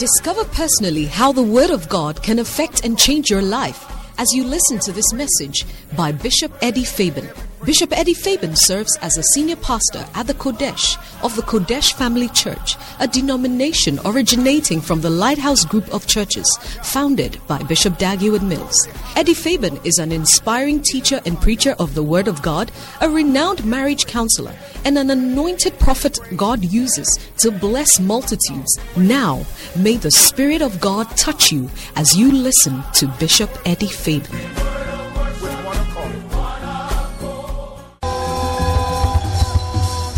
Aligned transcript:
Discover 0.00 0.44
personally 0.46 1.04
how 1.04 1.30
the 1.30 1.42
Word 1.42 1.68
of 1.68 1.86
God 1.90 2.22
can 2.22 2.38
affect 2.38 2.86
and 2.86 2.98
change 2.98 3.28
your 3.28 3.42
life 3.42 3.84
as 4.16 4.32
you 4.32 4.44
listen 4.44 4.78
to 4.78 4.92
this 4.92 5.12
message 5.12 5.66
by 5.94 6.10
Bishop 6.10 6.50
Eddie 6.62 6.86
Fabian. 6.86 7.28
Bishop 7.64 7.92
Eddie 7.96 8.14
Fabian 8.14 8.56
serves 8.56 8.96
as 9.02 9.18
a 9.18 9.22
senior 9.22 9.56
pastor 9.56 10.06
at 10.14 10.26
the 10.26 10.32
Kodesh 10.32 10.96
of 11.22 11.36
the 11.36 11.42
Kodesh 11.42 11.92
Family 11.92 12.28
Church, 12.28 12.76
a 12.98 13.06
denomination 13.06 14.00
originating 14.06 14.80
from 14.80 15.02
the 15.02 15.10
Lighthouse 15.10 15.66
Group 15.66 15.86
of 15.92 16.06
Churches 16.06 16.58
founded 16.82 17.38
by 17.46 17.62
Bishop 17.64 17.98
Dag 17.98 18.20
Heward-Mills. 18.20 18.88
Eddie 19.14 19.34
Fabian 19.34 19.78
is 19.84 19.98
an 19.98 20.10
inspiring 20.10 20.80
teacher 20.80 21.20
and 21.26 21.38
preacher 21.38 21.76
of 21.78 21.94
the 21.94 22.02
Word 22.02 22.28
of 22.28 22.40
God, 22.40 22.72
a 23.02 23.10
renowned 23.10 23.62
marriage 23.66 24.06
counselor, 24.06 24.54
and 24.86 24.96
an 24.96 25.10
anointed 25.10 25.78
prophet 25.78 26.18
God 26.36 26.64
uses 26.64 27.18
to 27.38 27.50
bless 27.50 28.00
multitudes. 28.00 28.78
Now, 28.96 29.44
may 29.76 29.98
the 29.98 30.10
Spirit 30.10 30.62
of 30.62 30.80
God 30.80 31.14
touch 31.14 31.52
you 31.52 31.68
as 31.94 32.16
you 32.16 32.32
listen 32.32 32.82
to 32.94 33.06
Bishop 33.20 33.50
Eddie 33.66 33.86
Fabian. 33.86 34.40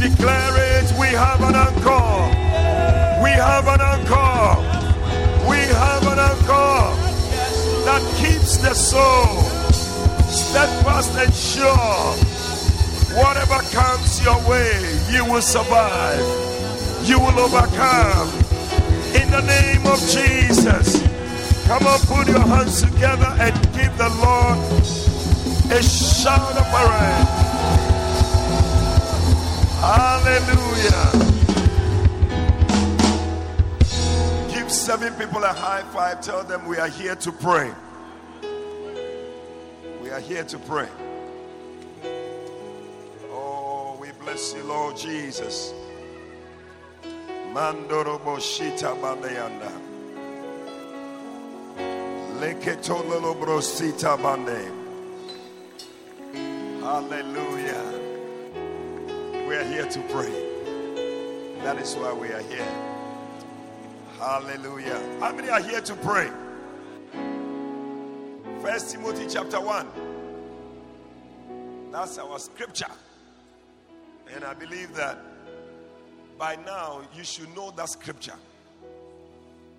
Declare 0.03 0.83
it, 0.83 0.93
we 0.99 1.07
have 1.07 1.41
an 1.43 1.55
encore. 1.55 2.27
We 3.23 3.31
have 3.31 3.69
an 3.69 3.81
encore. 3.81 4.59
We 5.49 5.59
have 5.59 6.03
an 6.13 6.19
encore 6.19 6.91
that 7.87 8.03
keeps 8.19 8.57
the 8.57 8.75
soul 8.75 9.43
steadfast 10.27 11.17
and 11.19 11.33
sure. 11.33 12.17
Whatever 13.15 13.63
comes 13.71 14.21
your 14.25 14.41
way, 14.51 14.75
you 15.13 15.25
will 15.25 15.41
survive. 15.41 16.19
You 17.05 17.21
will 17.21 17.39
overcome. 17.39 18.29
In 19.15 19.31
the 19.31 19.43
name 19.47 19.87
of 19.87 20.01
Jesus. 20.01 21.01
Come 21.69 21.87
on, 21.87 22.01
put 22.11 22.27
your 22.27 22.41
hands 22.41 22.83
together 22.83 23.37
and 23.39 23.55
give 23.73 23.97
the 23.97 24.11
Lord 24.19 24.59
a 25.71 25.81
shout 25.81 26.57
of 26.57 26.67
praise. 26.75 27.52
Hallelujah. 29.83 31.11
Give 34.55 34.71
seven 34.71 35.13
people 35.15 35.43
a 35.43 35.53
high 35.53 35.83
five. 35.93 36.21
Tell 36.21 36.45
them 36.45 36.67
we 36.67 36.79
are 36.79 36.87
here 36.87 37.17
to 37.17 37.33
pray. 37.33 37.73
We 40.01 40.11
are 40.11 40.21
here 40.21 40.45
to 40.45 40.59
pray. 40.61 40.87
Oh, 43.33 43.97
we 44.01 44.13
bless 44.21 44.55
you, 44.55 44.63
Lord 44.63 44.97
Jesus. 44.97 45.75
Mandoro 47.53 48.21
boshita 48.21 48.95
bandeyanda. 49.01 49.73
Leketololo 52.39 53.35
brosita 53.35 54.17
bande. 54.17 54.71
Hallelujah. 56.81 58.02
We 59.53 59.59
are 59.59 59.65
here 59.65 59.85
to 59.85 60.01
pray. 60.09 60.33
That 61.63 61.77
is 61.77 61.95
why 61.95 62.15
we 62.15 62.29
are 62.29 62.41
here. 62.41 62.67
Hallelujah. 64.19 64.99
How 65.21 65.35
many 65.35 65.51
are 65.51 65.61
here 65.61 65.83
to 65.83 65.95
pray? 65.97 66.31
First 68.63 68.93
Timothy 68.93 69.27
chapter 69.29 69.61
1. 69.61 69.87
That's 71.91 72.17
our 72.17 72.39
scripture. 72.39 72.87
And 74.35 74.43
I 74.43 74.55
believe 74.55 74.95
that 74.95 75.19
by 76.39 76.57
now 76.57 77.03
you 77.15 77.23
should 77.23 77.55
know 77.55 77.73
that 77.73 77.91
scripture 77.91 78.39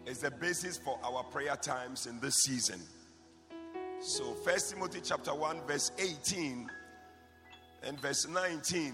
is 0.05 0.19
the 0.19 0.29
basis 0.29 0.77
for 0.77 0.99
our 1.03 1.23
prayer 1.23 1.55
times 1.55 2.05
in 2.05 2.19
this 2.19 2.35
season. 2.43 2.79
So 4.01 4.35
First 4.45 4.69
Timothy 4.69 4.99
chapter 5.03 5.33
1 5.33 5.61
verse 5.65 5.91
18 5.97 6.69
and 7.81 7.99
verse 7.99 8.27
19 8.27 8.93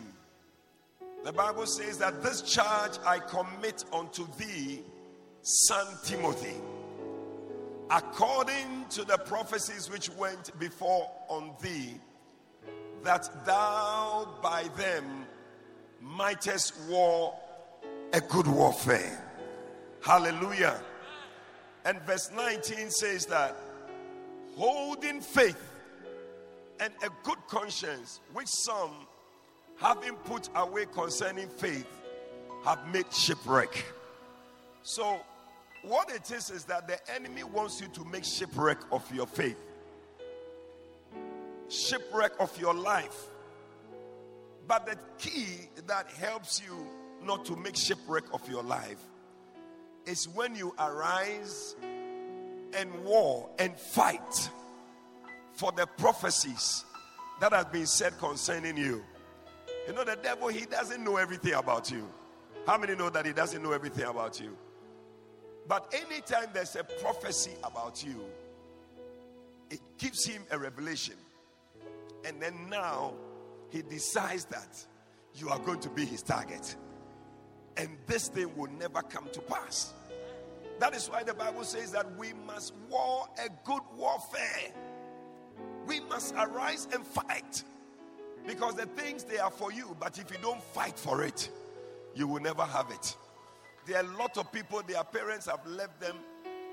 the 1.24 1.34
Bible 1.34 1.66
says 1.66 1.98
that 1.98 2.24
this 2.24 2.42
charge 2.42 2.94
I 3.06 3.20
commit 3.20 3.84
unto 3.94 4.26
thee, 4.38 4.82
son 5.42 5.88
Timothy, 6.04 6.56
according 7.90 8.86
to 8.92 9.04
the 9.04 9.18
prophecies 9.18 9.90
which 9.90 10.10
went 10.12 10.58
before 10.60 11.10
on 11.28 11.52
thee, 11.62 11.96
that 13.04 13.30
thou 13.46 14.28
by 14.42 14.64
them 14.78 15.26
mightest 16.02 16.74
war 16.90 17.38
a 18.14 18.22
good 18.22 18.48
warfare. 18.48 19.26
Hallelujah. 20.02 20.82
And 21.86 22.02
verse 22.02 22.32
19 22.36 22.90
says 22.90 23.26
that 23.28 23.56
holding 24.56 25.22
faith 25.22 25.62
and 26.80 26.94
a 27.04 27.10
good 27.24 27.38
conscience, 27.48 28.20
which 28.34 28.48
some 28.48 28.92
having 29.80 30.16
put 30.26 30.50
away 30.56 30.86
concerning 30.94 31.48
faith, 31.48 31.88
have 32.66 32.80
made 32.94 33.12
shipwreck. 33.14 33.86
So, 34.84 35.20
what 35.84 36.12
it 36.12 36.30
is 36.32 36.50
is 36.50 36.66
that 36.66 36.88
the 36.88 36.98
enemy 37.14 37.44
wants 37.44 37.80
you 37.80 37.88
to 37.90 38.04
make 38.06 38.26
shipwreck 38.26 38.80
of 38.92 39.10
your 39.14 39.28
faith, 39.28 39.58
shipwreck 41.70 42.34
of 42.40 42.60
your 42.60 42.74
life. 42.74 43.28
But 44.68 44.86
the 44.86 44.98
key 45.18 45.70
that 45.88 46.08
helps 46.12 46.62
you 46.62 46.86
not 47.24 47.46
to 47.46 47.56
make 47.56 47.76
shipwreck 47.76 48.26
of 48.34 48.48
your 48.50 48.64
life 48.64 49.00
is 50.06 50.28
when 50.28 50.56
you 50.56 50.74
arise 50.78 51.76
and 52.74 53.04
war 53.04 53.50
and 53.58 53.76
fight 53.78 54.50
for 55.54 55.72
the 55.72 55.88
prophecies 55.98 56.84
that 57.40 57.54
have 57.54 57.72
been 57.72 57.88
said 57.88 58.18
concerning 58.20 58.78
you. 58.78 59.04
You 59.90 59.96
know, 59.96 60.04
the 60.04 60.18
devil, 60.22 60.50
he 60.50 60.68
doesn't 60.68 61.04
know 61.04 61.18
everything 61.18 61.56
about 61.56 61.90
you. 61.90 62.08
How 62.68 62.78
many 62.78 62.96
know 62.96 63.10
that 63.10 63.26
he 63.26 63.34
doesn't 63.34 63.64
know 63.64 63.72
everything 63.72 64.06
about 64.06 64.40
you? 64.40 64.56
But 65.68 65.92
anytime 65.92 66.50
there's 66.54 66.76
a 66.76 66.84
prophecy 66.84 67.54
about 67.64 68.06
you, 68.06 68.24
it 69.72 69.80
gives 69.98 70.24
him 70.24 70.44
a 70.52 70.60
revelation. 70.60 71.16
And 72.24 72.40
then 72.40 72.70
now 72.70 73.16
he 73.72 73.82
decides 73.82 74.46
that 74.46 74.86
you 75.34 75.50
are 75.50 75.58
going 75.58 75.80
to 75.80 75.90
be 75.90 76.06
his 76.06 76.22
target. 76.22 76.76
And 77.76 77.98
this 78.06 78.28
thing 78.28 78.56
will 78.56 78.70
never 78.78 79.02
come 79.02 79.28
to 79.34 79.42
pass. 79.42 79.94
That 80.78 80.94
is 80.94 81.10
why 81.10 81.24
the 81.24 81.34
Bible 81.34 81.64
says 81.64 81.92
that 81.94 82.16
we 82.16 82.34
must 82.46 82.76
war 82.92 83.28
a 83.44 83.50
good 83.66 83.82
warfare. 83.98 84.72
We 85.88 86.00
must 86.02 86.36
arise 86.36 86.88
and 86.94 87.04
fight. 87.08 87.64
Because 88.48 88.76
the 88.76 88.86
things 88.86 89.24
they 89.24 89.38
are 89.38 89.52
for 89.52 89.72
you, 89.72 89.96
but 90.00 90.18
if 90.18 90.32
you 90.32 90.38
don't 90.42 90.62
fight 90.62 90.98
for 90.98 91.24
it, 91.24 91.50
you 92.16 92.28
will 92.28 92.42
never 92.42 92.64
have 92.64 92.90
it. 92.92 93.16
There 93.86 93.98
are 93.98 94.04
a 94.04 94.18
lot 94.18 94.38
of 94.38 94.52
people, 94.52 94.82
their 94.88 95.04
parents 95.04 95.46
have 95.48 95.66
left 95.66 96.00
them 96.00 96.16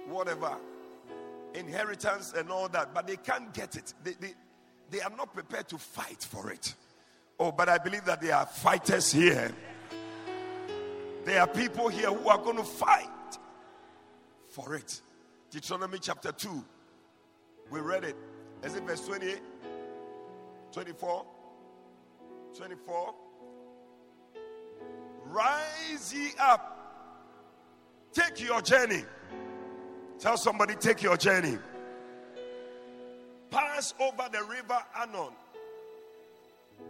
whatever, 0.09 0.57
inheritance 1.55 2.33
and 2.37 2.51
all 2.51 2.69
that, 2.69 2.95
but 2.95 3.07
they 3.07 3.17
can't 3.17 3.53
get 3.53 3.77
it. 3.77 3.95
They, 4.05 4.13
they, 4.13 4.35
they 4.91 5.01
are 5.01 5.11
not 5.17 5.33
prepared 5.35 5.69
to 5.69 5.79
fight 5.79 6.23
for 6.23 6.51
it. 6.51 6.75
Oh, 7.39 7.53
but 7.53 7.69
I 7.69 7.79
believe 7.79 8.05
that 8.05 8.21
there 8.21 8.35
are 8.35 8.47
fighters 8.47 9.13
here. 9.13 9.53
There 11.25 11.41
are 11.41 11.47
people 11.47 11.89
here 11.89 12.11
who 12.11 12.29
are 12.29 12.39
going 12.39 12.57
to 12.57 12.65
fight 12.65 13.09
for 14.49 14.75
it. 14.75 15.01
Deuteronomy 15.51 15.99
chapter 16.01 16.33
2. 16.33 16.65
We 17.71 17.81
read 17.81 18.05
it. 18.05 18.17
Is 18.63 18.75
it 18.75 18.85
verse 18.85 19.05
28? 19.07 19.41
24? 20.73 21.27
24. 22.57 23.15
Rise 25.27 26.15
ye 26.15 26.31
up, 26.41 26.73
take 28.13 28.41
your 28.41 28.63
journey. 28.63 29.05
Tell 30.19 30.39
somebody, 30.39 30.75
take 30.75 31.03
your 31.03 31.19
journey. 31.19 31.59
Pass 33.51 33.93
over 34.01 34.29
the 34.33 34.43
river 34.45 34.79
Arnon. 34.95 35.33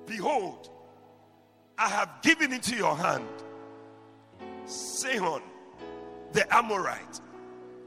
Behold, 0.06 0.70
I 1.76 1.88
have 1.88 2.10
given 2.22 2.52
into 2.52 2.76
your 2.76 2.96
hand 2.96 3.26
Sihon, 4.66 5.42
the 6.32 6.54
Amorite, 6.54 7.20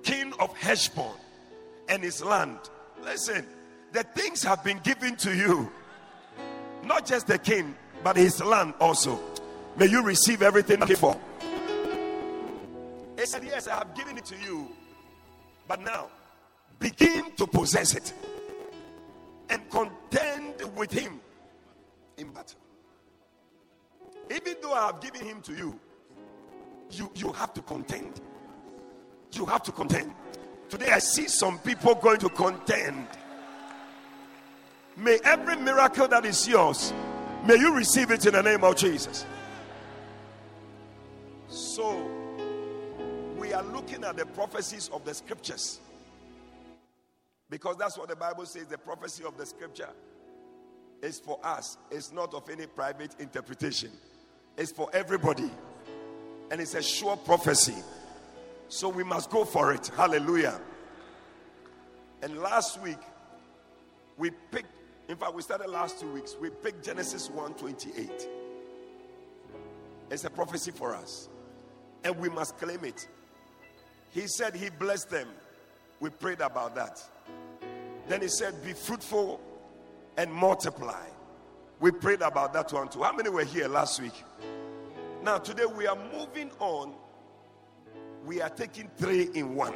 king 0.03 0.33
of 0.39 0.53
Heshbon, 0.57 1.13
and 1.87 2.03
his 2.03 2.21
land. 2.23 2.59
Listen, 3.03 3.45
the 3.93 4.03
things 4.03 4.43
have 4.43 4.63
been 4.63 4.79
given 4.79 5.15
to 5.17 5.33
you 5.35 5.71
not 6.83 7.05
just 7.05 7.27
the 7.27 7.37
king, 7.37 7.75
but 8.03 8.15
his 8.15 8.41
land 8.43 8.73
also. 8.79 9.19
May 9.77 9.87
you 9.87 10.03
receive 10.03 10.41
everything 10.41 10.81
for. 10.95 11.19
He 13.17 13.25
said, 13.25 13.43
Yes, 13.43 13.67
I 13.67 13.75
have 13.75 13.95
given 13.95 14.17
it 14.17 14.25
to 14.25 14.35
you. 14.37 14.69
But 15.67 15.81
now, 15.83 16.07
begin 16.79 17.31
to 17.35 17.45
possess 17.45 17.93
it 17.95 18.13
and 19.49 19.69
contend 19.69 20.55
with 20.75 20.91
him 20.91 21.19
in 22.17 22.29
battle. 22.29 22.59
Even 24.31 24.55
though 24.61 24.73
I 24.73 24.87
have 24.87 25.01
given 25.01 25.25
him 25.25 25.41
to 25.41 25.53
you, 25.53 25.79
you, 26.91 27.11
you 27.15 27.31
have 27.33 27.53
to 27.53 27.61
contend. 27.61 28.21
You 29.33 29.45
have 29.45 29.63
to 29.63 29.71
contend. 29.71 30.11
Today 30.69 30.91
I 30.91 30.99
see 30.99 31.27
some 31.27 31.59
people 31.59 31.95
going 31.95 32.19
to 32.19 32.29
contend. 32.29 33.07
May 34.99 35.19
every 35.23 35.55
miracle 35.55 36.07
that 36.09 36.25
is 36.25 36.47
yours, 36.47 36.93
may 37.45 37.55
you 37.55 37.73
receive 37.73 38.11
it 38.11 38.25
in 38.25 38.33
the 38.33 38.43
name 38.43 38.63
of 38.63 38.75
Jesus. 38.75 39.25
So, 41.47 42.05
we 43.37 43.53
are 43.53 43.63
looking 43.63 44.03
at 44.03 44.17
the 44.17 44.25
prophecies 44.25 44.89
of 44.93 45.05
the 45.05 45.13
scriptures. 45.13 45.79
Because 47.49 47.77
that's 47.77 47.97
what 47.97 48.09
the 48.09 48.15
Bible 48.15 48.45
says 48.45 48.67
the 48.67 48.77
prophecy 48.77 49.23
of 49.23 49.37
the 49.37 49.45
scripture 49.45 49.89
is 51.01 51.19
for 51.19 51.39
us, 51.43 51.77
it's 51.89 52.11
not 52.11 52.33
of 52.33 52.49
any 52.49 52.67
private 52.67 53.15
interpretation, 53.19 53.89
it's 54.57 54.71
for 54.71 54.89
everybody. 54.93 55.49
And 56.51 56.59
it's 56.59 56.73
a 56.73 56.81
sure 56.81 57.15
prophecy. 57.15 57.75
So 58.67 58.89
we 58.89 59.03
must 59.03 59.29
go 59.29 59.45
for 59.45 59.71
it. 59.71 59.87
Hallelujah. 59.95 60.59
And 62.21 62.39
last 62.39 62.81
week, 62.81 62.97
we 64.17 64.31
picked, 64.51 64.67
in 65.09 65.15
fact, 65.15 65.33
we 65.33 65.41
started 65.41 65.69
last 65.69 65.99
two 65.99 66.11
weeks, 66.11 66.37
we 66.39 66.51
picked 66.51 66.85
Genesis 66.85 67.29
1 67.31 67.55
28. 67.55 68.29
It's 70.11 70.23
a 70.23 70.29
prophecy 70.29 70.71
for 70.71 70.95
us. 70.95 71.29
And 72.03 72.15
we 72.17 72.29
must 72.29 72.57
claim 72.57 72.85
it. 72.85 73.07
He 74.11 74.27
said 74.27 74.55
he 74.55 74.69
blessed 74.69 75.09
them. 75.09 75.27
We 75.99 76.11
prayed 76.11 76.41
about 76.41 76.75
that. 76.75 77.03
Then 78.07 78.21
he 78.21 78.27
said, 78.27 78.63
Be 78.63 78.73
fruitful 78.73 79.41
and 80.15 80.31
multiply. 80.31 81.05
We 81.79 81.91
prayed 81.91 82.21
about 82.21 82.53
that 82.53 82.71
one 82.71 82.89
too. 82.89 83.01
How 83.01 83.11
many 83.11 83.29
were 83.29 83.43
here 83.43 83.67
last 83.67 84.01
week? 84.01 84.23
Now, 85.23 85.37
today 85.37 85.65
we 85.65 85.87
are 85.87 85.97
moving 86.13 86.51
on. 86.59 86.93
We 88.25 88.41
are 88.41 88.49
taking 88.49 88.89
three 88.97 89.29
in 89.33 89.55
one. 89.55 89.73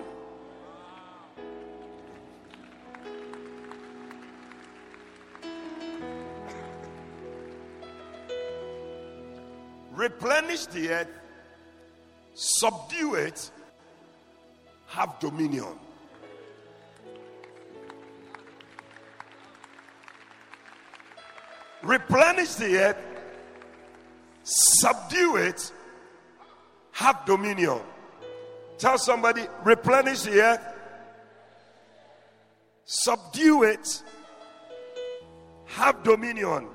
Replenish 10.04 10.66
the 10.66 10.90
earth, 10.90 11.08
subdue 12.34 13.16
it, 13.16 13.52
have 14.88 15.18
dominion. 15.20 15.80
replenish 21.84 22.56
the 22.56 22.78
earth, 22.78 22.98
subdue 24.44 25.38
it, 25.38 25.72
have 26.92 27.26
dominion. 27.26 27.82
Tell 28.78 28.98
somebody, 28.98 29.46
replenish 29.64 30.24
the 30.24 30.42
earth, 30.42 30.62
subdue 32.86 33.64
it, 33.64 34.04
have 35.66 36.04
dominion. 36.04 36.68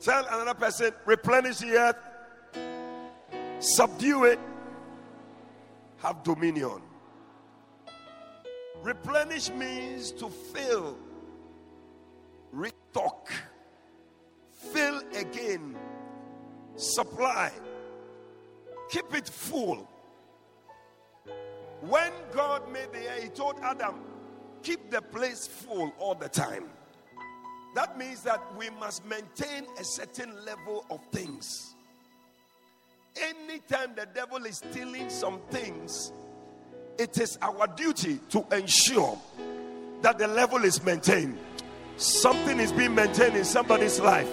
Tell 0.00 0.24
another 0.26 0.54
person, 0.54 0.92
replenish 1.04 1.58
the 1.58 1.72
earth, 1.76 1.96
subdue 3.58 4.24
it, 4.24 4.38
have 5.98 6.22
dominion. 6.22 6.80
Replenish 8.82 9.50
means 9.50 10.10
to 10.12 10.30
fill, 10.30 10.96
restock 12.50 13.28
fill 14.72 15.02
again, 15.16 15.76
supply, 16.76 17.52
keep 18.90 19.14
it 19.14 19.28
full. 19.28 19.88
When 21.80 22.12
God 22.32 22.70
made 22.70 22.92
the 22.92 23.10
air, 23.10 23.20
He 23.22 23.28
told 23.28 23.56
Adam, 23.62 24.00
keep 24.62 24.90
the 24.90 25.00
place 25.00 25.46
full 25.46 25.92
all 25.98 26.14
the 26.14 26.28
time. 26.28 26.68
That 27.74 27.96
means 27.96 28.22
that 28.22 28.42
we 28.56 28.70
must 28.70 29.04
maintain 29.06 29.66
a 29.78 29.84
certain 29.84 30.44
level 30.44 30.84
of 30.90 31.00
things. 31.12 31.74
Anytime 33.16 33.94
the 33.94 34.06
devil 34.06 34.44
is 34.44 34.58
stealing 34.58 35.08
some 35.10 35.40
things, 35.50 36.12
it 36.98 37.18
is 37.18 37.38
our 37.42 37.66
duty 37.68 38.18
to 38.30 38.44
ensure 38.52 39.18
that 40.02 40.18
the 40.18 40.26
level 40.26 40.64
is 40.64 40.82
maintained. 40.82 41.38
Something 41.96 42.58
is 42.58 42.72
being 42.72 42.94
maintained 42.94 43.36
in 43.36 43.44
somebody's 43.44 44.00
life. 44.00 44.28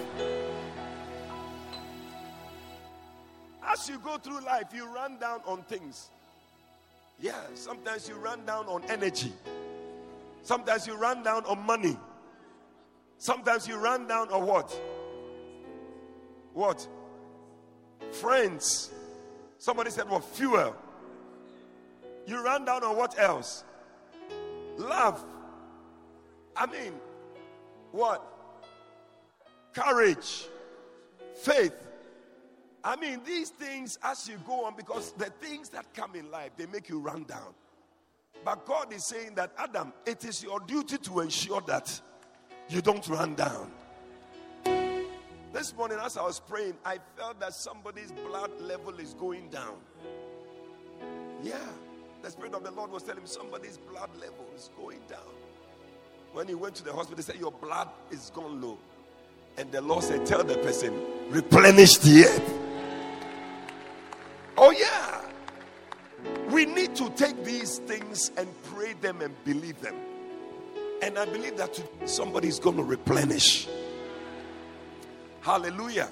As 3.62 3.88
you 3.88 3.98
go 3.98 4.16
through 4.16 4.40
life, 4.40 4.66
you 4.74 4.86
run 4.86 5.18
down 5.18 5.40
on 5.46 5.62
things. 5.64 6.08
Yeah, 7.20 7.40
sometimes 7.54 8.08
you 8.08 8.14
run 8.14 8.44
down 8.46 8.66
on 8.66 8.82
energy. 8.88 9.32
Sometimes 10.42 10.86
you 10.86 10.96
run 10.96 11.22
down 11.22 11.44
on 11.44 11.58
money. 11.66 11.96
Sometimes 13.18 13.66
you 13.66 13.76
run 13.76 14.06
down 14.06 14.30
on 14.30 14.46
what? 14.46 14.80
What? 16.54 16.86
Friends. 18.12 18.90
Somebody 19.58 19.90
said, 19.90 20.08
What? 20.08 20.24
Fuel. 20.24 20.74
You 22.26 22.44
run 22.44 22.64
down 22.64 22.84
on 22.84 22.96
what 22.96 23.18
else? 23.18 23.64
Love. 24.76 25.24
I 26.56 26.66
mean, 26.66 26.94
what? 27.90 28.22
Courage. 29.72 30.46
Faith. 31.42 31.74
I 32.84 32.96
mean, 32.96 33.20
these 33.24 33.50
things 33.50 33.98
as 34.02 34.28
you 34.28 34.38
go 34.46 34.64
on, 34.64 34.74
because 34.76 35.12
the 35.12 35.26
things 35.26 35.68
that 35.70 35.92
come 35.94 36.14
in 36.14 36.30
life, 36.30 36.52
they 36.56 36.66
make 36.66 36.88
you 36.88 37.00
run 37.00 37.24
down. 37.24 37.54
But 38.44 38.64
God 38.66 38.92
is 38.92 39.04
saying 39.04 39.34
that, 39.34 39.52
Adam, 39.58 39.92
it 40.06 40.24
is 40.24 40.42
your 40.42 40.60
duty 40.60 40.98
to 40.98 41.20
ensure 41.20 41.60
that 41.62 42.00
you 42.68 42.82
don't 42.82 43.06
run 43.08 43.34
down. 43.34 43.70
This 45.52 45.74
morning, 45.76 45.98
as 46.04 46.16
I 46.16 46.22
was 46.22 46.40
praying, 46.40 46.74
I 46.84 46.98
felt 47.16 47.40
that 47.40 47.54
somebody's 47.54 48.12
blood 48.12 48.50
level 48.60 48.98
is 48.98 49.14
going 49.14 49.48
down. 49.48 49.76
Yeah, 51.42 51.56
the 52.22 52.30
Spirit 52.30 52.54
of 52.54 52.64
the 52.64 52.70
Lord 52.70 52.90
was 52.90 53.02
telling 53.02 53.22
me 53.22 53.28
somebody's 53.28 53.78
blood 53.78 54.10
level 54.20 54.46
is 54.54 54.70
going 54.76 55.00
down. 55.08 55.18
When 56.32 56.46
he 56.46 56.54
went 56.54 56.74
to 56.76 56.84
the 56.84 56.92
hospital, 56.92 57.16
he 57.16 57.22
said, 57.22 57.36
Your 57.36 57.52
blood 57.52 57.88
is 58.10 58.30
gone 58.34 58.60
low. 58.60 58.78
And 59.56 59.72
the 59.72 59.80
Lord 59.80 60.04
said, 60.04 60.26
Tell 60.26 60.44
the 60.44 60.58
person, 60.58 60.94
replenish 61.30 61.96
the 61.96 62.24
earth. 62.24 62.54
Oh, 64.56 64.70
yeah. 64.70 65.22
We 66.50 66.66
need 66.66 66.94
to 66.96 67.10
take 67.10 67.44
these 67.44 67.78
things 67.78 68.30
and 68.36 68.48
pray 68.64 68.92
them 68.94 69.22
and 69.22 69.32
believe 69.44 69.80
them. 69.80 69.94
And 71.02 71.18
I 71.18 71.24
believe 71.26 71.56
that 71.56 71.80
somebody 72.06 72.48
is 72.48 72.58
going 72.58 72.76
to 72.76 72.82
replenish. 72.82 73.68
Hallelujah. 75.40 76.08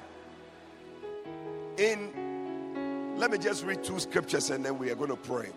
In, 1.77 3.17
let 3.17 3.31
me 3.31 3.39
just 3.39 3.65
read 3.65 3.83
two 3.83 3.99
scriptures 3.99 4.51
and 4.51 4.65
then 4.65 4.79
we 4.79 4.91
are 4.91 4.95
going 4.95 5.11
to 5.11 5.17
pray. 5.17 5.49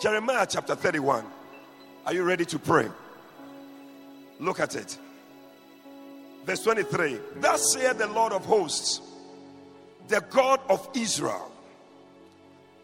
Jeremiah 0.00 0.46
chapter 0.48 0.74
31. 0.74 1.24
Are 2.06 2.14
you 2.14 2.24
ready 2.24 2.44
to 2.46 2.58
pray? 2.58 2.88
Look 4.38 4.58
at 4.58 4.74
it. 4.74 4.98
Verse 6.44 6.62
23. 6.62 7.18
Thus 7.36 7.72
saith 7.72 7.98
the 7.98 8.06
Lord 8.08 8.32
of 8.32 8.44
hosts, 8.44 9.00
the 10.08 10.20
God 10.30 10.60
of 10.68 10.88
Israel 10.94 11.50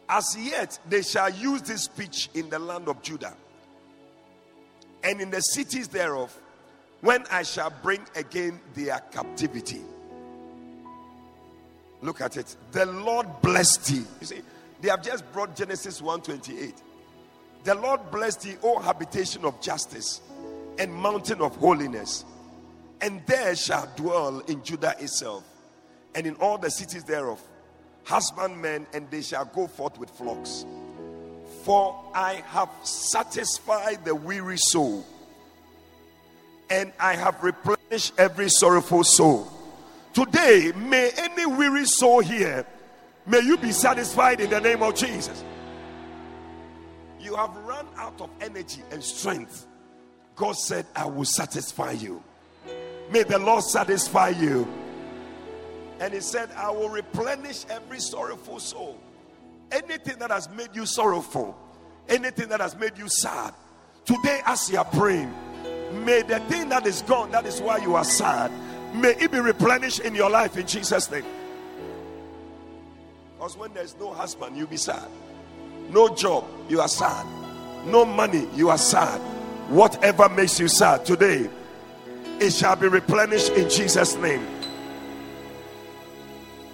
as 0.09 0.37
yet 0.39 0.79
they 0.89 1.03
shall 1.03 1.31
use 1.31 1.63
this 1.63 1.83
speech 1.83 2.29
in 2.35 2.49
the 2.49 2.59
land 2.59 2.89
of 2.89 3.03
Judah 3.03 3.35
and 5.07 5.21
in 5.21 5.31
the 5.31 5.41
cities 5.41 5.89
thereof 5.89 6.37
when 7.01 7.25
I 7.31 7.45
shall 7.45 7.73
bring 7.83 8.01
again 8.17 8.61
their 8.75 8.99
captivity. 9.13 9.81
Look 12.03 12.21
at 12.21 12.37
it. 12.37 12.55
The 12.73 12.85
Lord 12.85 13.27
blessed 13.41 13.87
thee. 13.87 14.05
You 14.21 14.27
see, 14.27 14.41
they 14.81 14.91
have 14.91 15.03
just 15.03 15.31
brought 15.33 15.57
Genesis 15.57 16.03
128. 16.03 16.75
The 17.65 17.75
Lord 17.75 18.11
blessed 18.11 18.43
thee, 18.43 18.57
O 18.63 18.79
habitation 18.81 19.45
of 19.45 19.61
justice 19.61 20.21
and 20.79 20.93
mountain 20.93 21.41
of 21.41 21.57
holiness, 21.57 22.25
and 23.01 23.25
there 23.27 23.57
shall 23.57 23.91
dwell 23.97 24.41
in 24.41 24.63
Judah 24.63 24.95
itself 25.01 25.45
and 26.15 26.27
in 26.27 26.35
all 26.35 26.59
the 26.59 26.71
cities 26.71 27.05
thereof 27.05 27.41
husbandmen, 28.07 28.87
and 28.93 29.11
they 29.11 29.21
shall 29.21 29.45
go 29.45 29.67
forth 29.67 29.99
with 29.99 30.09
flocks. 30.11 30.65
For 31.67 32.01
I 32.15 32.45
have 32.47 32.69
satisfied 32.85 34.05
the 34.05 34.15
weary 34.15 34.57
soul, 34.57 35.05
and 36.71 36.93
I 37.01 37.15
have 37.15 37.43
replenished 37.43 38.13
every 38.17 38.51
sorrowful 38.51 39.03
soul. 39.03 39.51
Today, 40.15 40.71
may 40.77 41.11
any 41.17 41.45
weary 41.45 41.85
soul 41.85 42.21
here, 42.21 42.65
may 43.27 43.41
you 43.41 43.57
be 43.57 43.73
satisfied 43.73 44.41
in 44.41 44.49
the 44.49 44.61
name 44.61 44.81
of 44.81 44.95
Jesus. 44.95 45.43
You 47.19 47.35
have 47.35 47.57
run 47.57 47.89
out 47.97 48.21
of 48.21 48.31
energy 48.41 48.83
and 48.93 49.03
strength. 49.03 49.67
God 50.37 50.53
said, 50.53 50.87
I 50.95 51.07
will 51.07 51.25
satisfy 51.25 51.91
you. 51.91 52.23
May 53.11 53.25
the 53.25 53.41
Lord 53.41 53.65
satisfy 53.65 54.29
you 54.29 54.69
and 55.99 56.15
he 56.15 56.21
said, 56.21 56.49
I 56.53 56.71
will 56.71 56.91
replenish 56.91 57.65
every 57.69 57.99
sorrowful 57.99 58.61
soul. 58.61 59.01
Anything 59.71 60.19
that 60.19 60.31
has 60.31 60.49
made 60.51 60.75
you 60.75 60.87
sorrowful, 60.87 61.57
anything 62.09 62.49
that 62.49 62.61
has 62.61 62.77
made 62.77 62.97
you 62.97 63.09
sad, 63.09 63.53
today 64.05 64.41
as 64.47 64.71
you 64.71 64.79
are 64.79 64.85
praying, 64.85 65.33
may 66.05 66.23
the 66.23 66.41
thing 66.41 66.69
that 66.69 66.87
is 66.87 67.03
gone, 67.03 67.31
that 67.33 67.47
is 67.47 67.61
why 67.61 67.79
you 67.79 67.95
are 67.95 68.05
sad, 68.05 68.51
may 68.95 69.11
it 69.11 69.31
be 69.33 69.39
replenished 69.39 70.01
in 70.01 70.15
your 70.15 70.31
life 70.31 70.57
in 70.57 70.67
Jesus' 70.67 71.11
name. 71.11 71.25
Because 73.35 73.57
when 73.57 73.73
there's 73.75 73.97
no 73.99 74.13
husband, 74.13 74.57
you'll 74.57 74.67
be 74.67 74.77
sad. 74.77 75.09
No 75.91 76.15
job, 76.15 76.45
you 76.69 76.81
are 76.81 76.89
sad. 76.89 77.27
No 77.87 78.05
money, 78.05 78.49
you 78.55 78.71
are 78.71 78.79
sad. 78.79 79.21
Whatever 79.69 80.29
makes 80.29 80.59
you 80.59 80.69
sad 80.69 81.05
today, 81.05 81.49
it 82.41 82.53
shall 82.53 82.77
be 82.77 82.89
replenished 82.89 83.51
in 83.53 83.69
Jesus' 83.69 84.17
name. 84.17 84.47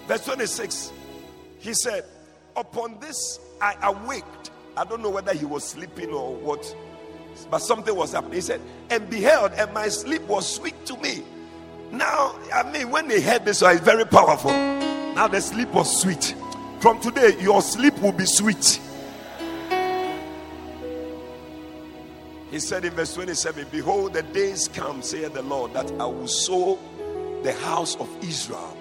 Verse 0.06 0.24
26, 0.24 0.92
he 1.58 1.74
said, 1.74 2.04
Upon 2.56 2.98
this 3.00 3.40
I 3.60 3.74
awaked. 3.82 4.50
I 4.76 4.84
don't 4.84 5.02
know 5.02 5.10
whether 5.10 5.34
he 5.34 5.44
was 5.44 5.64
sleeping 5.64 6.10
or 6.10 6.34
what, 6.34 6.74
but 7.50 7.58
something 7.60 7.94
was 7.94 8.12
happening. 8.12 8.34
He 8.34 8.40
said, 8.40 8.60
And 8.90 9.08
beheld, 9.08 9.52
and 9.52 9.72
my 9.72 9.88
sleep 9.88 10.22
was 10.22 10.52
sweet 10.52 10.86
to 10.86 10.96
me. 10.98 11.22
Now, 11.90 12.34
I 12.52 12.70
mean, 12.70 12.90
when 12.90 13.08
they 13.08 13.20
heard 13.20 13.44
this, 13.44 13.62
it's 13.62 13.80
very 13.80 14.06
powerful. 14.06 14.50
Now 14.50 15.28
the 15.28 15.40
sleep 15.40 15.68
was 15.68 16.00
sweet. 16.00 16.34
From 16.80 17.00
today, 17.00 17.36
your 17.40 17.62
sleep 17.62 17.98
will 18.00 18.12
be 18.12 18.24
sweet. 18.24 18.80
He 22.50 22.58
said 22.58 22.84
in 22.84 22.92
verse 22.92 23.14
27 23.14 23.66
Behold, 23.70 24.14
the 24.14 24.22
days 24.22 24.68
come, 24.68 25.00
saith 25.00 25.32
the 25.32 25.42
Lord, 25.42 25.72
that 25.74 25.90
I 25.92 26.04
will 26.06 26.28
sow 26.28 26.78
the 27.42 27.52
house 27.52 27.96
of 27.96 28.08
Israel 28.22 28.76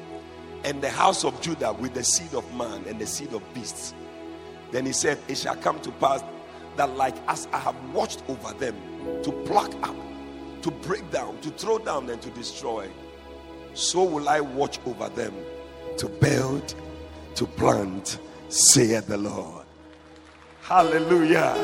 and 0.63 0.81
the 0.81 0.89
house 0.89 1.23
of 1.23 1.39
Judah 1.41 1.73
with 1.73 1.93
the 1.93 2.03
seed 2.03 2.33
of 2.33 2.53
man 2.55 2.83
and 2.87 2.99
the 2.99 3.05
seed 3.05 3.33
of 3.33 3.41
beasts. 3.53 3.93
Then 4.71 4.85
he 4.85 4.91
said, 4.93 5.19
It 5.27 5.37
shall 5.37 5.55
come 5.55 5.79
to 5.81 5.91
pass 5.93 6.23
that, 6.77 6.95
like 6.95 7.15
as 7.27 7.47
I 7.51 7.59
have 7.59 7.75
watched 7.93 8.23
over 8.27 8.53
them 8.53 8.75
to 9.23 9.31
pluck 9.45 9.73
up, 9.83 9.95
to 10.61 10.71
break 10.71 11.09
down, 11.11 11.39
to 11.41 11.49
throw 11.51 11.77
down, 11.79 12.09
and 12.09 12.21
to 12.21 12.29
destroy, 12.31 12.89
so 13.73 14.03
will 14.03 14.29
I 14.29 14.39
watch 14.39 14.79
over 14.85 15.09
them 15.09 15.33
to 15.97 16.07
build, 16.07 16.73
to 17.35 17.45
plant, 17.45 18.19
saith 18.49 19.07
the 19.07 19.17
Lord. 19.17 19.65
Hallelujah. 20.61 21.55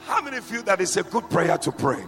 How 0.00 0.20
many 0.22 0.40
feel 0.40 0.62
that 0.64 0.80
it's 0.80 0.96
a 0.96 1.02
good 1.02 1.28
prayer 1.30 1.56
to 1.58 1.72
pray? 1.72 2.04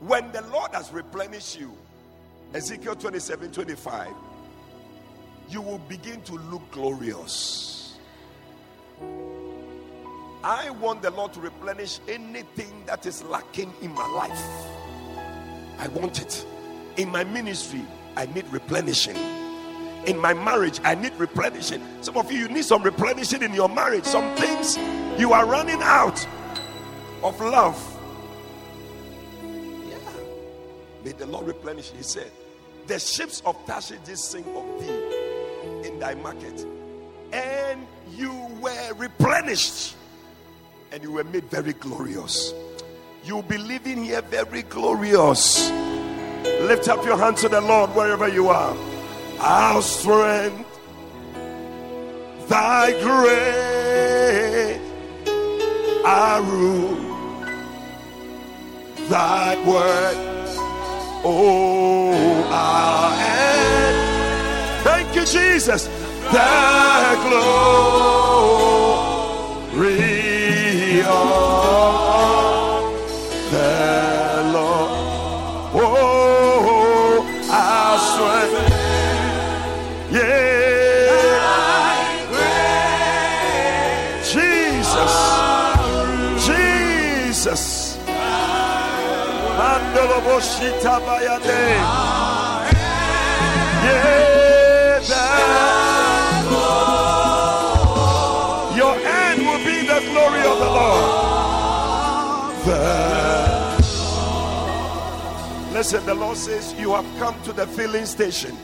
When 0.00 0.30
the 0.30 0.42
Lord 0.42 0.72
has 0.74 0.92
replenished 0.92 1.58
you, 1.58 1.76
Ezekiel 2.54 2.94
27 2.94 3.50
25, 3.50 4.08
you 5.48 5.60
will 5.60 5.78
begin 5.78 6.22
to 6.22 6.34
look 6.34 6.70
glorious. 6.70 7.96
I 10.44 10.70
want 10.70 11.02
the 11.02 11.10
Lord 11.10 11.32
to 11.32 11.40
replenish 11.40 11.98
anything 12.08 12.84
that 12.86 13.06
is 13.06 13.24
lacking 13.24 13.72
in 13.82 13.92
my 13.92 14.06
life. 14.06 14.40
I 15.78 15.88
want 15.88 16.20
it. 16.22 16.46
In 16.96 17.10
my 17.10 17.24
ministry, 17.24 17.82
I 18.16 18.26
need 18.26 18.46
replenishing. 18.50 19.16
In 20.06 20.16
my 20.16 20.32
marriage, 20.32 20.80
I 20.84 20.94
need 20.94 21.12
replenishing. 21.14 21.82
Some 22.02 22.16
of 22.16 22.30
you, 22.30 22.38
you 22.38 22.48
need 22.48 22.64
some 22.64 22.82
replenishing 22.82 23.42
in 23.42 23.52
your 23.52 23.68
marriage. 23.68 24.04
Some 24.04 24.34
things 24.36 24.78
you 25.18 25.32
are 25.32 25.44
running 25.44 25.82
out 25.82 26.24
of 27.22 27.40
love 27.40 27.97
May 31.04 31.12
the 31.12 31.26
Lord 31.26 31.46
replenish. 31.46 31.90
He 31.90 32.02
said, 32.02 32.30
The 32.86 32.98
ships 32.98 33.42
of 33.44 33.56
Tarshish 33.66 34.00
did 34.04 34.18
sing 34.18 34.44
of 34.56 34.80
thee 34.80 35.88
in 35.88 35.98
thy 35.98 36.14
market, 36.14 36.66
and 37.32 37.86
you 38.10 38.32
were 38.60 38.94
replenished, 38.94 39.94
and 40.92 41.02
you 41.02 41.12
were 41.12 41.24
made 41.24 41.44
very 41.44 41.72
glorious. 41.74 42.52
You'll 43.24 43.42
be 43.42 43.58
living 43.58 44.04
here 44.04 44.22
very 44.22 44.62
glorious. 44.62 45.70
Lift 46.60 46.88
up 46.88 47.04
your 47.04 47.18
hand 47.18 47.36
to 47.38 47.48
the 47.48 47.60
Lord 47.60 47.90
wherever 47.90 48.28
you 48.28 48.48
are. 48.48 48.76
Our 49.40 49.82
strength, 49.82 50.66
thy 52.48 52.92
grace, 53.02 54.80
our 56.04 56.42
rule, 56.42 56.96
thy 59.08 59.64
word 59.66 60.37
Oh, 61.24 62.48
our 62.50 63.12
end. 63.12 63.96
Thank 64.84 65.14
you, 65.16 65.24
Jesus. 65.24 65.88
The 66.30 67.16
glory 69.72 70.17
Bayade. 90.20 91.58
Your 98.76 98.94
end 98.94 99.40
will 99.42 99.64
be 99.64 99.86
the 99.86 100.00
glory 100.10 100.40
of 100.40 100.58
the 100.58 100.70
Lord. 100.78 101.28
Listen, 105.72 106.04
the 106.06 106.14
Lord 106.14 106.36
says, 106.36 106.74
You 106.78 106.92
have 106.92 107.06
come 107.18 107.40
to 107.42 107.52
the 107.52 107.66
filling 107.66 108.06
station. 108.06 108.56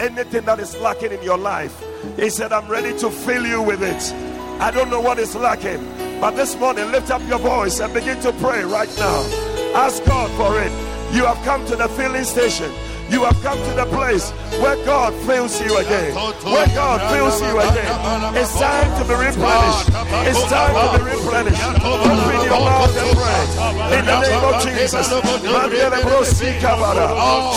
Anything 0.00 0.44
that 0.46 0.58
is 0.58 0.76
lacking 0.78 1.12
in 1.12 1.22
your 1.22 1.38
life, 1.38 1.82
He 2.16 2.28
said, 2.28 2.52
I'm 2.52 2.68
ready 2.68 2.98
to 2.98 3.10
fill 3.10 3.46
you 3.46 3.62
with 3.62 3.82
it. 3.82 4.12
I 4.60 4.70
don't 4.70 4.90
know 4.90 5.00
what 5.00 5.18
is 5.18 5.36
lacking, 5.36 6.20
but 6.20 6.32
this 6.32 6.56
morning, 6.58 6.90
lift 6.90 7.10
up 7.10 7.22
your 7.28 7.38
voice 7.38 7.80
and 7.80 7.92
begin 7.94 8.20
to 8.20 8.32
pray 8.32 8.64
right 8.64 8.92
now. 8.98 9.43
Ask 9.74 10.04
God 10.04 10.30
for 10.38 10.60
it. 10.60 10.70
You 11.14 11.24
have 11.26 11.42
come 11.44 11.66
to 11.66 11.74
the 11.74 11.88
filling 11.88 12.24
station. 12.24 12.70
You 13.14 13.22
have 13.22 13.40
come 13.42 13.58
to 13.62 13.74
the 13.78 13.86
place 13.86 14.32
where 14.58 14.74
God 14.84 15.14
fills 15.22 15.62
you 15.62 15.78
again. 15.78 16.16
Where 16.50 16.66
God 16.74 16.98
fills 17.14 17.40
you 17.40 17.60
again. 17.60 18.34
It's 18.34 18.58
time 18.58 18.90
to 18.98 19.06
be 19.06 19.14
replenished. 19.14 19.86
It's 20.26 20.42
time 20.50 20.74
to 20.74 20.98
be 20.98 21.14
replenished. 21.14 21.62
Open 21.78 22.10
your 22.42 22.58
mouth 22.58 22.90
and 22.90 23.14
pray. 23.14 23.98
In 23.98 24.04
the 24.04 24.18
name 24.18 24.42
of 24.42 24.60
Jesus. 24.66 25.06
Mandele 25.46 26.02
Oh. 27.16 27.54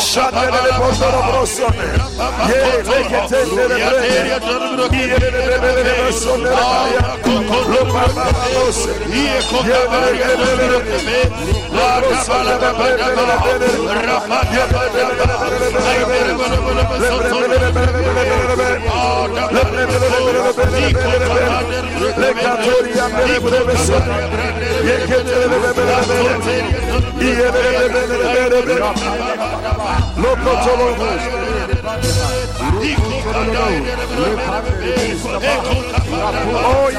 Oh, 36.60 36.90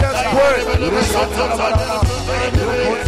Shatata. 1.09 1.69
Akabakaba. 2.49 3.08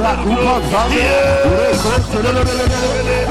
Rakuma 0.00 0.54
Zambia, 0.70 1.18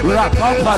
Rapa 0.04 0.78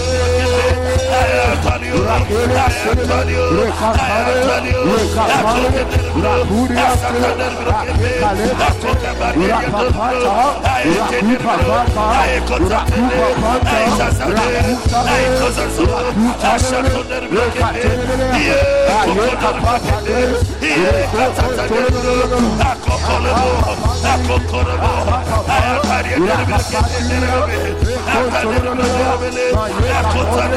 Rakota 29.96 30.48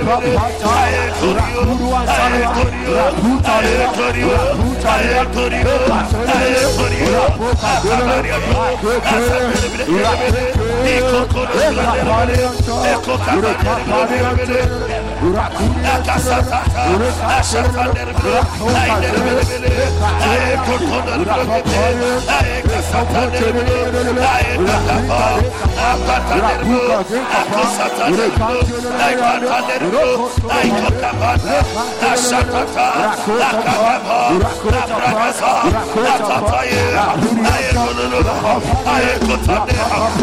Rakuta 0.00 1.44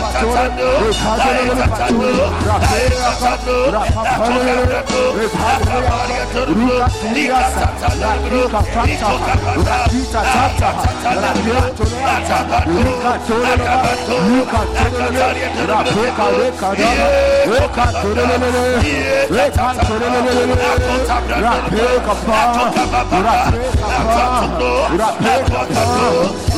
Rapeka, 24.97 26.50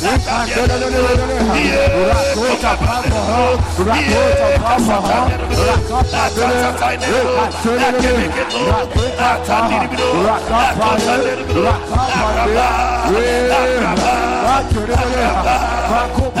Rap 0.00 0.29
Rock 10.24 10.50
up, 10.50 10.76
rock 10.78 11.00
up, 15.46 15.79
Rakura 15.90 16.40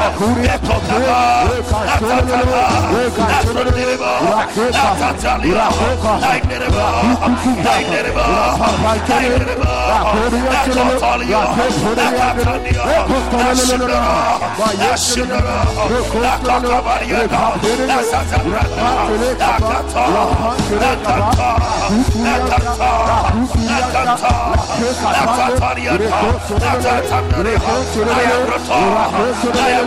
Rakata, 0.00 0.40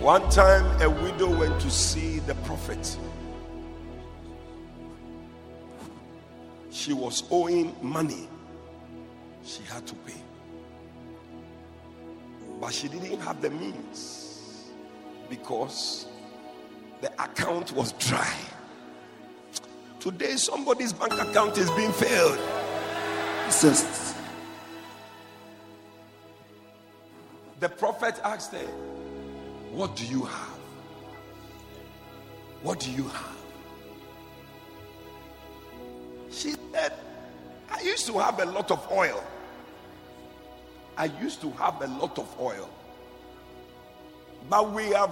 One 0.00 0.26
time 0.30 0.64
a 0.80 0.88
widow 0.88 1.28
went 1.38 1.60
to 1.60 1.70
see 1.70 2.20
the 2.20 2.34
prophet. 2.36 2.96
She 6.70 6.94
was 6.94 7.24
owing 7.30 7.76
money. 7.82 8.26
She 9.44 9.62
had 9.64 9.86
to 9.86 9.94
pay. 9.94 10.14
But 12.58 12.72
she 12.72 12.88
didn't 12.88 13.20
have 13.20 13.42
the 13.42 13.50
means 13.50 14.70
because 15.28 16.06
the 17.02 17.12
account 17.22 17.72
was 17.72 17.92
dry. 17.92 18.36
Today, 19.98 20.36
somebody's 20.36 20.94
bank 20.94 21.12
account 21.12 21.58
is 21.58 21.70
being 21.72 21.92
failed. 21.92 22.38
Yes. 23.48 24.14
The 27.58 27.68
prophet 27.68 28.18
asked 28.24 28.52
her, 28.52 28.66
What 29.70 29.96
do 29.96 30.04
you 30.04 30.24
have? 30.24 30.58
What 32.62 32.80
do 32.80 32.90
you 32.90 33.04
have? 33.04 33.36
She 36.30 36.54
said, 36.72 36.92
I 37.70 37.80
used 37.82 38.06
to 38.06 38.18
have 38.18 38.40
a 38.40 38.46
lot 38.46 38.70
of 38.70 38.86
oil. 38.90 39.22
I 40.96 41.06
used 41.20 41.40
to 41.42 41.50
have 41.52 41.80
a 41.82 41.86
lot 41.86 42.18
of 42.18 42.28
oil. 42.40 42.68
But 44.48 44.72
we 44.72 44.86
have 44.90 45.10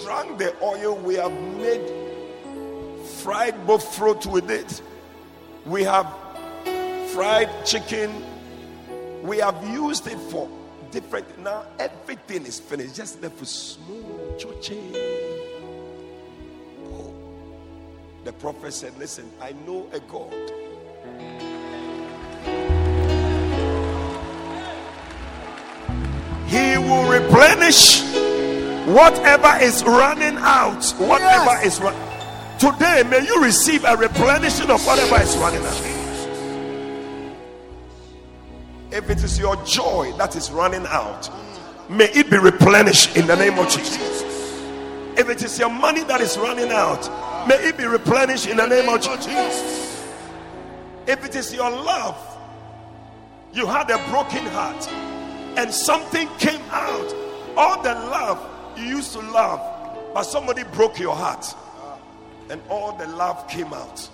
drunk 0.00 0.38
the 0.38 0.54
oil, 0.62 0.96
we 0.96 1.14
have 1.14 1.32
made 1.32 2.00
fried 3.22 3.66
both 3.66 3.94
fruit 3.94 4.26
with 4.26 4.50
it. 4.50 4.82
We 5.66 5.82
have 5.84 6.06
fried 7.12 7.48
chicken. 7.64 8.10
We 9.22 9.38
have 9.38 9.62
used 9.68 10.06
it 10.06 10.18
for 10.18 10.48
different. 10.90 11.38
Now 11.38 11.64
everything 11.78 12.46
is 12.46 12.60
finished. 12.60 12.94
Just 12.94 13.22
left 13.22 13.40
with 13.40 13.48
small 13.48 14.36
choche. 14.38 14.76
Oh. 16.84 17.14
The 18.24 18.32
prophet 18.34 18.72
said, 18.72 18.96
Listen, 18.98 19.30
I 19.40 19.52
know 19.66 19.86
a 19.92 20.00
God. 20.00 20.32
He 26.46 26.78
will 26.78 27.08
replenish 27.08 28.02
whatever 28.86 29.62
is 29.62 29.84
running 29.84 30.36
out. 30.38 30.84
Whatever 30.98 31.52
yes. 31.62 31.66
is 31.66 31.80
running. 31.80 32.10
Today, 32.58 33.04
may 33.08 33.24
you 33.24 33.42
receive 33.42 33.84
a 33.84 33.96
replenishing 33.96 34.68
of 34.70 34.84
whatever 34.84 35.22
is 35.22 35.36
running 35.36 35.62
out. 35.64 35.99
If 38.92 39.08
it 39.08 39.22
is 39.22 39.38
your 39.38 39.56
joy 39.64 40.12
that 40.18 40.36
is 40.36 40.50
running 40.50 40.84
out, 40.86 41.28
may 41.88 42.06
it 42.06 42.30
be 42.30 42.38
replenished 42.38 43.16
in 43.16 43.26
the 43.26 43.36
name 43.36 43.58
of 43.58 43.68
Jesus. 43.68 44.22
If 45.16 45.28
it 45.28 45.42
is 45.42 45.58
your 45.58 45.70
money 45.70 46.02
that 46.04 46.20
is 46.20 46.36
running 46.38 46.70
out, 46.70 47.08
may 47.46 47.56
it 47.56 47.76
be 47.76 47.84
replenished 47.84 48.46
in 48.46 48.56
the 48.56 48.66
name 48.66 48.88
of 48.88 49.00
Jesus. 49.00 50.06
If 51.06 51.24
it 51.24 51.34
is 51.34 51.54
your 51.54 51.70
love, 51.70 52.16
you 53.52 53.66
had 53.66 53.90
a 53.90 53.98
broken 54.10 54.46
heart 54.46 54.88
and 55.56 55.72
something 55.72 56.28
came 56.38 56.62
out. 56.70 57.14
All 57.56 57.82
the 57.82 57.94
love 57.94 58.78
you 58.78 58.84
used 58.84 59.12
to 59.12 59.20
love, 59.20 59.60
but 60.14 60.22
somebody 60.22 60.62
broke 60.72 60.98
your 60.98 61.14
heart 61.14 61.54
and 62.48 62.60
all 62.68 62.96
the 62.96 63.06
love 63.08 63.46
came 63.48 63.72
out. 63.72 64.08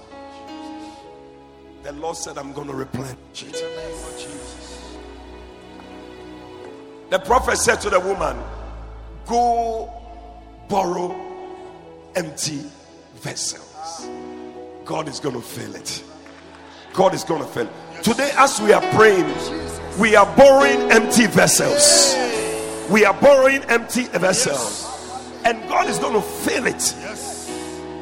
The 1.82 1.92
Lord 1.92 2.16
said, 2.16 2.36
I'm 2.36 2.52
going 2.52 2.66
to 2.68 2.74
replenish 2.74 3.16
it. 3.42 3.62
The 7.10 7.18
prophet 7.20 7.56
said 7.56 7.76
to 7.82 7.90
the 7.90 8.00
woman, 8.00 8.36
Go 9.26 9.92
borrow 10.68 11.14
empty 12.16 12.62
vessels. 13.16 14.08
God 14.84 15.08
is 15.08 15.20
going 15.20 15.34
to 15.34 15.40
fill 15.40 15.74
it. 15.74 16.02
God 16.92 17.14
is 17.14 17.24
going 17.24 17.42
to 17.42 17.48
fill 17.48 17.66
it. 17.66 18.02
Today, 18.02 18.30
as 18.36 18.60
we 18.60 18.72
are 18.72 18.82
praying, 18.92 19.26
we 19.98 20.16
are 20.16 20.26
borrowing 20.36 20.90
empty 20.90 21.26
vessels. 21.26 22.14
We 22.90 23.04
are 23.04 23.14
borrowing 23.14 23.62
empty 23.64 24.04
vessels. 24.04 24.92
And 25.44 25.68
God 25.68 25.88
is 25.88 25.98
going 25.98 26.14
to 26.14 26.22
fill 26.22 26.66
it. 26.66 26.82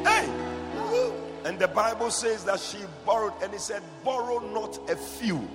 Hey. 0.07 0.29
And 1.45 1.59
the 1.59 1.67
Bible 1.67 2.09
says 2.09 2.43
that 2.45 2.59
she 2.59 2.79
borrowed, 3.05 3.33
and 3.43 3.51
he 3.53 3.59
said, 3.59 3.83
Borrow 4.03 4.39
not 4.51 4.89
a 4.89 4.95
few. 4.95 5.47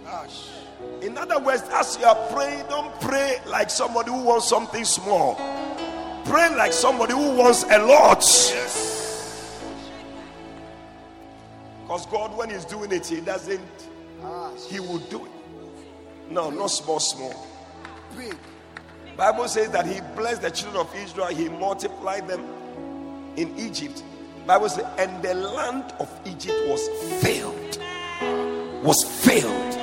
In 1.03 1.16
other 1.16 1.38
words, 1.38 1.62
as 1.73 1.99
you 1.99 2.05
are 2.05 2.29
praying, 2.31 2.64
don't 2.69 3.01
pray 3.01 3.38
like 3.47 3.71
somebody 3.71 4.11
who 4.11 4.23
wants 4.23 4.49
something 4.49 4.85
small. 4.85 5.35
Pray 6.27 6.55
like 6.57 6.73
somebody 6.73 7.14
who 7.14 7.37
wants 7.37 7.64
a 7.64 7.79
lot. 7.79 8.19
Yes. 8.19 9.61
Because 11.83 12.07
God, 12.07 12.37
when 12.37 12.51
He's 12.51 12.66
doing 12.66 12.93
it, 12.93 13.07
He 13.07 13.21
doesn't, 13.21 13.61
He 14.69 14.79
will 14.79 14.99
do 14.99 15.25
it. 15.25 15.31
No, 16.31 16.51
not 16.51 16.69
small, 16.69 17.01
small. 17.01 17.47
Big. 18.16 18.37
Bible 19.16 19.49
says 19.49 19.71
that 19.71 19.87
He 19.87 20.01
blessed 20.14 20.43
the 20.43 20.51
children 20.51 20.87
of 20.87 20.95
Israel, 20.95 21.29
He 21.29 21.49
multiplied 21.49 22.29
them 22.29 22.45
in 23.37 23.59
Egypt. 23.59 24.05
Bible 24.47 24.69
says, 24.69 24.87
and 24.99 25.23
the 25.23 25.35
land 25.35 25.95
of 25.99 26.11
Egypt 26.27 26.59
was 26.66 26.87
filled. 27.23 27.79
Was 28.85 29.03
filled 29.05 29.81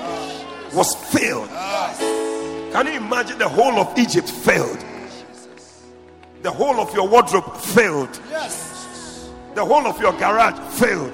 was 0.73 0.95
filled. 0.95 1.49
Can 1.49 2.87
you 2.87 2.93
imagine 2.93 3.37
the 3.37 3.47
whole 3.47 3.79
of 3.79 3.97
Egypt 3.97 4.29
failed? 4.29 4.83
The 6.41 6.51
whole 6.51 6.79
of 6.79 6.93
your 6.93 7.07
wardrobe 7.07 7.55
failed. 7.57 8.13
The 9.55 9.65
whole 9.65 9.87
of 9.87 9.99
your 9.99 10.13
garage 10.13 10.59
failed. 10.75 11.13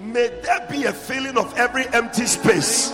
May 0.00 0.28
there 0.42 0.66
be 0.70 0.84
a 0.84 0.92
filling 0.92 1.38
of 1.38 1.56
every 1.56 1.86
empty 1.88 2.26
space. 2.26 2.90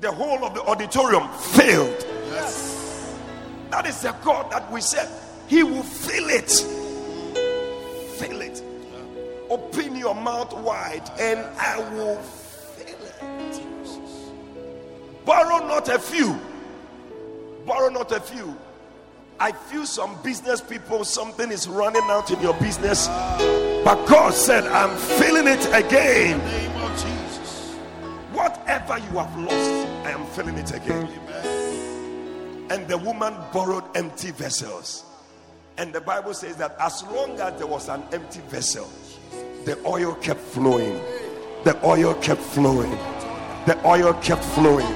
The 0.00 0.12
whole 0.12 0.44
of 0.44 0.54
the 0.54 0.62
auditorium 0.62 1.28
failed. 1.32 2.04
That 3.70 3.86
is 3.86 4.00
the 4.00 4.12
God 4.24 4.50
that 4.52 4.70
we 4.70 4.80
said 4.80 5.08
He 5.48 5.62
will 5.62 5.82
fill 5.82 6.28
it. 6.28 6.50
Fill 8.18 8.40
it. 8.40 8.62
Open 9.50 9.96
your 9.96 10.14
mouth 10.14 10.52
wide 10.58 11.08
and 11.18 11.40
I 11.58 11.78
will 11.94 12.16
fill 12.16 12.96
it. 13.06 13.62
Borrow 15.24 15.66
not 15.66 15.88
a 15.88 15.98
few. 15.98 16.38
Borrow 17.66 17.88
not 17.88 18.12
a 18.12 18.20
few. 18.20 18.56
I 19.40 19.52
feel 19.52 19.86
some 19.86 20.20
business 20.22 20.60
people, 20.60 21.04
something 21.04 21.52
is 21.52 21.68
running 21.68 22.02
out 22.04 22.30
in 22.30 22.40
your 22.40 22.54
business. 22.54 23.06
But 23.06 24.04
God 24.06 24.34
said, 24.34 24.64
I'm 24.66 24.96
filling 24.98 25.46
it 25.46 25.64
again. 25.72 26.40
Whatever 28.32 28.98
you 28.98 29.18
have 29.18 29.36
lost, 29.38 30.06
I 30.06 30.10
am 30.10 30.26
filling 30.26 30.58
it 30.58 30.74
again. 30.74 31.08
And 32.70 32.86
the 32.86 32.98
woman 32.98 33.34
borrowed 33.52 33.84
empty 33.96 34.30
vessels. 34.30 35.04
And 35.76 35.92
the 35.92 36.00
Bible 36.00 36.34
says 36.34 36.56
that 36.56 36.76
as 36.80 37.02
long 37.04 37.38
as 37.40 37.58
there 37.58 37.66
was 37.66 37.88
an 37.88 38.02
empty 38.12 38.40
vessel, 38.48 38.90
the 39.64 39.78
oil 39.86 40.14
kept 40.14 40.40
flowing. 40.40 41.00
The 41.64 41.78
oil 41.84 42.14
kept 42.14 42.40
flowing. 42.40 42.90
The 43.66 43.78
oil 43.84 44.14
kept 44.14 44.44
flowing. 44.44 44.86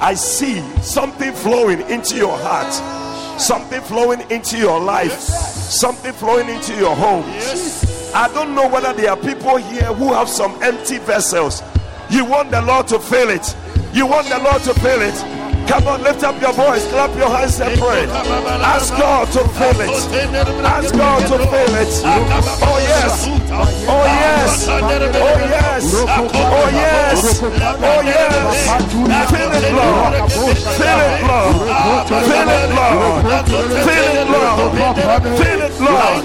I 0.00 0.14
see 0.14 0.60
something 0.82 1.32
flowing 1.32 1.80
into 1.90 2.16
your 2.16 2.36
heart, 2.36 2.72
something 3.40 3.80
flowing 3.80 4.20
into 4.30 4.58
your 4.58 4.80
life, 4.80 5.18
Something 5.64 6.12
flowing 6.12 6.48
into 6.50 6.76
your 6.76 6.94
home. 6.94 7.24
I 8.14 8.30
don't 8.34 8.54
know 8.54 8.68
whether 8.68 8.92
there 8.92 9.10
are 9.10 9.16
people 9.16 9.56
here 9.56 9.92
who 9.94 10.12
have 10.12 10.28
some 10.28 10.62
empty 10.62 10.98
vessels. 10.98 11.62
You 12.10 12.26
want 12.26 12.50
the 12.50 12.60
Lord 12.60 12.86
to 12.88 13.00
fill 13.00 13.30
it. 13.30 13.56
You 13.92 14.06
want 14.06 14.28
the 14.28 14.38
Lord 14.38 14.62
to 14.62 14.74
fill 14.74 15.00
it. 15.00 15.14
Come 15.66 15.88
on, 15.88 16.02
lift 16.02 16.22
up 16.22 16.40
your 16.40 16.52
voice, 16.52 16.86
clap 16.88 17.16
your 17.16 17.30
hands 17.30 17.60
and 17.60 17.78
pray. 17.80 18.06
Ask 18.06 18.92
God 18.96 19.26
to 19.32 19.48
fill 19.56 19.80
it. 19.80 19.90
Ask 20.64 20.94
God 20.94 21.20
to 21.28 21.38
fill 21.38 21.74
it. 21.74 21.88
Oh 22.04 22.78
yes. 22.80 23.26
Oh 23.26 24.04
yes. 24.04 24.68
Oh 24.68 24.80
yes. 25.48 25.94
Oh 25.94 26.68
yes. 26.72 27.42
Oh 27.42 28.00
yes. 28.04 28.68
Fill 29.30 29.52
it, 29.52 29.72
Lord. 29.72 30.12
Fill 30.30 31.00
it, 31.00 31.22
Lord. 31.24 31.54
Fill 32.08 32.50
it, 32.50 32.68
Lord. 32.74 33.24
Fill 33.84 34.08
it, 34.14 34.28
Lord. 34.30 34.64
Fill 35.38 35.60
it, 35.62 35.74
Lord. 35.80 36.24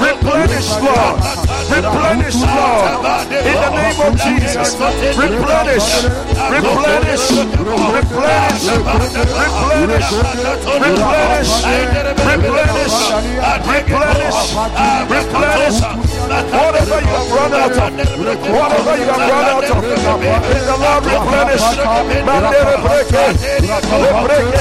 Replenish, 0.00 0.70
Lord. 0.80 1.43
Replenish, 1.70 2.36
Lord. 2.36 3.04
In 3.30 3.56
the 3.56 3.70
name 3.70 4.00
of 4.00 4.12
Jesus. 4.20 4.74
Replenish. 5.16 6.04
Replenish. 6.50 7.30
Replenish. 7.94 8.60
Replenish. 9.44 10.10
Replenish. 10.84 11.52
Replenish. 12.24 12.94
Replenish. 13.66 14.40
Replenish. 15.10 16.03
Whatever 16.34 16.98
you 16.98 17.14
have 17.14 17.30
run 17.30 17.54
out 17.54 17.70
of, 17.70 17.94
whatever 18.50 18.94
you 18.98 19.06
have 19.06 19.30
run 19.30 19.46
out 19.54 19.70
of, 19.70 19.78
the 19.78 20.76
Lord 20.82 21.04
replenish. 21.06 21.66
Mandere 22.26 22.74
breke, 22.82 23.24
le 24.02 24.10
breke 24.24 24.54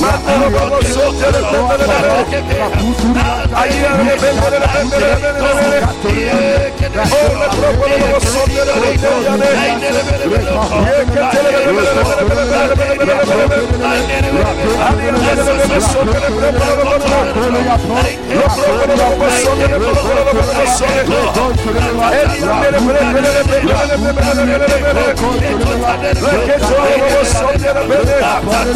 Mandalo 0.00 0.77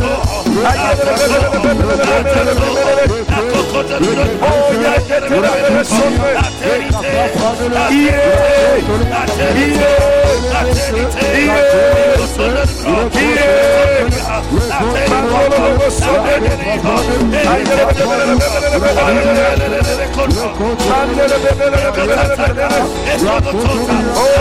Oh, 0.04 0.41
Oh 24.14 24.31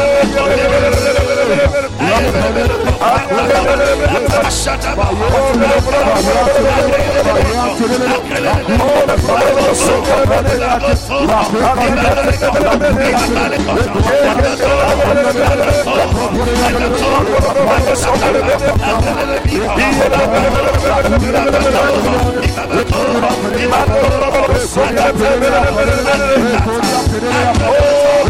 Oh 27.64 28.21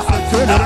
Oh, 0.00 0.17
Feel 0.28 0.44
the 0.44 0.58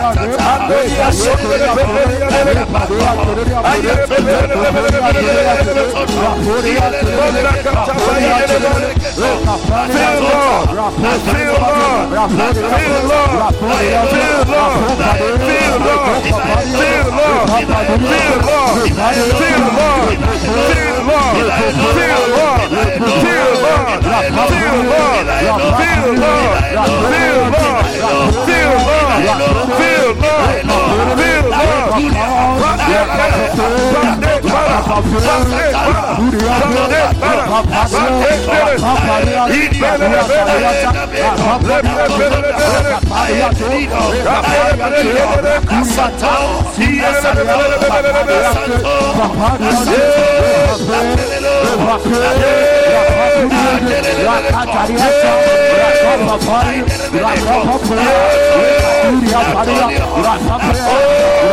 Lord. 10.33 10.69
Feel 11.23 11.55
the 12.83 13.19
Lord. 14.53 14.83
Feel 21.63 22.19
the 22.19 22.29
Lord 22.37 22.72
feel 22.73 23.53
love, 23.63 24.01
feel 24.49 24.79
love, 24.89 25.27
feel 25.79 26.13
love, 26.15 26.63
feel 29.77 30.15
love. 30.15 31.22
Rapa 60.23 61.22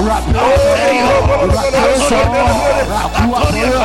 Rapper, 0.00 1.87
Ayer, 1.88 3.78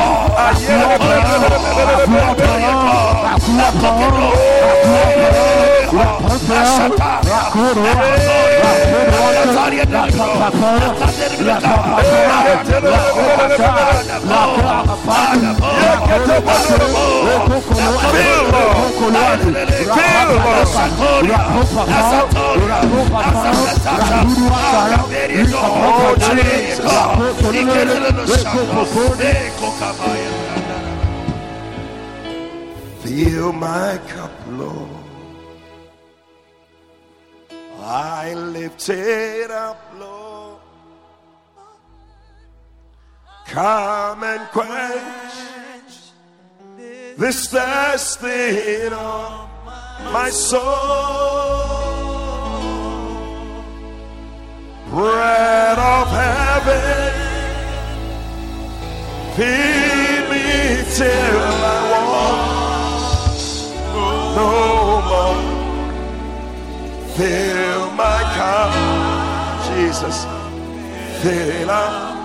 Fill 33.04 33.52
my 33.52 33.98
cup, 34.08 34.32
Lord. 34.48 35.03
I 37.86 38.32
lift 38.32 38.88
it 38.88 39.50
up, 39.50 39.78
Lord. 39.98 40.58
Come 43.46 44.24
and 44.24 44.48
quench 44.48 45.34
this 47.18 47.46
thirsting 47.48 48.90
of 48.94 49.50
my 50.14 50.30
soul. 50.30 50.62
Bread 54.88 55.78
of 55.78 56.08
heaven, 56.08 57.12
feed 59.36 60.24
me 60.30 60.84
till 60.94 61.42
I 61.52 61.90
want 62.08 63.34
no 64.36 65.02
more. 65.08 65.53
Fill 67.16 67.90
my 67.92 68.22
cup, 68.34 68.72
Jesus. 69.68 70.26
Fill 71.22 71.70
up 71.70 72.16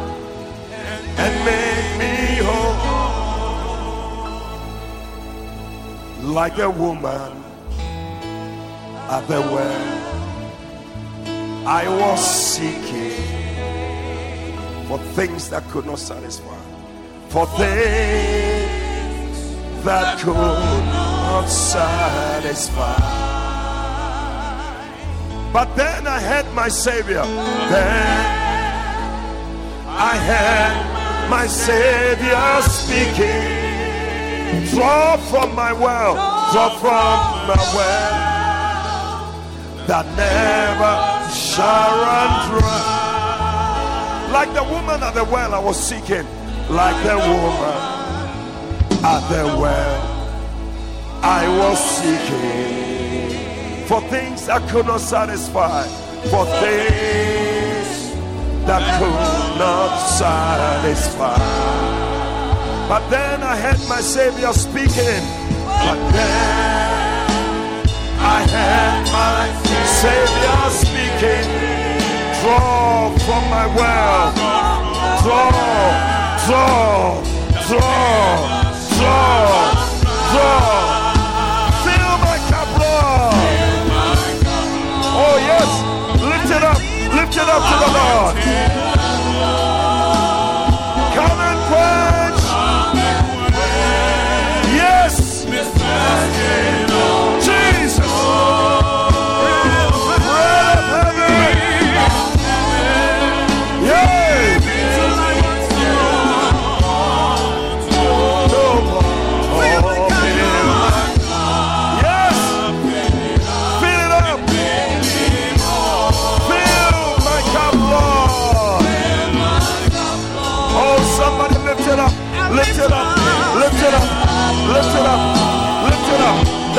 and 1.20 1.46
make 1.46 1.98
me 2.00 2.42
whole. 2.44 2.76
Like 6.34 6.58
a 6.58 6.72
woman 6.72 7.44
at 9.10 9.28
the 9.28 9.42
well, 9.42 9.98
I 11.68 11.88
was 11.88 12.20
seeking 12.20 13.12
for 14.88 14.98
things 15.14 15.50
that 15.52 15.70
could 15.70 15.86
not 15.86 16.00
satisfy, 16.00 16.58
for 17.28 17.46
things 17.46 17.70
that 19.84 20.18
could 20.20 20.36
not 20.36 21.46
satisfy. 21.46 23.49
But 25.52 25.76
then 25.76 26.08
I 26.08 26.20
had 26.20 26.46
my 26.54 26.68
Savior. 26.68 27.24
Then 27.74 28.26
I 29.88 30.16
had 30.16 31.30
my 31.30 31.48
Savior 31.48 32.62
speaking. 32.62 33.58
Draw 34.74 35.18
from 35.30 35.56
my 35.56 35.74
well, 35.74 36.16
draw 36.52 36.70
from 36.80 37.48
my 37.48 37.74
well 37.76 38.30
that 39.90 40.06
never 40.16 40.94
shall 41.34 41.92
run 42.06 42.32
dry. 42.50 44.30
Like 44.32 44.54
the 44.54 44.64
woman 44.64 45.02
at 45.02 45.16
the 45.16 45.24
well, 45.24 45.56
I 45.56 45.60
was 45.60 45.78
seeking. 45.82 46.28
Like 46.70 47.04
the 47.04 47.18
woman 47.18 47.80
at 49.04 49.24
the 49.30 49.46
well, 49.60 50.00
I 51.24 51.48
was 51.58 51.80
seeking 51.98 52.89
for 53.90 54.02
things 54.02 54.46
that 54.46 54.62
could 54.70 54.86
not 54.86 55.02
satisfy, 55.02 55.82
for 56.30 56.46
things 56.62 58.14
that 58.68 58.86
could 59.00 59.58
not 59.58 59.98
satisfy. 59.98 61.40
But 62.88 63.10
then 63.10 63.42
I 63.42 63.56
had 63.56 63.80
my 63.90 64.00
Savior 64.00 64.54
speaking, 64.54 65.24
but 65.66 66.00
then 66.14 67.80
I 68.20 68.46
had 68.54 69.10
my 69.10 69.50
Savior 70.04 70.62
speaking. 70.86 71.50
Draw 72.44 73.18
from 73.26 73.44
my 73.50 73.66
well, 73.74 74.34
draw, 75.24 75.50
draw, 76.46 77.24
draw, 77.68 78.70
draw, 79.00 79.74
draw. 80.32 80.70
Fill 80.70 80.89
it 87.42 87.50
up 87.50 87.64
to 87.72 87.76
the 87.84 87.92
Lord. 88.00 88.36
Come 91.16 91.40
and 91.50 91.60
quench. 91.70 92.44
Yes. 94.76 95.46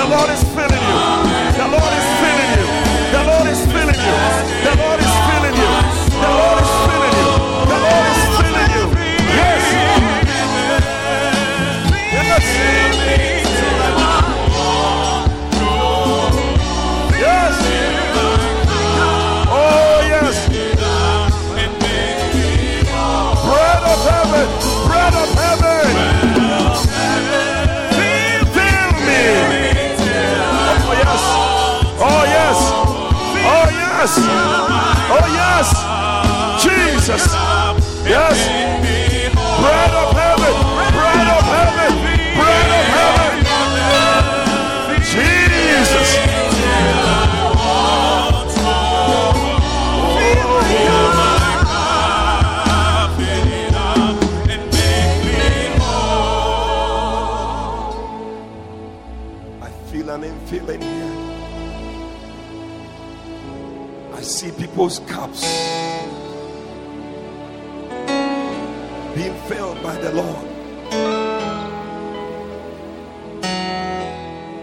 The 0.01 0.07
Lord 0.07 0.31
is 0.31 0.50
yes. 34.01 34.17
Oh, 35.13 35.27
yes. 35.37 36.63
Jesus. 36.63 37.33
Yes. 38.09 38.90
People's 64.81 65.01
cups 65.01 65.43
being 69.15 69.35
filled 69.47 69.83
by 69.83 69.95
the 69.97 70.11
Lord. 70.15 70.47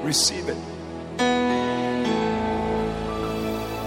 Receive 0.03 0.49
it. 0.49 0.57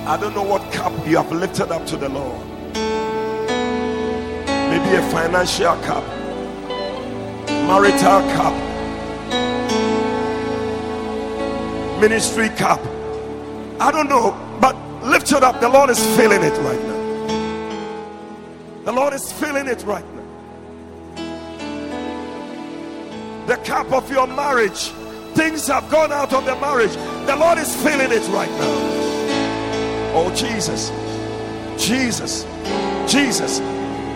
I 0.06 0.16
don't 0.20 0.32
know 0.36 0.44
what 0.44 0.72
cup 0.72 0.92
you 1.04 1.16
have 1.16 1.32
lifted 1.32 1.72
up 1.72 1.84
to 1.86 1.96
the 1.96 2.08
Lord. 2.08 2.46
Maybe 4.70 4.94
a 4.94 5.02
financial 5.10 5.74
cup, 5.82 6.04
marital 7.66 8.20
cup, 8.36 8.54
ministry 12.00 12.50
cup. 12.50 12.80
I 13.80 13.90
don't 13.90 14.08
know, 14.08 14.39
up. 15.42 15.60
The 15.60 15.68
Lord 15.68 15.90
is 15.90 15.98
filling 16.16 16.42
it 16.42 16.56
right 16.60 16.82
now. 16.82 17.00
The 18.84 18.92
Lord 18.92 19.12
is 19.12 19.30
filling 19.32 19.66
it 19.66 19.84
right 19.84 20.04
now. 20.14 20.20
The 23.46 23.56
cup 23.58 23.92
of 23.92 24.10
your 24.10 24.26
marriage. 24.26 24.90
Things 25.34 25.66
have 25.68 25.88
gone 25.90 26.12
out 26.12 26.32
of 26.32 26.44
the 26.44 26.56
marriage. 26.56 26.94
The 27.26 27.36
Lord 27.36 27.58
is 27.58 27.74
filling 27.82 28.10
it 28.10 28.26
right 28.28 28.50
now. 28.50 28.74
Oh, 30.14 30.32
Jesus. 30.34 30.90
Jesus. 31.78 32.44
Jesus. 33.10 33.60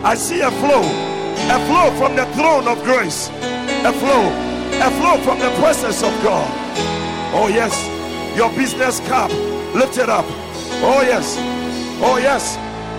I 0.05 0.15
see 0.15 0.41
a 0.41 0.51
flow. 0.51 0.83
A 0.83 1.59
flow 1.67 1.91
from 1.99 2.17
the 2.17 2.27
throne 2.35 2.67
of 2.67 2.83
grace. 2.85 3.29
A 3.29 3.93
flow. 3.93 4.31
A 4.81 4.91
flow 4.99 5.19
from 5.23 5.39
the 5.39 5.51
presence 5.61 6.03
of 6.03 6.13
God. 6.23 6.51
Oh, 7.35 7.49
yes. 7.49 7.75
Your 8.37 8.51
business 8.51 9.01
cup. 9.09 9.31
Lift 9.75 9.99
it 9.99 10.09
up. 10.09 10.27
Oh, 10.87 11.01
yes. 11.01 11.37
Oh, 12.03 12.19
yes. 12.19 12.57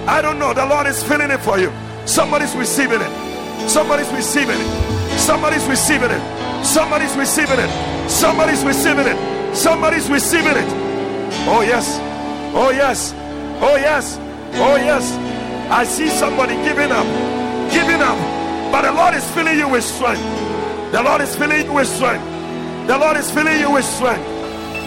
I 0.08 0.22
don't 0.22 0.40
know. 0.40 0.54
The 0.54 0.66
Lord 0.66 0.88
is 0.88 1.04
filling 1.04 1.30
it 1.30 1.40
for 1.40 1.60
you. 1.60 1.72
Somebody's 2.06 2.56
receiving 2.56 3.02
it. 3.02 3.70
Somebody's 3.70 4.12
receiving 4.12 4.60
it. 4.60 5.18
Somebody's 5.18 5.66
receiving 5.68 6.10
it. 6.10 6.66
Somebody's 6.66 7.16
receiving 7.16 7.60
it. 7.60 8.10
Somebody's 8.10 8.64
receiving 8.64 9.06
it. 9.08 9.56
Somebody's 9.56 10.10
receiving 10.10 10.58
it. 10.58 10.70
Oh, 11.48 11.62
yes. 11.62 12.00
Oh, 12.56 12.72
yes. 12.72 13.14
Oh, 13.62 13.76
yes. 13.76 14.18
Oh, 14.56 14.76
yes. 14.76 15.12
I 15.70 15.84
see 15.84 16.10
somebody 16.10 16.56
giving 16.66 16.92
up. 16.92 17.06
Giving 17.72 18.02
up. 18.02 18.18
But 18.72 18.82
the 18.82 18.92
Lord 18.94 19.14
is 19.14 19.30
filling 19.32 19.58
you 19.58 19.70
with 19.70 19.84
strength. 19.84 20.22
The 20.92 21.02
Lord 21.04 21.22
is 21.22 21.36
filling 21.36 21.66
you 21.66 21.74
with 21.74 21.88
strength. 21.88 22.26
The 22.88 22.98
Lord 22.98 23.18
is 23.18 23.30
filling 23.32 23.60
you 23.60 23.72
with 23.72 23.86
strength. 23.86 24.26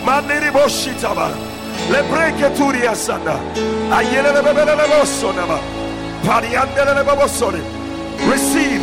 Maniri 0.04 0.50
boshitaba. 0.50 1.47
Lebreke 1.86 2.54
turia 2.56 2.94
sanda. 2.94 3.38
Ayele 3.90 4.32
lebebele 4.34 4.74
lebosonaba. 4.76 5.58
Pariandele 6.22 6.94
lebosone. 6.98 7.62
Receive 8.30 8.82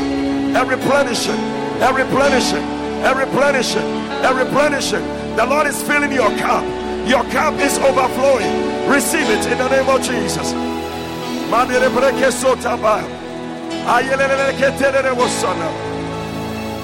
a 0.56 0.66
replenishing, 0.66 1.40
a 1.82 1.94
replenishing, 1.94 2.64
a 3.04 3.14
replenishing, 3.14 3.86
a 4.24 4.34
replenishing. 4.34 5.04
The 5.36 5.46
Lord 5.46 5.68
is 5.68 5.82
filling 5.84 6.14
your 6.14 6.32
cup. 6.38 6.64
Your 7.06 7.24
cup 7.26 7.54
is 7.60 7.78
overflowing. 7.78 8.90
Receive 8.90 9.30
it 9.30 9.46
in 9.52 9.58
the 9.58 9.68
name 9.70 9.90
of 9.90 10.02
Jesus. 10.02 10.54
Manere 11.52 11.90
breke 11.90 12.32
sotaba. 12.32 13.04
Ayele 13.86 14.54
ketele 14.58 15.02
lebosona. 15.04 15.70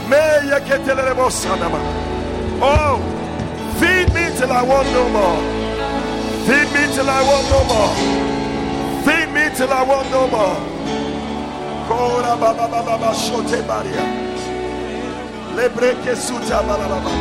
Meya 0.10 0.60
ketele 0.60 1.04
lebosona. 1.08 1.70
Oh, 2.62 3.00
feed 3.80 4.14
me 4.14 4.30
till 4.38 4.52
I 4.52 4.62
want 4.62 4.88
no 4.92 5.10
more. 5.10 5.61
Feed 6.48 6.68
me 6.74 6.84
till 6.96 7.10
I 7.10 7.22
want 7.30 7.46
no 7.54 7.62
more. 7.72 7.94
Feed 9.06 9.30
me 9.34 9.56
till 9.56 9.72
I 9.72 9.84
want 9.84 10.10
no 10.12 10.28
more. 10.28 10.58
Kora 11.88 12.36
baba 12.38 12.68
baba 12.68 12.84
baba 12.86 13.14
shote 13.16 13.62
baria. 13.68 14.06
Lebreke 15.56 16.16
suta 16.16 16.64
bala 16.64 16.88
baba. 16.88 17.12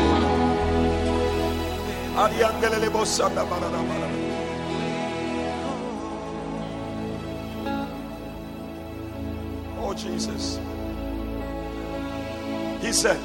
Ariandele 2.23 2.79
le 2.81 2.91
bosanda 2.91 3.45
bala 3.49 3.69
bala. 3.71 4.09
Oh 9.79 9.95
Jesus. 9.95 10.59
He 12.81 12.93
said, 12.93 13.21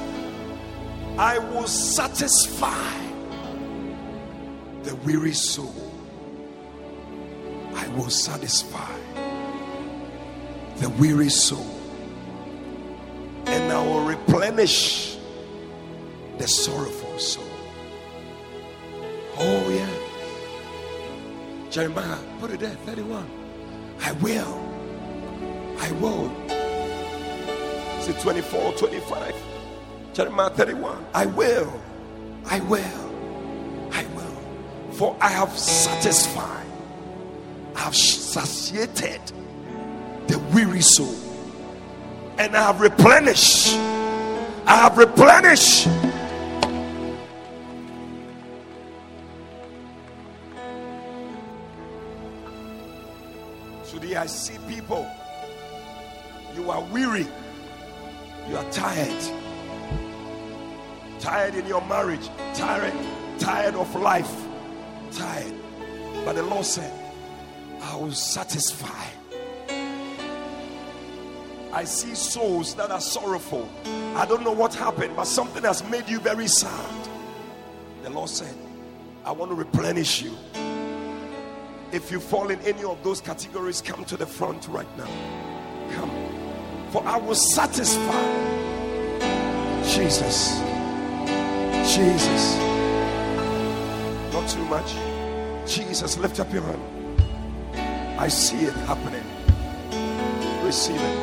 I 1.17 1.37
will 1.37 1.67
satisfy 1.67 2.91
the 4.83 4.95
weary 5.05 5.33
soul. 5.33 5.84
I 7.75 7.87
will 7.89 8.09
satisfy 8.09 8.93
the 10.77 10.89
weary 10.97 11.29
soul. 11.29 11.71
And 13.45 13.71
I 13.71 13.85
will 13.85 14.05
replenish 14.05 15.17
the 16.37 16.47
sorrowful 16.47 17.19
soul. 17.19 17.43
Oh, 19.37 19.69
yeah. 19.69 19.89
Jeremiah, 21.69 22.17
put 22.39 22.51
it 22.51 22.59
there, 22.61 22.75
31. 22.85 23.29
I 24.01 24.11
will. 24.13 24.61
I 25.79 25.91
will. 25.93 26.31
It 28.07 28.19
24 28.19 28.73
25? 28.73 29.35
Jeremiah 30.13 30.49
31. 30.51 31.05
I 31.15 31.25
will. 31.25 31.81
I 32.45 32.59
will. 32.59 33.89
I 33.91 34.05
will. 34.15 34.37
For 34.91 35.17
I 35.19 35.29
have 35.29 35.57
satisfied, 35.57 36.64
have 37.75 37.95
satiated 37.95 39.21
the 40.27 40.39
weary 40.53 40.81
soul, 40.81 41.15
and 42.37 42.55
I 42.55 42.63
have 42.63 42.81
replenished. 42.81 43.75
I 44.67 44.77
have 44.77 44.97
replenished. 44.97 45.87
Today 53.85 54.15
I 54.15 54.25
see 54.25 54.57
people. 54.67 55.07
You 56.55 56.71
are 56.71 56.81
weary. 56.85 57.27
You 58.49 58.57
are 58.57 58.71
tired. 58.71 59.23
Tired 61.19 61.55
in 61.55 61.65
your 61.67 61.81
marriage. 61.87 62.27
Tired. 62.53 62.93
Tired 63.39 63.75
of 63.75 63.93
life. 63.95 64.47
Tired. 65.11 65.53
But 66.23 66.35
the 66.35 66.43
Lord 66.43 66.65
said, 66.65 66.91
I 67.81 67.95
will 67.95 68.11
satisfy. 68.11 69.05
I 71.71 71.83
see 71.83 72.15
souls 72.15 72.73
that 72.75 72.89
are 72.89 73.01
sorrowful. 73.01 73.69
I 74.15 74.25
don't 74.25 74.43
know 74.43 74.53
what 74.53 74.73
happened, 74.73 75.15
but 75.15 75.25
something 75.25 75.63
has 75.63 75.83
made 75.89 76.07
you 76.07 76.19
very 76.19 76.47
sad. 76.47 77.09
The 78.03 78.09
Lord 78.09 78.29
said, 78.29 78.55
I 79.25 79.31
want 79.33 79.51
to 79.51 79.55
replenish 79.55 80.21
you. 80.21 80.37
If 81.91 82.11
you 82.11 82.19
fall 82.19 82.49
in 82.49 82.59
any 82.61 82.83
of 82.83 83.03
those 83.03 83.19
categories, 83.19 83.81
come 83.81 84.05
to 84.05 84.15
the 84.15 84.25
front 84.25 84.67
right 84.69 84.87
now. 84.97 85.09
Come. 85.95 86.11
For 86.91 87.03
I 87.05 87.17
will 87.17 87.35
satisfy. 87.35 88.23
Jesus. 89.83 90.59
Jesus. 91.93 92.57
Not 94.33 94.49
too 94.49 94.63
much. 94.65 94.95
Jesus, 95.67 96.17
lift 96.17 96.39
up 96.39 96.53
your 96.53 96.63
hand. 96.63 96.94
I 98.17 98.29
see 98.29 98.65
it 98.65 98.73
happening. 98.87 99.23
Receive 100.63 101.01
it. 101.01 101.17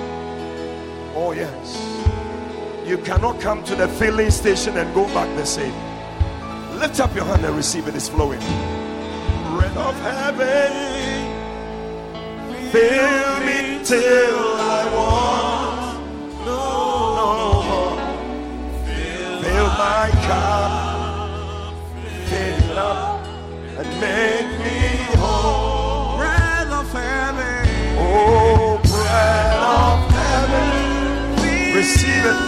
Oh, 1.15 1.33
yes. 1.33 1.79
You 2.87 2.99
cannot 2.99 3.41
come 3.41 3.65
to 3.65 3.75
the 3.75 3.89
filling 3.89 4.31
station 4.31 4.77
and 4.77 4.95
go 4.95 5.07
back 5.07 5.35
the 5.37 5.47
same. 5.47 5.75
Lift 6.79 7.01
up 7.01 7.15
your 7.15 7.25
hand 7.25 7.45
and 7.45 7.57
receive 7.57 7.89
it. 7.89 7.95
It's 7.95 8.09
flowing. 8.09 8.41
Bread 8.41 9.77
of 9.77 9.95
heaven, 10.01 10.73
fill 12.71 13.41
me 13.47 13.85
till 13.85 14.57
I 14.59 14.85
want 14.97 16.01
no 16.45 17.63
more. 17.69 17.97
Fill 19.43 19.67
my 19.67 20.11
cup, 20.27 21.75
fill 22.29 22.79
up, 22.79 23.27
and 23.79 24.01
make 24.01 24.62
receive 31.83 32.25
it. 32.31 32.39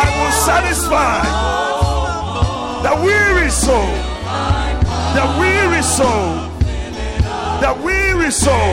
I 0.00 0.04
will 0.16 0.34
satisfy 0.48 1.20
the 2.86 2.94
weary 3.04 3.50
soul, 3.50 3.92
the 5.18 5.26
weary 5.38 5.82
soul, 5.82 6.28
the 7.60 7.72
weary 7.84 8.30
soul. 8.30 8.72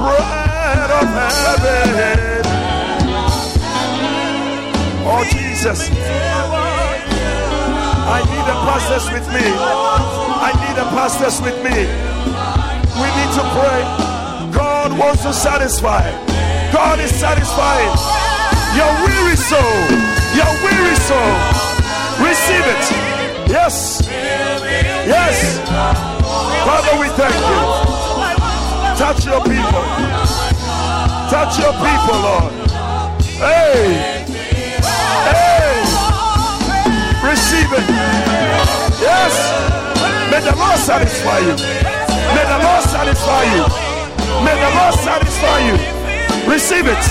Bread 0.00 0.90
of 1.00 1.08
heaven. 1.18 2.42
Oh, 5.10 5.22
Jesus. 5.32 5.80
I 8.16 8.18
need 8.30 8.44
the 8.50 8.56
pastors 8.66 9.06
with 9.14 9.26
me. 9.34 9.46
I 10.48 10.50
need 10.62 10.76
the 10.78 10.86
pastors 10.94 11.36
with 11.42 11.58
me. 11.66 11.78
We 13.00 13.08
need 13.18 13.30
to 13.34 13.42
pray. 13.58 14.09
God 14.80 14.98
wants 14.98 15.22
to 15.24 15.32
satisfy. 15.34 16.00
God 16.72 17.00
is 17.00 17.12
satisfying 17.12 17.92
your 18.72 18.88
weary 19.04 19.36
soul. 19.36 19.76
Your 20.32 20.52
weary 20.64 20.96
soul. 21.04 21.32
Receive 22.24 22.64
it. 22.64 22.84
Yes. 23.52 24.00
Yes. 25.04 25.60
Father, 26.64 26.96
we 26.96 27.08
thank 27.12 27.36
you. 27.36 27.60
Touch 28.96 29.20
your 29.28 29.44
people. 29.44 29.84
Touch 31.28 31.60
your 31.60 31.76
people, 31.76 32.16
Lord. 32.24 32.52
Hey. 33.36 34.24
Hey. 35.28 35.76
Receive 37.28 37.70
it. 37.76 37.86
Yes. 38.96 39.34
May 40.32 40.40
the 40.40 40.56
Lord 40.56 40.78
satisfy 40.78 41.38
you. 41.40 41.54
May 42.32 42.44
the 42.48 42.60
Lord 42.64 42.82
satisfy 42.88 43.44
you. 43.54 43.89
May 44.44 44.56
the 44.56 44.70
Lord 44.76 44.94
satisfy 44.94 45.58
you. 45.68 45.76
Receive 46.50 46.86
it. 46.86 47.02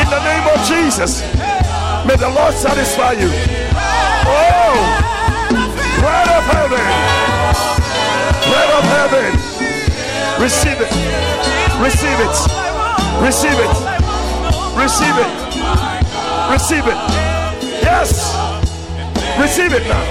In 0.00 0.06
the 0.10 0.20
name 0.24 0.46
of 0.52 0.58
Jesus. 0.66 1.22
May 2.06 2.16
the 2.16 2.30
Lord 2.30 2.54
satisfy 2.54 3.12
you. 3.12 3.30
Oh. 4.26 5.08
Bread 6.00 6.28
of 6.28 6.44
heaven. 6.44 6.84
Bread 8.50 8.70
of 8.78 8.84
heaven. 8.96 9.32
Receive 10.42 10.78
it. 10.80 10.92
Receive 11.80 12.18
it. 12.20 12.36
Receive 13.20 13.58
it. 13.58 13.74
Receive 14.76 15.16
it. 15.18 15.32
Receive 16.50 16.86
it. 16.86 16.98
Yes. 17.82 18.34
Receive 19.38 19.72
it 19.72 19.86
now. 19.86 20.04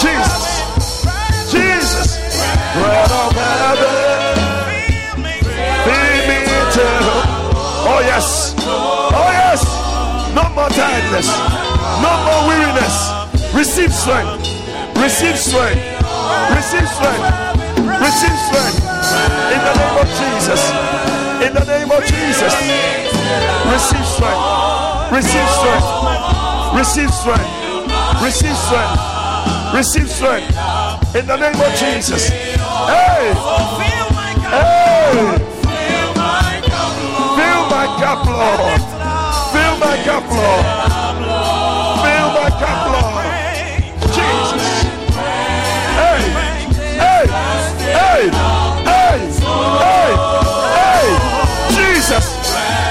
Jesus. 0.00 1.02
Jesus. 1.50 2.16
Bread 2.74 3.10
of 3.10 3.32
heaven. 3.32 4.01
Yes. 8.12 8.54
Oh, 8.60 9.30
yes. 9.32 9.60
No 10.36 10.44
more 10.52 10.68
tiredness. 10.68 11.28
No 12.04 12.12
more 12.26 12.42
weariness. 12.48 12.96
Receive 13.56 13.92
strength. 13.92 14.44
Receive 14.96 15.36
strength. 15.36 15.80
Receive 16.52 16.88
strength. 16.88 17.26
Receive 18.04 18.38
strength. 18.48 18.78
In 19.54 19.60
the 19.68 19.74
name 19.80 19.96
of 20.02 20.08
Jesus. 20.20 20.60
In 21.46 21.52
the 21.56 21.64
name 21.64 21.90
of 21.90 22.02
Jesus. 22.04 22.52
Receive 23.72 24.06
strength. 24.16 24.44
Receive 25.12 25.48
strength. 25.56 25.88
Receive 26.76 27.12
strength. 27.12 27.50
Receive 28.22 28.56
strength. 28.56 28.96
Receive 29.74 30.08
strength. 30.10 31.16
In 31.16 31.26
the 31.26 31.36
name 31.36 31.60
of 31.60 31.72
Jesus. 31.80 32.28
Hey. 32.28 33.32
Hey. 34.52 35.41
My 37.72 37.86
cup, 37.98 38.26
Lord. 38.26 38.82
Fill 39.52 39.74
my 39.80 39.96
cup, 40.04 40.28
Lord. 40.28 40.64
Fill 42.04 42.28
my 42.36 42.50
cup, 42.60 42.80
Lord. 42.92 43.24
Jesus. 44.12 44.64
Hey. 45.96 46.20
Hey. 47.00 47.24
Hey. 47.96 48.24
Hey. 48.90 49.18
Hey. 49.80 50.10
Hey. 50.76 51.08
Jesus. 51.72 52.26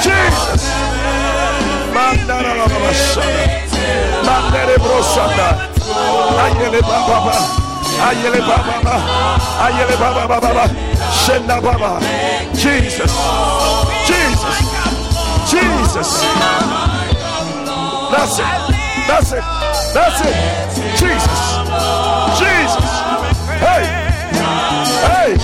Jesus. 0.01 0.63
Mandara 1.93 2.55
la 2.57 2.65
la 2.65 2.91
shana. 3.05 3.45
Mandere 4.25 4.77
brosanda. 4.82 5.49
Ayele 6.43 6.82
baba. 6.82 7.38
Ayele 8.09 8.41
baba. 8.49 8.95
Ayele 9.61 9.95
baba 10.01 10.27
baba. 10.41 10.65
Shenda 11.13 11.61
baba. 11.61 11.99
Jesus. 12.55 14.01
Jesus. 14.41 15.51
Jesus. 15.51 16.21
That's 18.11 18.39
it. 18.39 18.45
That's 19.07 19.31
it. 19.33 19.43
That's 19.93 20.21
it. 20.21 20.35
Jesus. 20.97 21.39
Jesus. 22.41 22.89
Hey. 23.61 23.85
Hey. 25.05 25.37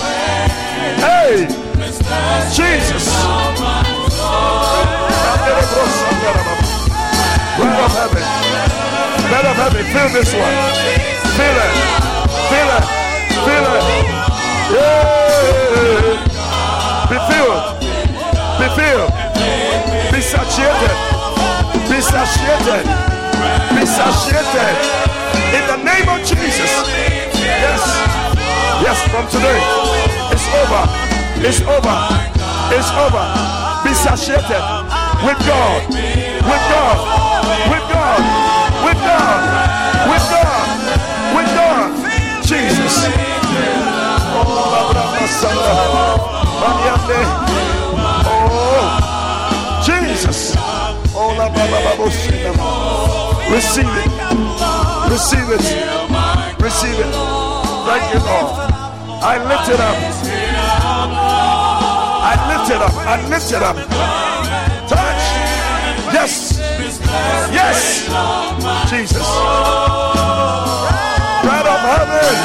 Hey. 0.98 1.46
Jesus. 2.52 3.06
Bread 7.56 7.78
of 7.78 7.92
heaven. 7.92 8.24
Bread 9.28 9.46
of 9.46 9.56
heaven. 9.56 9.84
Feel 9.92 10.08
this 10.10 10.34
one. 10.34 10.54
Feel 11.38 11.56
it. 11.62 11.72
Feel 12.50 12.70
it. 12.74 12.84
Feel 13.46 13.66
it. 13.74 13.84
Yeah. 14.74 15.08
Be 17.08 17.16
filled. 17.32 17.87
Be 18.58 18.66
filled. 18.74 19.12
Be 20.10 20.20
satiated. 20.20 20.96
Be 21.86 22.00
satiated. 22.02 22.86
Be 23.70 23.86
satiated. 23.86 24.74
In 25.54 25.64
the 25.70 25.78
name 25.86 26.08
of 26.08 26.18
Jesus. 26.26 26.72
Yes. 27.38 27.82
Yes, 28.82 28.98
from 29.14 29.26
today. 29.30 29.62
It's 30.34 30.42
over. 30.58 30.82
It's 31.46 31.60
over. 31.70 31.96
It's 32.74 32.90
over. 32.98 33.26
Be 33.86 33.94
satiated 33.94 34.64
with 35.22 35.38
God. 35.46 35.86
With 35.88 36.64
God. 36.74 36.98
With 37.70 37.86
God. 37.94 38.20
With 38.82 38.98
God. 39.06 39.40
With 40.10 40.26
God. 40.34 40.66
With 41.36 41.50
God. 41.54 41.90
Jesus. 42.44 43.06
Oh, 44.34 44.68
Receive 51.38 51.54
it. 53.86 54.10
Receive 55.08 55.48
it. 55.50 55.62
Receive 56.60 56.98
it. 56.98 57.14
Thank 57.86 58.12
you, 58.12 58.18
Lord. 58.26 58.50
I 59.22 59.38
lift 59.46 59.68
it 59.68 59.78
up. 59.78 59.96
I 62.26 62.34
lift 62.48 62.70
it 62.70 62.82
up. 62.82 62.92
I 63.06 63.22
lift 63.28 63.52
it 63.52 63.62
up. 63.62 63.76
Touch. 64.88 65.22
Yes. 66.12 66.58
Yes. 67.52 68.08
Jesus. 68.90 69.28
Bread 71.44 71.66
of 71.66 71.80
heaven. 71.86 72.36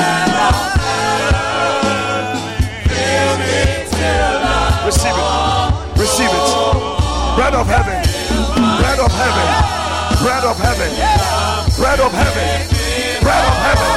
Receive 4.85 5.17
it. 5.17 5.25
Receive 5.99 6.29
it. 6.29 6.47
Bread 7.35 7.55
of 7.55 7.65
heaven. 7.65 8.22
Bread 8.55 8.99
of 8.99 9.11
heaven. 9.11 9.47
Bread 10.21 10.43
of 10.43 10.57
heaven. 10.57 10.91
Bread 11.77 11.99
of 11.99 12.11
heaven. 12.13 12.47
Bread 13.21 13.45
of 13.49 13.57
heaven. 13.65 13.91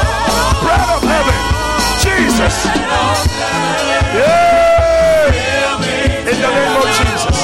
Bread 0.64 0.88
of 0.96 1.02
heaven. 1.02 1.38
Jesus. 2.00 2.66
Yeah. 4.16 5.28
In 6.30 6.36
the 6.40 6.50
name 6.56 6.76
of 6.76 6.88
Jesus. 6.96 7.36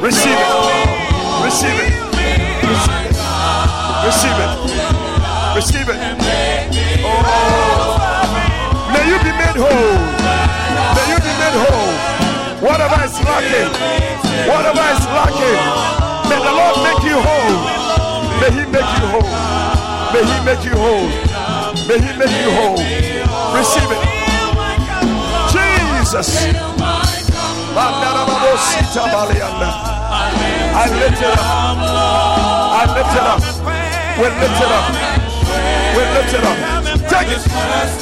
Receive 0.00 0.38
it. 0.38 0.50
Receive 1.44 1.78
it. 1.86 1.92
Receive 4.04 4.38
it. 4.44 4.52
Receive 5.56 5.88
it. 5.88 6.00
Oh. 7.04 7.96
May 8.92 9.04
you 9.08 9.18
be 9.24 9.32
made 9.32 9.56
whole. 9.56 9.98
May 10.96 11.06
you 11.10 11.18
be 11.18 11.32
made 11.40 11.56
whole. 11.64 11.94
Whatever 12.60 12.98
is 13.04 13.12
lacking, 13.22 13.70
whatever 14.48 14.84
is 14.96 15.04
lacking, 15.12 15.60
may 16.28 16.38
the 16.42 16.52
Lord 16.52 16.76
make 16.82 17.02
you 17.04 17.18
whole. 17.20 17.56
May 18.40 18.50
He 18.50 18.64
make 18.68 18.90
you 18.98 19.06
whole. 19.12 19.30
May 20.12 20.24
He 20.24 20.36
make 20.44 20.64
you 20.64 20.76
whole. 20.76 21.08
May 21.88 21.98
He 21.98 22.10
make 22.18 22.34
you 22.42 22.50
whole. 22.52 22.78
Receive 23.56 23.90
it. 23.90 24.02
Jesus. 25.52 26.28
I 30.78 30.88
lift 30.92 31.20
it 31.20 31.26
up. 31.26 31.40
I 32.72 32.84
lift 32.96 33.14
it 33.16 33.26
up. 33.26 33.40
We 34.18 34.26
lift 34.40 34.60
it 34.60 34.70
up. 34.72 34.86
We 35.96 36.02
lift 36.14 36.34
it 36.34 36.44
up. 36.44 36.56
Take 37.08 37.28
it. 37.28 37.42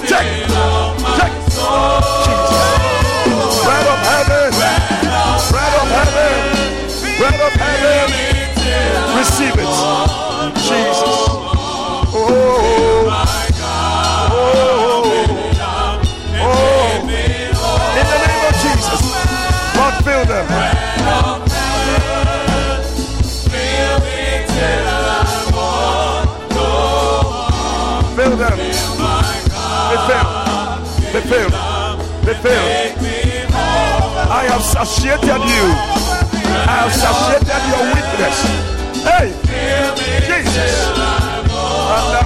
Take 0.06 0.30
it. 0.30 0.48
Take 1.18 1.34
it. 1.34 1.42
Jesus. 2.24 2.64
Bread 3.64 3.86
of 3.86 3.98
heaven. 4.04 4.50
Bread 5.50 5.72
of 5.74 5.86
heaven. 5.88 6.53
Bread 7.18 7.40
of 7.40 7.52
heaven. 7.52 8.10
Receive 9.18 9.54
it. 9.54 9.70
Jesus. 10.58 11.12
Oh. 12.16 13.08
Oh. 14.32 14.54
Oh. 16.40 16.98
In 17.98 18.06
the 18.10 18.18
name 18.26 18.44
of 18.48 18.54
Jesus. 18.64 19.00
Lord, 19.76 19.94
fill 20.04 20.24
them. 20.26 20.46
Fill 28.16 28.36
them. 28.36 28.58
Be 29.90 29.96
filled. 30.08 30.30
Be 31.12 31.20
filled. 31.30 31.54
Be 32.26 32.34
filled. 32.34 32.70
I 34.26 34.46
have 34.48 34.62
satiated 34.62 35.42
you. 35.50 36.23
I 36.66 36.88
have 36.88 36.92
satiated 36.92 37.62
your 37.68 37.84
weakness. 37.92 38.38
Hey, 39.04 39.28
Jesus. 40.26 40.74
And 41.94 42.06
the 42.16 42.24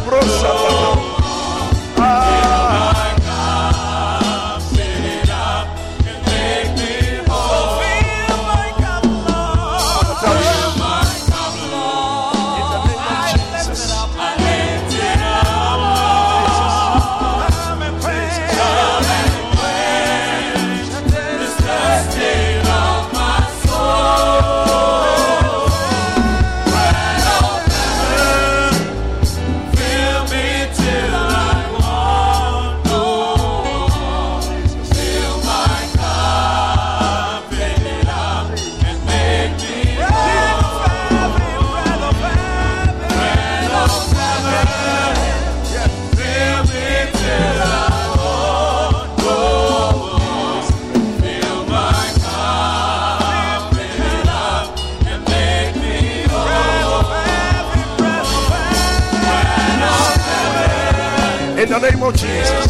Jesus. 62.13 62.68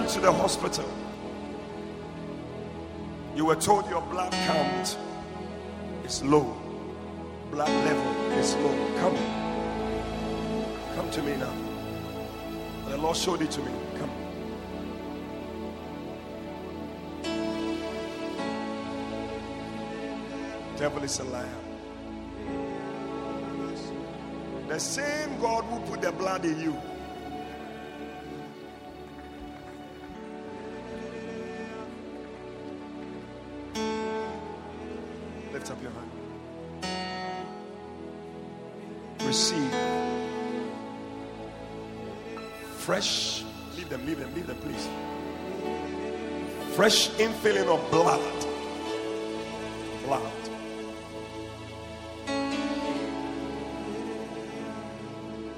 Went 0.00 0.10
to 0.10 0.20
the 0.20 0.30
hospital. 0.30 0.84
You 3.34 3.46
were 3.46 3.56
told 3.56 3.88
your 3.88 4.02
blood 4.02 4.30
count 4.30 4.98
is 6.04 6.22
low. 6.22 6.54
Blood 7.50 7.70
level 7.86 8.32
is 8.32 8.54
low. 8.56 8.76
Come. 8.98 9.16
Come 10.96 11.10
to 11.12 11.22
me 11.22 11.34
now. 11.38 11.54
The 12.90 12.98
Lord 12.98 13.16
showed 13.16 13.40
it 13.40 13.50
to 13.52 13.62
me. 13.62 13.72
Come. 13.98 14.10
Devil 20.76 21.04
is 21.04 21.20
a 21.20 21.24
liar. 21.24 21.48
The 24.68 24.78
same 24.78 25.40
God 25.40 25.64
who 25.64 25.80
put 25.90 26.02
the 26.02 26.12
blood 26.12 26.44
in 26.44 26.60
you. 26.60 26.76
Fresh. 42.86 43.42
Leave 43.76 43.88
them, 43.88 44.06
leave 44.06 44.20
them, 44.20 44.32
leave 44.32 44.46
them, 44.46 44.56
please. 44.58 44.88
Fresh 46.76 47.10
infilling 47.18 47.66
of 47.66 47.90
blood. 47.90 48.20
Blood. 50.04 50.32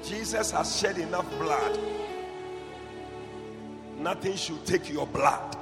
Jesus 0.03 0.49
has 0.49 0.75
shed 0.75 0.97
enough 0.97 1.29
blood. 1.37 1.79
Nothing 3.99 4.35
should 4.35 4.65
take 4.65 4.89
your 4.89 5.05
blood. 5.05 5.55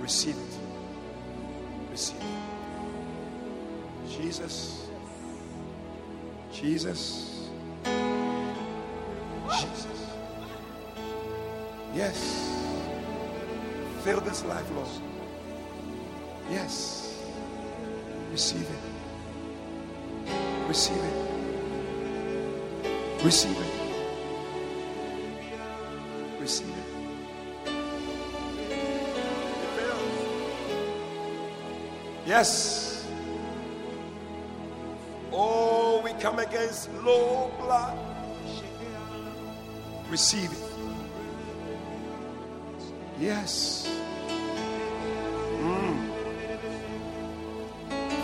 Receive 0.00 0.36
it. 0.36 1.90
Receive 1.90 2.18
it. 2.18 4.10
Jesus. 4.20 4.90
Jesus. 6.52 7.35
Jesus. 9.50 10.06
Yes. 11.94 12.18
Fill 14.02 14.20
this 14.20 14.44
life, 14.44 14.70
Lord. 14.74 14.88
Yes. 16.50 17.22
Receive 18.30 18.68
it. 18.68 18.82
Receive 20.68 20.96
it. 20.96 21.14
Receive 23.24 23.58
it. 23.58 23.72
Receive 26.40 26.68
it. 26.68 26.74
Yes. 32.26 33.06
Oh, 35.32 36.00
we 36.04 36.12
come 36.14 36.38
against 36.38 36.92
low 36.94 37.52
blood. 37.58 38.15
Receive 40.10 40.52
it. 40.52 40.58
Yes. 43.20 43.90
Mm. 45.60 46.10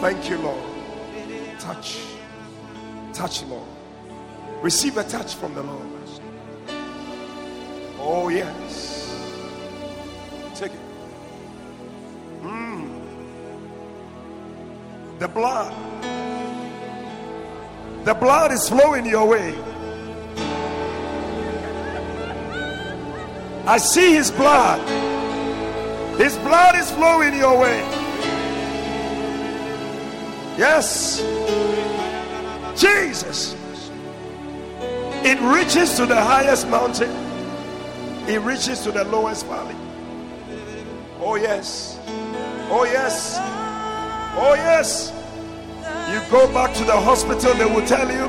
Thank 0.01 0.31
you, 0.31 0.39
Lord. 0.39 0.63
Touch. 1.59 1.99
Touch, 3.13 3.43
Lord. 3.45 3.67
Receive 4.63 4.97
a 4.97 5.05
touch 5.05 5.35
from 5.35 5.55
the 5.55 5.63
Lord. 5.63 5.87
Oh, 7.99 8.29
yes. 8.29 9.09
Take 10.55 10.73
it. 10.73 10.81
Mm. 12.43 13.03
The 15.19 15.29
blood. 15.29 15.75
The 18.05 18.15
blood 18.15 18.53
is 18.53 18.69
flowing 18.69 19.07
your 19.07 19.27
way. 19.29 19.55
I 23.67 23.79
see 23.79 24.15
his 24.15 24.31
blood. 24.31 24.81
His 26.19 26.37
blood 26.39 26.77
is 26.77 26.91
flowing 26.91 27.35
your 27.37 27.59
way. 27.59 27.81
Yes. 30.59 31.21
Jesus. 32.77 33.55
It 35.25 35.39
reaches 35.41 35.95
to 35.97 36.07
the 36.07 36.21
highest 36.21 36.69
mountain, 36.69 37.11
it 38.29 38.41
reaches 38.41 38.81
to 38.81 38.91
the 38.91 39.05
lowest 39.05 39.47
valley. 39.47 39.77
Oh, 41.21 41.37
yes. 41.37 42.01
Oh, 42.69 42.85
yes. 42.85 43.39
Oh, 44.37 44.55
yes. 44.55 45.13
You 46.11 46.21
go 46.31 46.53
back 46.53 46.75
to 46.75 46.85
the 46.85 47.01
hospital, 47.01 47.55
they 47.55 47.65
will 47.65 47.87
tell 47.87 48.11
you 48.11 48.25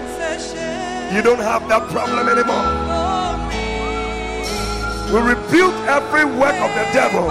you 1.14 1.22
don't 1.22 1.40
have 1.40 1.68
that 1.70 1.90
problem 1.90 2.28
anymore. 2.28 2.83
We 5.14 5.20
rebuke 5.20 5.76
every 5.86 6.26
work 6.26 6.56
of 6.56 6.72
the 6.74 6.90
devil 6.92 7.28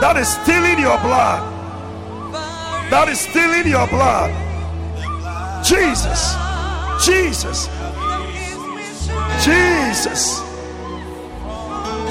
that 0.00 0.16
is 0.16 0.28
stealing 0.28 0.78
your 0.78 0.98
blood. 1.00 1.42
That 2.90 3.06
is 3.10 3.20
stealing 3.20 3.68
your 3.68 3.86
blood. 3.86 4.30
Jesus. 5.62 6.34
Jesus. 7.04 7.68
Jesus. 9.44 10.40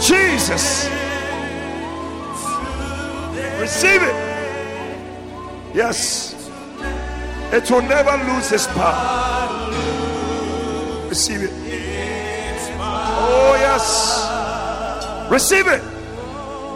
Jesus. 0.08 0.88
Receive 3.60 4.04
it. 4.04 4.16
Yes. 5.74 6.36
It 7.52 7.72
will 7.72 7.82
never 7.82 8.24
lose 8.32 8.52
its 8.52 8.68
power. 8.68 9.72
Receive 11.10 11.42
it. 11.42 11.54
Oh, 12.78 13.56
yes. 13.60 14.19
Receive 15.30 15.68
it. 15.68 15.84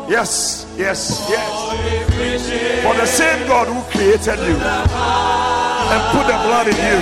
Yes, 0.07 0.67
yes, 0.77 1.25
yes. 1.27 2.83
For 2.83 2.93
the 2.93 3.05
same 3.05 3.47
God 3.47 3.67
who 3.67 3.81
created 3.89 4.37
you 4.45 4.57
and 4.61 6.01
put 6.13 6.27
the 6.27 6.37
blood 6.45 6.67
in 6.67 6.75
you, 6.77 6.99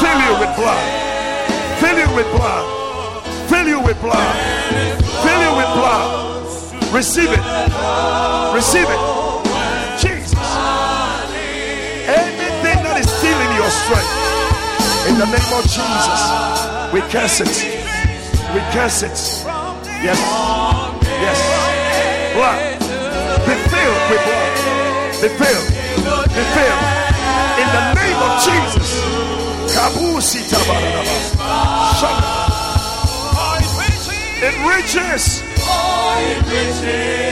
fill 0.00 0.20
you 0.26 0.34
with 0.40 0.52
blood, 0.56 0.84
fill 1.78 1.98
you 1.98 2.08
with 2.16 2.26
blood, 2.34 2.64
fill 3.48 3.68
you 3.68 3.80
with 3.80 4.00
blood, 4.00 4.36
fill 5.22 5.40
you 5.40 5.56
with 5.56 5.70
blood. 5.78 6.30
Receive 6.92 7.30
it, 7.30 7.44
receive 8.52 8.88
it. 8.90 9.00
Jesus. 10.02 10.34
Anything 12.10 12.82
that 12.82 12.96
is 12.98 13.06
stealing 13.06 13.52
your 13.54 13.70
strength, 13.70 14.10
in 15.06 15.14
the 15.14 15.26
name 15.26 15.52
of 15.54 15.62
Jesus, 15.70 16.20
we 16.92 17.00
curse 17.12 17.40
it. 17.40 17.54
We 18.52 18.60
curse 18.72 19.02
it. 19.04 19.49
Yes. 20.02 20.16
Yes. 21.20 21.40
Blood. 22.32 22.56
Be 23.44 23.54
filled 23.68 24.00
with 24.08 24.22
blood. 24.24 24.52
Be 25.20 25.28
filled. 25.28 25.68
Be 26.32 26.42
filled. 26.56 26.82
In 27.60 27.68
the 27.68 27.84
name 28.00 28.16
of 28.16 28.32
Jesus. 28.40 28.88
Kabusi 29.76 30.40
It 34.40 34.56
reaches. 34.64 35.42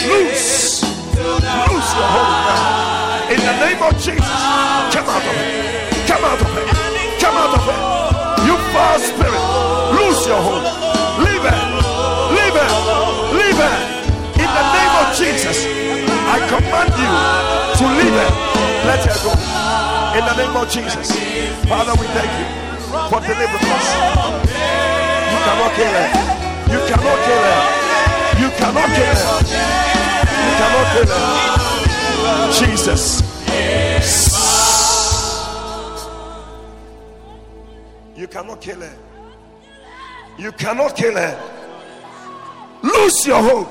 Loose. 0.04 0.82
Loose 1.16 1.90
your 1.96 2.08
hold 2.12 2.36
now. 2.44 3.32
In 3.32 3.40
the 3.40 3.54
name 3.64 3.82
of 3.82 3.94
Jesus. 3.96 4.40
Come 4.92 5.08
out 5.08 5.24
of 5.24 5.36
it. 5.40 6.06
Come 6.06 6.22
out 6.22 6.40
of 6.40 6.58
it. 6.58 6.68
Come 7.18 7.34
out 7.34 7.54
of 7.56 7.64
it. 7.64 8.44
You 8.44 8.56
foul 8.76 8.98
spirit. 8.98 9.40
Loose 9.96 10.26
your 10.26 10.42
hold. 10.42 10.87
Let 18.88 19.04
her 19.04 19.18
go. 19.20 19.32
In 20.16 20.24
the 20.24 20.34
name 20.40 20.56
of 20.56 20.66
Jesus. 20.70 21.12
Father, 21.68 21.92
we 22.00 22.06
thank 22.16 22.32
you 22.40 22.46
for 23.12 23.20
delivering 23.20 23.68
us. 23.68 23.88
You 25.28 25.38
cannot 25.44 25.72
kill 25.76 25.92
her. 25.92 26.08
You 26.72 26.80
cannot 26.88 27.18
kill 27.26 27.42
her. 27.48 27.60
You 28.40 28.48
cannot 28.56 28.88
kill 28.96 29.12
her. 29.12 29.28
You 30.40 30.52
cannot 30.56 30.86
kill 30.94 31.10
her. 31.12 31.48
Jesus. 32.52 33.20
You 38.16 38.26
cannot 38.26 38.60
kill 38.62 38.80
her. 38.80 38.96
You 40.38 40.52
cannot 40.52 40.96
kill 40.96 41.14
her. 41.14 41.36
Loose 42.82 43.26
your 43.26 43.42
hold. 43.42 43.68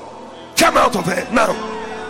Come 0.56 0.76
out 0.76 0.94
of 0.94 1.08
it 1.08 1.32
now. 1.32 1.52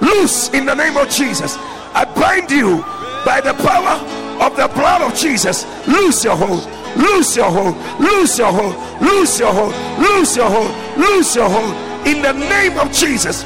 Loose 0.02 0.50
in 0.50 0.66
the 0.66 0.74
name 0.74 0.98
of 0.98 1.08
Jesus. 1.08 1.56
I 1.94 2.04
bind 2.04 2.50
you 2.50 2.84
by 3.24 3.40
the 3.40 3.54
power 3.54 4.18
of 4.44 4.56
the 4.56 4.68
blood 4.68 5.02
of 5.02 5.16
Jesus. 5.18 5.66
Loose 5.86 6.24
your 6.24 6.36
hold. 6.36 6.66
Loose 6.96 7.36
your 7.36 7.50
hold. 7.50 7.76
Loose 8.00 8.38
your 8.38 8.52
hold. 8.52 8.74
Loose 9.02 9.38
your 9.38 9.52
hold. 9.52 9.74
Loose 9.98 10.36
your 10.36 10.50
hold. 10.50 10.98
Loose 10.98 11.36
your 11.36 11.48
hold. 11.48 12.06
In 12.06 12.22
the 12.22 12.32
name 12.32 12.78
of 12.78 12.92
Jesus, 12.92 13.44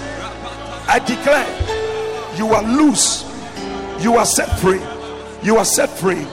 I 0.88 0.98
declare 0.98 1.46
you 2.36 2.48
are 2.48 2.62
loose. 2.62 3.24
You 4.00 4.16
are 4.16 4.26
set 4.26 4.58
free. 4.58 4.80
You 5.42 5.56
are 5.56 5.64
set 5.64 5.90
free. 5.90 6.26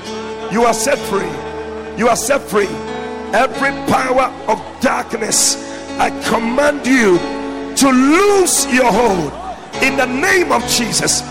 You 0.51 0.63
are 0.63 0.73
set 0.73 0.97
free. 0.97 1.29
You 1.97 2.07
are 2.07 2.15
set 2.15 2.41
free. 2.41 2.67
Every 3.33 3.71
power 3.91 4.33
of 4.47 4.61
darkness 4.81 5.57
I 5.99 6.09
command 6.29 6.85
you 6.85 7.17
to 7.75 7.89
lose 7.89 8.65
your 8.73 8.91
hold 8.91 9.33
in 9.83 9.97
the 9.97 10.05
name 10.05 10.51
of 10.51 10.65
Jesus 10.67 11.21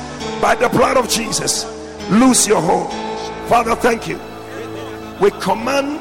by 0.40 0.54
the 0.54 0.68
blood 0.68 0.96
of 0.96 1.08
Jesus. 1.08 1.77
Lose 2.10 2.46
your 2.46 2.60
hold. 2.60 2.92
Father, 3.48 3.74
thank 3.74 4.08
you. 4.08 4.20
We 5.20 5.30
command 5.40 6.00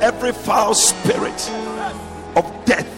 every 0.00 0.32
foul 0.32 0.74
spirit 0.74 1.50
of 2.36 2.44
death 2.64 2.88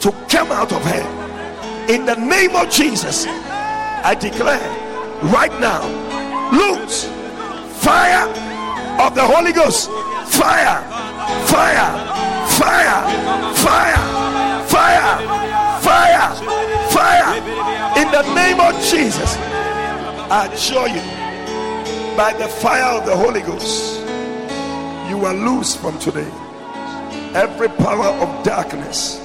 to 0.00 0.12
come 0.28 0.50
out 0.50 0.72
of 0.72 0.82
her 0.82 1.86
in 1.88 2.04
the 2.04 2.16
name 2.16 2.56
of 2.56 2.70
Jesus. 2.70 3.26
I 3.26 4.14
declare 4.14 4.60
right 5.30 5.52
now, 5.60 5.82
lose 6.50 7.04
fire 7.82 8.28
of 9.00 9.14
the 9.14 9.22
Holy 9.22 9.52
Ghost, 9.52 9.88
fire, 10.28 10.82
fire, 11.46 12.46
fire, 12.48 13.54
fire 13.54 14.22
Fire! 14.72 15.18
Fire! 15.82 16.34
Fire! 16.90 17.36
In 18.00 18.10
the 18.10 18.22
name 18.34 18.58
of 18.58 18.72
Jesus, 18.82 19.36
I 20.32 20.48
assure 20.50 20.88
you, 20.88 21.02
by 22.16 22.32
the 22.34 22.48
fire 22.48 22.98
of 22.98 23.06
the 23.06 23.16
Holy 23.16 23.40
Ghost, 23.40 24.00
you 25.08 25.24
are 25.24 25.34
loose 25.34 25.74
from 25.74 25.98
today. 25.98 26.30
Every 27.34 27.68
power 27.68 28.06
of 28.06 28.44
darkness, 28.44 29.20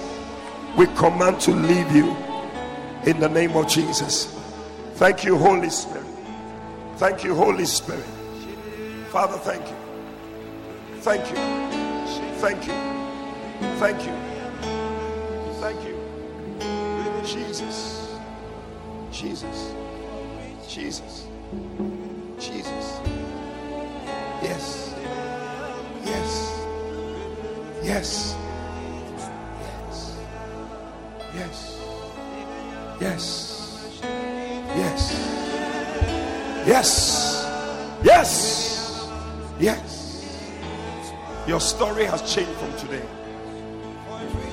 we 0.78 0.88
command 0.96 1.40
to 1.42 1.52
leave 1.52 1.92
you 1.94 2.16
in 3.06 3.20
the 3.20 3.28
name 3.30 3.56
of 3.58 3.68
Jesus. 3.68 4.34
Thank 4.96 5.24
you, 5.26 5.38
Holy 5.38 5.70
Spirit. 5.70 6.06
Thank 6.98 7.24
you, 7.24 7.36
Holy 7.36 7.66
Spirit. 7.66 8.06
Father, 9.10 9.38
thank 9.38 9.66
you. 9.68 9.76
Thank 11.02 11.30
you. 11.30 11.38
Thank 12.38 12.68
you. 12.68 12.74
Thank 13.80 14.06
you. 14.06 14.14
Thank 15.60 15.84
you. 15.84 15.98
Jesus. 17.26 18.16
Jesus. 19.12 19.74
Jesus. 20.68 21.28
Jesus. 24.48 24.94
Yes. 26.06 26.54
Yes. 27.84 28.36
Yes. 31.36 31.80
Yes. 33.02 33.02
Yes. 33.02 34.02
Yes. 34.76 35.14
Yes. 36.68 38.00
Yes. 38.04 39.10
Yes. 39.60 39.94
Your 41.48 41.60
story 41.60 42.06
has 42.06 42.22
changed 42.34 42.52
from 42.52 42.76
today. 42.78 43.06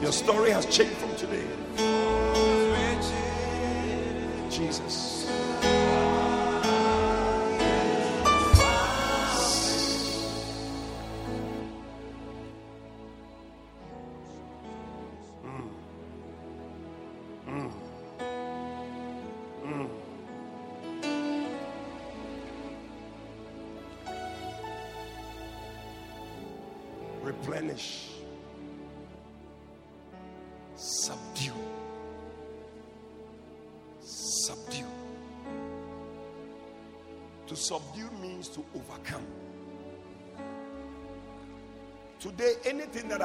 Your 0.00 0.12
story 0.12 0.50
has 0.50 0.66
changed 0.66 0.96
from 0.96 1.14
today. 1.16 1.46
Jesus. 4.50 5.13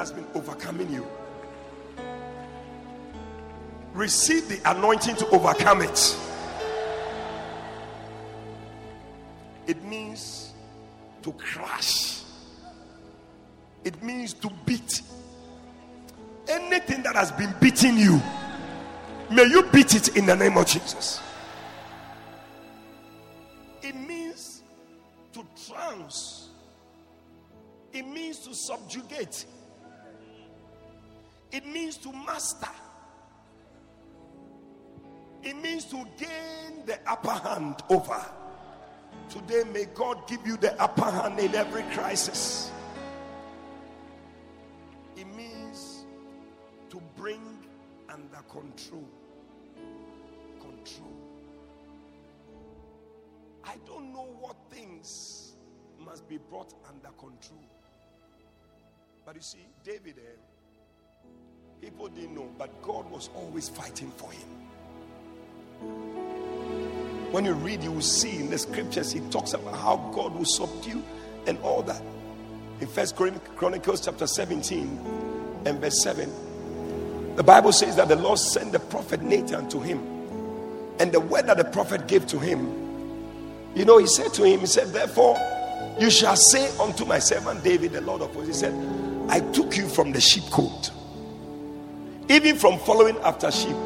that 0.00 0.06
has 0.06 0.12
been 0.12 0.26
overcoming 0.34 0.92
you, 0.92 1.06
receive 3.92 4.48
the 4.48 4.60
anointing 4.70 5.16
to 5.16 5.28
overcome 5.30 5.82
it. 5.82 6.16
It 9.66 9.84
means 9.84 10.52
to 11.22 11.32
crush 11.32 12.10
it 13.84 14.02
means 14.02 14.34
to 14.34 14.50
beat. 14.66 15.02
Anything 16.48 17.02
that 17.04 17.14
has 17.14 17.30
been 17.32 17.54
beating 17.60 17.96
you, 17.96 18.20
may 19.30 19.44
you 19.44 19.62
beat 19.72 19.94
it 19.94 20.16
in 20.16 20.26
the 20.26 20.34
name 20.34 20.56
of 20.56 20.66
Jesus. 20.66 21.20
It 23.82 23.94
means 23.94 24.62
to 25.32 25.44
trounce, 25.66 26.48
it 27.92 28.06
means 28.06 28.40
to 28.40 28.54
subjugate, 28.54 29.46
it 31.52 31.66
means 31.66 31.96
to 31.98 32.12
master, 32.12 32.68
it 35.42 35.56
means 35.56 35.84
to 35.86 36.04
gain 36.18 36.84
the 36.86 36.98
upper 37.06 37.30
hand 37.30 37.76
over. 37.88 38.24
Today, 39.28 39.62
may 39.72 39.84
God 39.94 40.26
give 40.26 40.44
you 40.46 40.56
the 40.56 40.80
upper 40.82 41.04
hand 41.04 41.38
in 41.38 41.54
every 41.54 41.82
crisis. 41.94 42.70
It 45.16 45.26
means 45.36 46.04
to 46.90 47.00
bring 47.16 47.58
under 48.08 48.42
control. 48.48 49.08
Control. 50.60 51.16
I 53.64 53.76
don't 53.86 54.12
know 54.12 54.26
what 54.40 54.56
things 54.70 55.52
must 56.04 56.28
be 56.28 56.38
brought 56.38 56.74
under 56.88 57.10
control. 57.18 57.64
But 59.24 59.36
you 59.36 59.42
see, 59.42 59.66
David, 59.84 60.16
eh, 60.18 60.36
people 61.80 62.08
didn't 62.08 62.34
know, 62.34 62.46
but 62.58 62.82
God 62.82 63.10
was 63.10 63.30
always 63.34 63.70
fighting 63.70 64.10
for 64.10 64.30
him. 64.30 64.48
When 67.32 67.46
you 67.46 67.54
read, 67.54 67.82
you 67.82 67.90
will 67.90 68.02
see 68.02 68.36
in 68.36 68.50
the 68.50 68.58
scriptures, 68.58 69.12
he 69.12 69.20
talks 69.30 69.54
about 69.54 69.76
how 69.76 69.96
God 70.12 70.34
will 70.34 70.44
subdue 70.44 71.02
and 71.46 71.58
all 71.60 71.82
that. 71.82 72.02
In 72.80 72.86
First 72.86 73.16
Chronicles 73.16 74.04
chapter 74.04 74.26
17 74.26 75.62
and 75.64 75.80
verse 75.80 76.02
7, 76.02 77.36
the 77.36 77.42
Bible 77.42 77.72
says 77.72 77.96
that 77.96 78.08
the 78.08 78.16
Lord 78.16 78.38
sent 78.38 78.72
the 78.72 78.80
prophet 78.80 79.22
Nathan 79.22 79.66
to 79.70 79.80
him. 79.80 80.00
And 80.98 81.10
the 81.12 81.20
word 81.20 81.46
that 81.46 81.56
the 81.56 81.64
prophet 81.64 82.06
gave 82.06 82.26
to 82.26 82.38
him, 82.38 82.66
you 83.74 83.86
know, 83.86 83.96
he 83.96 84.06
said 84.06 84.34
to 84.34 84.44
him, 84.44 84.60
He 84.60 84.66
said, 84.66 84.88
Therefore, 84.88 85.38
you 85.98 86.10
shall 86.10 86.36
say 86.36 86.76
unto 86.78 87.06
my 87.06 87.20
servant 87.20 87.64
David, 87.64 87.92
the 87.92 88.02
Lord 88.02 88.20
of 88.20 88.34
hosts, 88.34 88.48
He 88.48 88.52
said, 88.52 88.74
I 89.30 89.40
took 89.52 89.78
you 89.78 89.88
from 89.88 90.12
the 90.12 90.18
sheepcote, 90.18 90.90
even 92.30 92.56
from 92.56 92.78
following 92.78 93.16
after 93.18 93.50
sheep, 93.50 93.76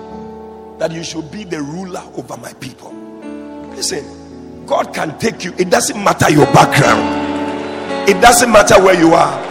that 0.78 0.92
you 0.92 1.02
should 1.02 1.30
be 1.30 1.44
the 1.44 1.60
ruler 1.60 2.02
over 2.14 2.36
my 2.36 2.52
people. 2.54 2.92
Listen, 3.70 4.66
God 4.66 4.94
can 4.94 5.18
take 5.18 5.44
you, 5.44 5.54
it 5.58 5.70
doesn't 5.70 6.02
matter 6.04 6.30
your 6.30 6.46
background, 6.52 8.08
it 8.08 8.20
doesn't 8.20 8.52
matter 8.52 8.80
where 8.82 8.98
you 8.98 9.14
are. 9.14 9.42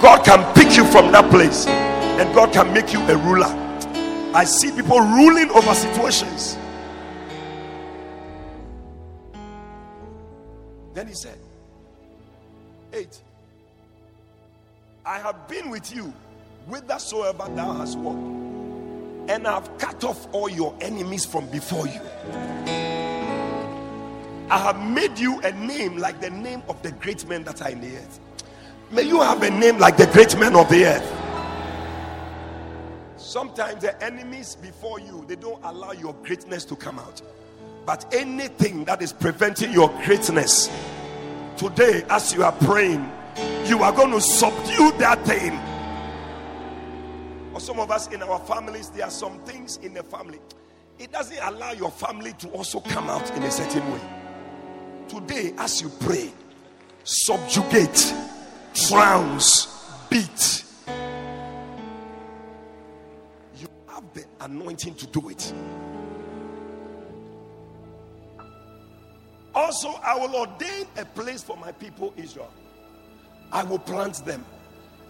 God 0.00 0.24
can 0.24 0.54
pick 0.54 0.76
you 0.76 0.84
from 0.84 1.12
that 1.12 1.30
place 1.30 1.66
and 1.66 2.34
God 2.34 2.52
can 2.52 2.72
make 2.74 2.92
you 2.92 3.00
a 3.00 3.16
ruler. 3.16 3.58
I 4.34 4.44
see 4.44 4.70
people 4.70 5.00
ruling 5.00 5.50
over 5.50 5.74
situations. 5.74 6.58
Then 10.92 11.06
he 11.06 11.14
said, 11.14 11.38
Eight, 12.92 13.18
I 15.06 15.18
have 15.18 15.48
been 15.48 15.70
with 15.70 15.94
you 15.94 16.12
whithersoever 16.66 17.48
thou 17.54 17.72
hast 17.74 17.98
walked, 17.98 18.18
and 19.30 19.46
I 19.46 19.54
have 19.54 19.78
cut 19.78 20.04
off 20.04 20.26
all 20.32 20.48
your 20.48 20.74
enemies 20.80 21.24
from 21.24 21.46
before 21.48 21.86
you. 21.86 22.00
I 24.50 24.58
have 24.58 24.80
made 24.86 25.18
you 25.18 25.40
a 25.40 25.52
name 25.52 25.96
like 25.96 26.20
the 26.20 26.30
name 26.30 26.62
of 26.68 26.82
the 26.82 26.92
great 26.92 27.26
men 27.26 27.44
that 27.44 27.62
are 27.62 27.70
in 27.70 27.80
the 27.80 27.96
earth. 27.96 28.20
May 28.90 29.02
you 29.02 29.20
have 29.22 29.42
a 29.42 29.50
name 29.50 29.78
like 29.78 29.96
the 29.96 30.06
great 30.08 30.38
men 30.38 30.54
of 30.54 30.68
the 30.68 30.84
earth. 30.84 31.18
Sometimes 33.16 33.80
the 33.80 34.02
enemies 34.02 34.56
before 34.56 35.00
you 35.00 35.24
they 35.26 35.36
don't 35.36 35.58
allow 35.64 35.92
your 35.92 36.12
greatness 36.22 36.66
to 36.66 36.76
come 36.76 36.98
out. 36.98 37.22
But 37.86 38.04
anything 38.12 38.84
that 38.84 39.00
is 39.00 39.12
preventing 39.12 39.72
your 39.72 39.88
greatness 40.04 40.70
today, 41.56 42.04
as 42.10 42.34
you 42.34 42.44
are 42.44 42.52
praying, 42.52 43.10
you 43.64 43.82
are 43.82 43.92
going 43.92 44.10
to 44.10 44.20
subdue 44.20 44.92
that 44.98 45.24
thing. 45.24 45.58
Or 47.54 47.60
some 47.60 47.78
of 47.80 47.90
us 47.90 48.08
in 48.08 48.22
our 48.22 48.38
families, 48.40 48.88
there 48.90 49.04
are 49.04 49.10
some 49.10 49.38
things 49.40 49.78
in 49.78 49.94
the 49.94 50.02
family. 50.02 50.40
It 50.98 51.12
doesn't 51.12 51.38
allow 51.42 51.72
your 51.72 51.90
family 51.90 52.32
to 52.34 52.48
also 52.50 52.80
come 52.80 53.08
out 53.10 53.30
in 53.36 53.42
a 53.42 53.50
certain 53.50 53.90
way. 53.92 54.00
Today, 55.08 55.52
as 55.58 55.82
you 55.82 55.90
pray, 56.00 56.32
subjugate, 57.04 58.14
trounce, 58.72 59.66
beat. 60.08 60.64
You 63.58 63.68
have 63.88 64.04
the 64.14 64.24
anointing 64.40 64.94
to 64.94 65.06
do 65.08 65.28
it. 65.28 65.52
Also, 69.54 69.90
I 70.02 70.16
will 70.16 70.34
ordain 70.34 70.86
a 70.96 71.04
place 71.04 71.42
for 71.42 71.56
my 71.58 71.72
people 71.72 72.14
Israel. 72.16 72.50
I 73.50 73.64
will 73.64 73.78
plant 73.78 74.24
them. 74.24 74.46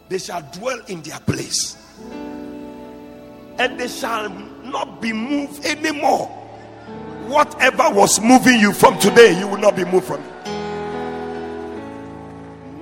They 0.09 0.19
shall 0.19 0.43
dwell 0.53 0.81
in 0.89 1.03
their 1.03 1.21
place. 1.21 1.77
And 3.59 3.79
they 3.79 3.89
shall 3.89 4.29
not 4.29 5.01
be 5.01 5.13
moved 5.13 5.65
anymore. 5.65 6.27
Whatever 7.29 7.91
was 7.91 8.21
moving 8.21 8.59
you 8.59 8.73
from 8.73 8.99
today, 8.99 9.39
you 9.39 9.47
will 9.47 9.59
not 9.59 9.77
be 9.77 9.85
moved 9.85 10.07
from 10.07 10.23
it. 10.23 10.33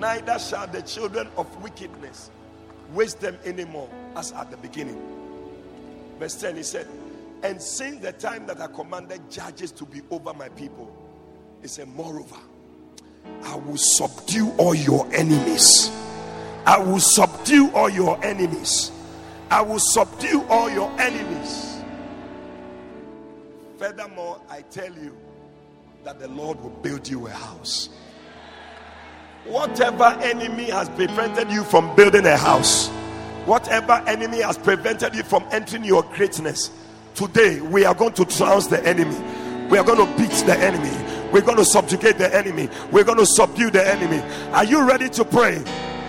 Neither 0.01 0.39
shall 0.39 0.67
the 0.67 0.83
children 0.83 1.29
of 1.37 1.63
wickedness 1.63 2.31
waste 2.95 3.21
them 3.21 3.39
anymore, 3.45 3.89
as 4.17 4.33
at 4.33 4.51
the 4.51 4.57
beginning. 4.57 5.01
Verse 6.19 6.35
10 6.41 6.57
he 6.57 6.63
said, 6.63 6.87
And 7.43 7.61
since 7.61 8.01
the 8.01 8.13
time 8.13 8.47
that 8.47 8.61
I 8.61 8.67
commanded 8.67 9.31
judges 9.31 9.73
to 9.73 9.85
be 9.85 10.01
over 10.11 10.33
my 10.33 10.49
people, 10.51 10.91
he 11.63 11.69
said, 11.69 11.89
Moreover, 11.89 12.37
I 13.45 13.57
will 13.57 13.77
subdue 13.77 14.51
all 14.59 14.75
your 14.75 15.07
enemies. 15.13 15.91
I 16.67 16.79
will 16.79 17.01
subdue 17.01 17.71
all 17.73 17.89
your 17.89 18.23
enemies. 18.25 18.93
I 19.51 19.63
will 19.63 19.81
subdue 19.81 20.45
all 20.49 20.71
your 20.71 20.89
enemies. 21.01 21.83
Furthermore, 23.79 24.41
I 24.49 24.63
tell 24.63 24.93
you 24.95 25.17
that 26.05 26.21
the 26.21 26.29
Lord 26.29 26.61
will 26.61 26.71
build 26.71 27.09
you 27.09 27.27
a 27.27 27.31
house. 27.31 27.89
Whatever 29.45 30.05
enemy 30.23 30.71
has 30.71 30.89
prevented 30.91 31.51
you 31.51 31.65
from 31.65 31.97
building 31.97 32.27
a 32.27 32.37
house, 32.37 32.89
whatever 33.45 33.95
enemy 34.07 34.43
has 34.43 34.57
prevented 34.57 35.15
you 35.15 35.25
from 35.25 35.45
entering 35.51 35.83
your 35.83 36.05
greatness, 36.15 36.71
today 37.15 37.61
we 37.61 37.85
are 37.85 37.95
going 37.95 38.13
to 38.13 38.25
trounce 38.27 38.69
the 38.69 38.87
enemy. 38.87 39.17
We 39.69 39.79
are 39.79 39.85
going 39.85 40.07
to 40.07 40.17
beat 40.17 40.47
the 40.47 40.57
enemy. 40.59 40.91
We're 41.33 41.41
going 41.41 41.57
to 41.57 41.65
subjugate 41.65 42.19
the 42.19 42.33
enemy. 42.37 42.69
We're 42.93 43.05
going 43.05 43.19
to 43.19 43.27
subdue 43.27 43.71
the 43.71 43.87
enemy. 43.87 44.21
Are 44.53 44.65
you 44.65 44.87
ready 44.87 45.09
to 45.09 45.25
pray? 45.25 45.57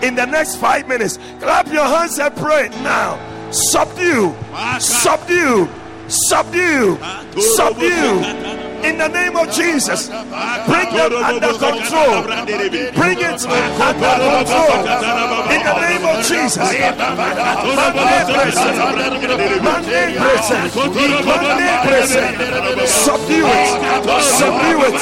In 0.04 0.16
the 0.16 0.26
next 0.26 0.58
five 0.58 0.88
minutes, 0.88 1.18
clap 1.40 1.68
your 1.68 1.86
hands 1.86 2.20
and 2.20 2.36
pray 2.36 2.70
now. 2.84 3.31
Subdue, 3.52 4.34
subdue, 4.80 5.68
subdue, 6.08 6.98
subdue 7.38 8.61
in 8.84 8.98
the 8.98 9.08
name 9.08 9.36
of 9.36 9.52
Jesus. 9.52 10.08
Bring 10.10 10.90
them 10.94 11.14
under 11.14 11.54
control. 11.58 12.24
Bring 12.96 13.20
it 13.20 13.46
under 13.46 14.10
control 14.10 14.78
in 15.52 15.62
the 15.64 15.76
name 15.82 16.06
of 16.06 16.26
Jesus. 16.26 16.68
Monday 17.76 18.24
present. 18.32 18.72
Present. 20.22 20.74
Present. 21.84 22.36
Subdue 22.88 23.46
it. 23.46 23.68
Subdue 24.22 24.82
it. 24.82 24.96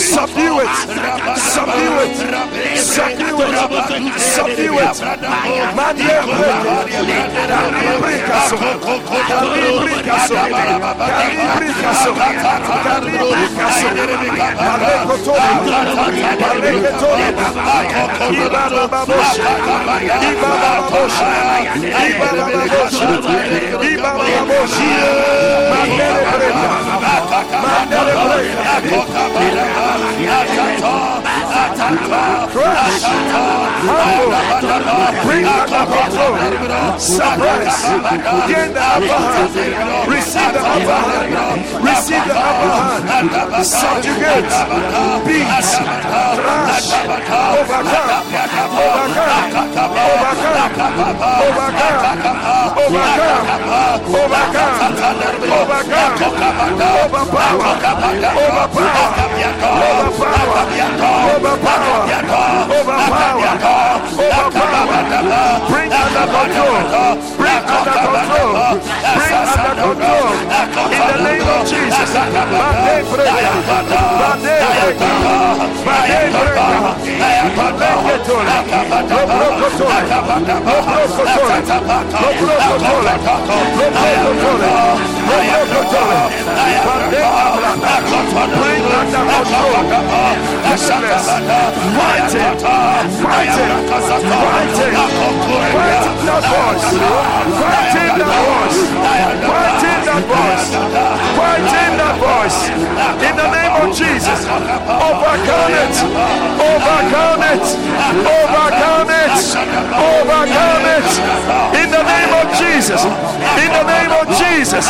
Subdue 0.00 0.60
it. 0.60 0.70
Subdue 1.36 1.96
it. 2.00 2.16
Subdue 2.78 3.40
it. 3.40 3.54
Subdue 4.20 4.78
it. 4.78 4.96
Present. 11.60 13.09
Surprise. 37.00 37.82
Gain 38.46 38.74
the. 38.74 38.80
Receive 40.10 40.52
the 40.52 40.60
upper 40.60 41.00
hand. 41.00 41.84
Receive 41.84 42.24
the 42.26 42.34
upper 42.36 42.70
hand 42.70 42.99
subjugate, 43.64 44.44
beat, 45.24 45.46
crush, 45.48 46.92
overcome, 46.92 47.54
overcome, 47.56 48.24
overcome, 48.80 49.40
overcome, 49.80 50.84
overcome, 51.40 52.00
overcome, 54.10 54.80
overcome, 55.60 56.10
overpower, 61.30 61.80
overpower, 61.80 62.44
overpower, 64.20 65.00
bring 65.70 65.92
under 65.92 66.26
control, 66.30 66.80
bring 67.38 67.64
under 67.64 67.96
control, 68.04 68.52
bring 69.16 69.34
under 69.40 69.74
control, 69.80 70.28
in 70.90 71.02
the 71.06 71.18
name 71.24 71.48
of 71.48 71.62
Jesus. 71.66 72.89
Fighting, 93.20 93.76
that 96.26 96.42
voice, 96.50 96.86
fighting 97.60 98.16
that 98.18 98.30
voice, 98.40 98.78
fighting 99.46 99.89
that 100.10 100.26
voice, 100.26 100.66
fighting 101.38 101.94
that 102.02 102.16
voice, 102.18 102.58
in 103.22 103.34
the 103.38 103.48
name 103.54 103.74
of 103.78 103.94
Jesus. 103.94 104.42
Overcome 104.42 105.70
it, 105.70 105.94
overcome 106.58 107.42
it, 107.46 107.64
overcome 108.26 109.10
it, 109.10 109.38
overcome 109.94 110.84
it, 110.98 111.10
in 111.78 111.88
the 111.94 112.02
name 112.02 112.32
of 112.42 112.46
Jesus, 112.58 113.02
in 113.54 113.70
the 113.70 113.86
name 113.86 114.10
of 114.10 114.26
Jesus, 114.34 114.86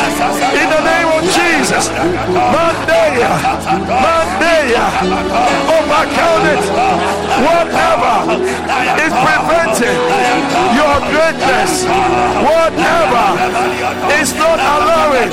in 0.57 0.69
the 0.73 0.83
name 0.89 1.09
of 1.13 1.23
Jesus. 1.37 1.93
Mandaya, 2.33 3.31
Mandaya, 4.01 4.85
overcome 5.69 6.45
it, 6.49 6.65
whatever 7.45 8.15
is 9.05 9.13
preventing 9.13 10.01
your 10.73 10.97
greatness, 11.13 11.85
whatever 12.41 13.27
is 14.21 14.33
not 14.35 14.59
allowing 15.11 15.31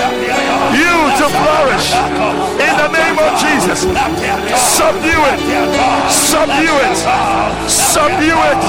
you 0.73 0.95
to 1.21 1.25
flourish. 1.29 1.93
In 2.57 2.73
the 2.77 2.89
name 2.89 3.17
of 3.17 3.31
Jesus. 3.37 3.81
Subdue 4.57 5.23
it, 5.31 5.39
subdue 6.09 6.77
it, 6.87 6.97
subdue 7.69 8.41
it. 8.51 8.61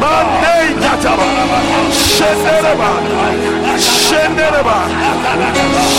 Monday 0.00 0.74
Kataba, 0.82 1.26
Shendereba, 1.92 2.90
Shendereba, 3.78 4.78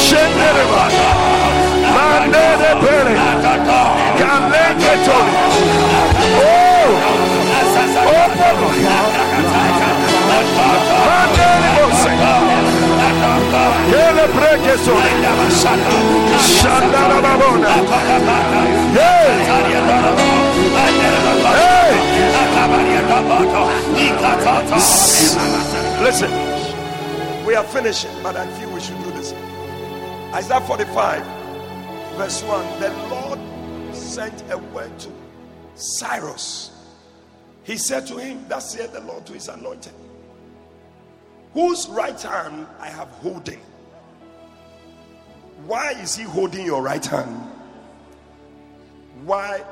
Shendereba, 0.06 0.84
Monday 1.94 2.52
de 2.62 2.72
Pere, 2.82 3.16
Kaleketoni. 4.20 5.34
Oh, 6.42 6.90
oh, 8.06 8.28
Monday 11.06 11.56
de 11.64 11.80
Ele 14.64 14.78
preke 16.92 17.22
babona. 17.22 17.70
Hey. 21.56 21.80
Listen. 26.04 26.32
We 27.46 27.56
are 27.56 27.64
finishing, 27.64 28.12
but 28.22 28.36
I 28.36 28.46
feel 28.60 28.70
we 28.72 28.80
should 28.80 29.02
do 29.04 29.12
this. 29.12 29.34
Isaiah 30.34 30.62
45, 30.62 31.24
verse 32.18 32.44
1. 32.44 32.80
The 32.80 32.90
Lord 33.10 33.40
sent 33.96 34.44
a 34.52 34.58
word 34.58 34.98
to 35.00 35.10
Cyrus. 35.76 36.72
He 37.64 37.78
said 37.78 38.06
to 38.08 38.18
him, 38.18 38.46
Thus 38.48 38.72
said 38.74 38.94
the 38.94 39.02
Lord 39.02 39.26
to 39.28 39.34
his 39.34 39.48
anointed 39.48 39.94
whose 41.54 41.88
right 41.90 42.22
hand 42.22 42.68
I 42.80 42.88
have 42.88 43.10
holding. 43.10 43.60
Why 45.66 45.92
is 45.92 46.16
he 46.16 46.24
holding 46.24 46.66
your 46.66 46.82
right 46.82 47.06
hand? 47.06 47.36
Why 49.24 49.64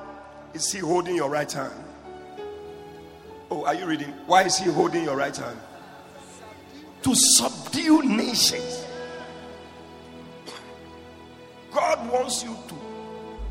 is 0.54 0.72
he 0.72 0.80
holding 0.80 1.16
your 1.16 1.30
right 1.30 1.52
hand? 1.52 1.74
Oh, 3.50 3.66
are 3.66 3.74
you 3.74 3.86
reading? 3.86 4.10
Why 4.26 4.44
is 4.44 4.58
he 4.58 4.70
holding 4.70 5.04
your 5.04 5.16
right 5.16 5.36
hand? 5.36 5.58
To 7.04 7.16
subdue 7.16 8.04
nations. 8.04 8.86
God 11.72 12.12
wants 12.12 12.44
you 12.44 12.58
to 12.68 12.76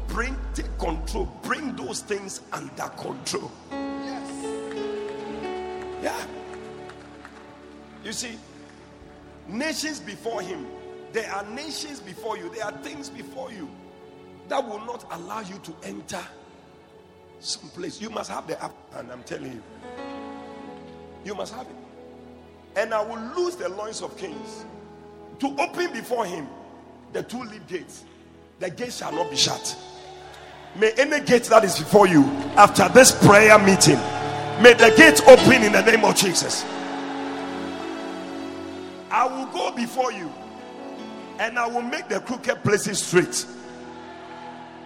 bring 0.09 0.37
take 0.55 0.79
control, 0.79 1.33
bring 1.43 1.75
those 1.77 2.01
things 2.01 2.41
under 2.53 2.89
control. 2.89 3.51
Yes. 3.71 4.31
Yeah. 6.03 6.27
You 8.05 8.13
see, 8.13 8.39
nations 9.49 10.01
before 10.01 10.43
him, 10.43 10.67
there 11.17 11.33
are 11.33 11.45
nations 11.47 11.99
before 11.99 12.37
you, 12.37 12.51
there 12.51 12.67
are 12.67 12.77
things 12.83 13.09
before 13.09 13.51
you 13.51 13.71
that 14.49 14.63
will 14.63 14.81
not 14.81 15.07
allow 15.13 15.41
you 15.41 15.59
to 15.63 15.75
enter 15.83 16.21
some 17.41 17.71
place. 17.71 18.03
You 18.03 18.11
must 18.11 18.31
have 18.31 18.47
the 18.47 18.63
up, 18.63 18.77
and 18.97 19.11
I'm 19.11 19.23
telling 19.23 19.53
you, 19.55 19.63
you 21.25 21.35
must 21.35 21.55
have 21.55 21.67
it. 21.67 21.77
And 22.77 22.93
I 22.93 23.03
will 23.03 23.19
lose 23.35 23.57
the 23.57 23.71
loins 23.71 24.03
of 24.03 24.15
kings 24.19 24.67
to 25.39 25.47
open 25.59 25.91
before 25.95 26.27
him 26.27 26.47
the 27.15 27.23
two 27.23 27.43
lead 27.45 27.67
gates. 27.67 28.05
The 28.61 28.69
gates 28.69 28.99
shall 28.99 29.13
not 29.13 29.31
be 29.31 29.37
shut. 29.37 29.75
May 30.79 30.93
any 30.99 31.25
gate 31.25 31.45
that 31.45 31.65
is 31.65 31.79
before 31.79 32.07
you 32.07 32.25
after 32.59 32.91
this 32.91 33.13
prayer 33.25 33.59
meeting, 33.59 33.97
may 34.63 34.75
the 34.75 34.93
gate 34.95 35.23
open 35.27 35.63
in 35.63 35.73
the 35.73 35.81
name 35.81 36.05
of 36.05 36.15
Jesus. 36.15 36.63
I 39.11 39.25
will 39.25 39.47
go 39.47 39.75
before 39.75 40.13
you 40.13 40.31
and 41.39 41.59
I 41.59 41.67
will 41.67 41.83
make 41.83 42.09
the 42.09 42.21
crooked 42.21 42.63
places 42.63 43.03
straight. 43.03 43.47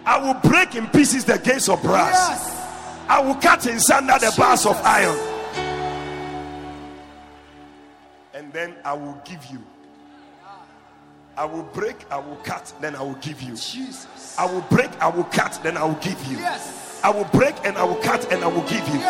I 0.05 0.19
will 0.19 0.35
break 0.49 0.75
in 0.75 0.87
pieces 0.89 1.25
the 1.25 1.39
gates 1.39 1.69
of 1.69 1.83
brass. 1.83 2.13
Yes. 2.13 2.57
I 3.09 3.21
will 3.21 3.35
cut 3.35 3.67
in 3.67 3.79
sunder 3.81 4.15
the 4.21 4.33
bars 4.37 4.67
of 4.67 4.81
iron. 4.85 5.19
And 8.35 8.53
then 8.53 8.75
I 8.85 8.95
will 8.95 9.21
give 9.25 9.45
you. 9.47 9.63
I 11.37 11.45
will 11.45 11.63
break, 11.63 11.97
I 12.11 12.19
will 12.19 12.37
cut, 12.37 12.73
then 12.81 12.95
I 12.95 13.03
will 13.03 13.15
give 13.15 13.41
you. 13.41 13.53
Jesus. 13.53 14.37
I 14.39 14.45
will 14.47 14.63
break, 14.63 14.91
I 15.01 15.09
will 15.09 15.25
cut, 15.25 15.59
then 15.63 15.77
I 15.77 15.85
will 15.85 15.95
give 15.95 16.23
you. 16.27 16.39
Yes. 16.39 17.01
I 17.03 17.11
will 17.11 17.25
break 17.25 17.55
and 17.65 17.79
I 17.79 17.85
will 17.85 17.97
cut 17.97 18.31
and 18.33 18.45
I 18.45 18.47
will 18.47 18.67
give 18.69 18.87
you. 18.89 19.01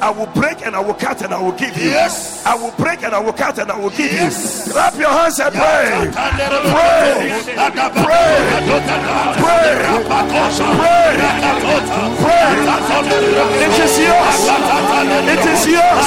I 0.00 0.10
will 0.10 0.26
break 0.26 0.64
and 0.64 0.76
I 0.76 0.80
will 0.80 0.94
cut 0.94 1.22
and 1.22 1.34
I 1.34 1.42
will 1.42 1.52
give 1.52 1.76
you. 1.76 1.90
Yes. 1.90 2.44
I 2.46 2.54
will 2.54 2.70
break 2.78 3.02
and 3.02 3.12
I 3.14 3.18
will 3.18 3.32
cut 3.32 3.58
and 3.58 3.70
I 3.70 3.76
will 3.78 3.90
give 3.90 4.12
Yes. 4.12 4.66
you. 4.66 4.72
Clap 4.72 4.94
your 4.94 5.10
hands 5.10 5.40
and 5.40 5.52
pray. 5.54 6.10
Pray. 6.14 7.34
Pray. 7.42 7.74
Pray. 7.98 8.38
Pray. 9.42 11.18
Pray. 12.22 12.54
It 13.58 13.74
is 13.74 13.98
yours. 13.98 14.38
It 15.34 15.42
is 15.50 15.66
yours. 15.66 16.06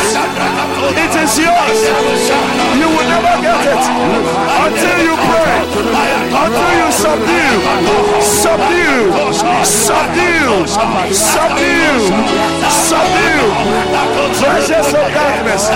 It 0.95 1.13
is 1.19 1.33
yours. 1.35 1.79
You 2.79 2.87
will 2.87 3.07
never 3.11 3.35
get 3.43 3.59
it 3.75 3.83
until 4.71 4.97
you 5.03 5.15
pray. 5.19 5.67
Until 6.31 6.71
you 6.79 6.89
subdue. 6.95 7.59
subdue. 8.23 9.11
Subdue. 9.63 10.63
Subdue. 10.63 11.13
Subdue. 11.13 11.99
Subdue. 12.71 13.80
Treasures 14.39 14.93
of 14.93 15.07
darkness. 15.13 15.67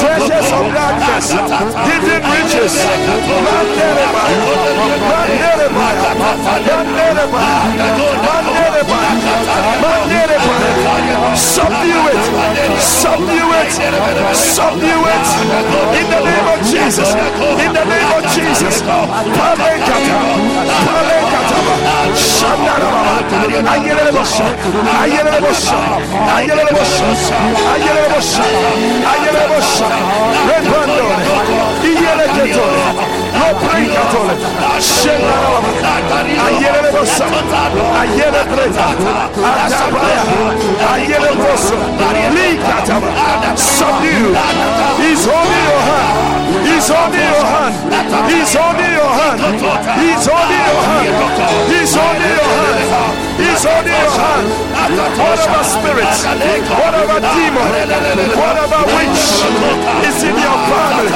Treasures 0.00 0.50
of 0.52 0.66
darkness. 0.72 1.26
Hidden 1.86 2.22
riches. 2.32 2.72
Subdue 11.36 12.04
it. 12.10 12.22
Subdue 12.80 13.50
it. 13.60 13.72
Subdue 14.36 15.02
it. 15.14 15.26
In 16.00 16.06
the 16.10 16.20
name 16.24 16.46
of 16.52 16.58
Jesus. 16.66 17.08
In 17.64 17.72
the 17.72 17.84
name 17.84 18.10
of 18.16 18.22
Jesus. 18.34 18.82
Palekata. 18.82 20.18
Palekata. 20.86 21.58
Shandaraba. 22.16 23.20
Ayelebosha. 23.72 24.46
Ayelebosha. 25.00 25.78
Ayelebosha. 26.36 27.06
Ayelebosha. 27.72 28.44
Ayelebosha. 29.12 29.88
Likataba. 42.34 43.56
Subdue. 43.56 44.34
He's 45.02 45.26
your 45.26 45.34
hand. 45.34 46.30
He's 46.66 46.88
your 46.88 46.96
hand. 46.96 47.74
He's 48.30 48.54
your 48.54 48.70
hand. 48.70 49.40
He's 49.98 50.26
your 50.26 50.38
hand. 50.38 51.10
He's 51.70 51.94
your 51.94 52.06
hand. 52.06 52.70
He's 53.40 53.64
your 53.64 53.80
hand. 54.18 54.70
Whatever 54.90 55.62
spirit, 55.64 56.10
whatever 56.80 57.20
demon, 57.20 57.68
whatever 58.34 58.80
witch 58.90 59.22
is 60.08 60.18
in 60.24 60.34
your 60.34 60.58
family, 60.66 61.12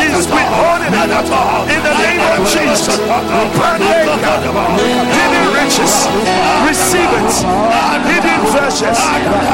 he's 0.00 0.24
withholding 0.26 0.94
it 0.94 1.12
in 1.68 1.80
the 1.82 1.94
name 2.02 2.22
of 2.22 2.40
Jesus. 2.48 2.98
Hidden 5.18 5.46
riches, 5.54 5.94
receive 6.66 7.10
it. 7.20 7.32
Hidden 8.10 8.40
treasures, 8.50 9.00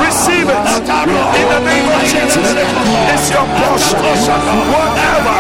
receive 0.01 0.49
it 0.49 0.63
in 1.39 1.47
the 1.49 1.61
name 1.65 1.87
of 1.89 2.01
Jesus. 2.09 2.47
It's 3.13 3.31
your 3.31 3.47
portion. 3.59 4.01
Whatever 4.73 5.39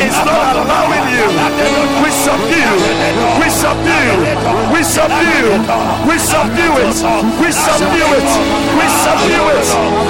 is 0.00 0.16
not 0.26 0.56
allowing 0.58 1.06
you, 1.14 1.26
we 2.02 2.10
subdue, 2.10 2.74
we 3.40 3.48
subdue, 3.50 4.14
we 4.74 4.82
subdue, 4.82 5.48
we 6.08 6.16
subdue 6.18 6.74
it, 6.82 6.96
we 7.40 7.50
subdue 7.52 8.10
it, 8.18 8.30
we 8.78 8.86
subdue 9.04 9.46
it 9.54 9.68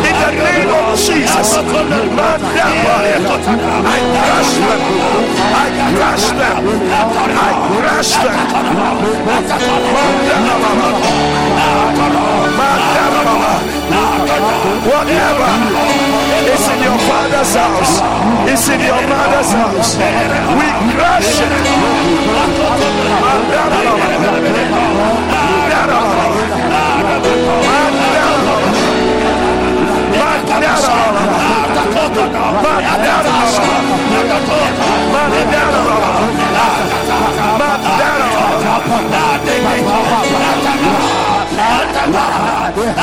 in 0.09 0.15
the 0.25 0.33
name 0.43 0.71
of 0.71 0.97
Jesus. 0.99 1.49
I 1.55 1.61
crush 4.25 4.53
them, 4.65 4.81
I 5.55 5.69
crush 5.95 6.27
them, 6.39 6.57
I 6.69 7.51
crush 7.75 8.15
them. 8.25 8.39
Whatever 14.85 15.51
is 16.55 16.65
in 16.69 16.79
your 16.83 16.99
father's 17.09 17.55
house, 17.55 17.95
is 18.53 18.69
in 18.69 18.81
your 18.81 19.03
mother's 19.09 19.53
house, 19.53 19.97
we 20.59 20.67
crush 20.93 21.41
it. 21.41 21.65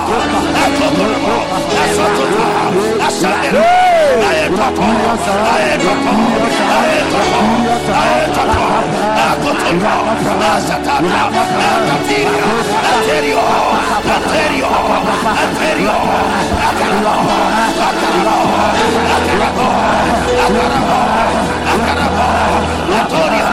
Antonio, 22.86 23.46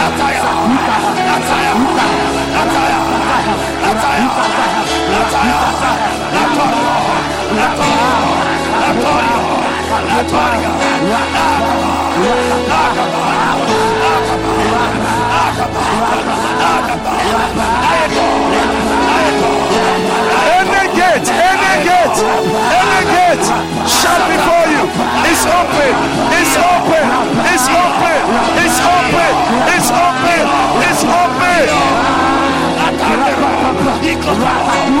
Ataya! 0.00 0.42
Ataya! 1.34 1.72
Ataya! 3.90 4.28
Ataya! 5.20 6.19
Any 10.10 10.26
gate, 20.98 21.30
any 21.30 21.74
gate, 21.86 22.18
any 22.74 23.00
gate 23.06 23.46
shut 23.86 24.20
before 24.26 24.66
you. 24.66 24.82
It's 25.30 25.46
open, 25.46 25.94
it's 26.34 26.58
open, 26.58 27.06
it's 27.46 27.70
open, 27.70 28.18
it's 28.58 28.82
open, 28.82 29.30
it's 29.70 29.90
open, 29.94 30.42
it's 30.90 31.04
open. 31.06 32.00
Jesus 34.02 34.38
reign. 34.38 35.00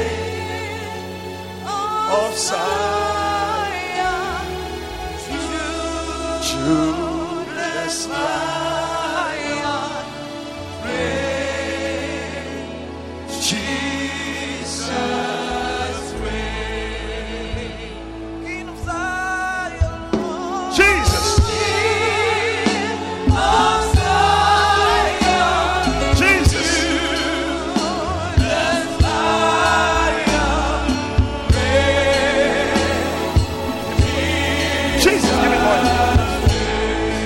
Jesus, 35.01 35.31
give 35.31 35.49
me 35.49 35.57
one. 35.57 35.83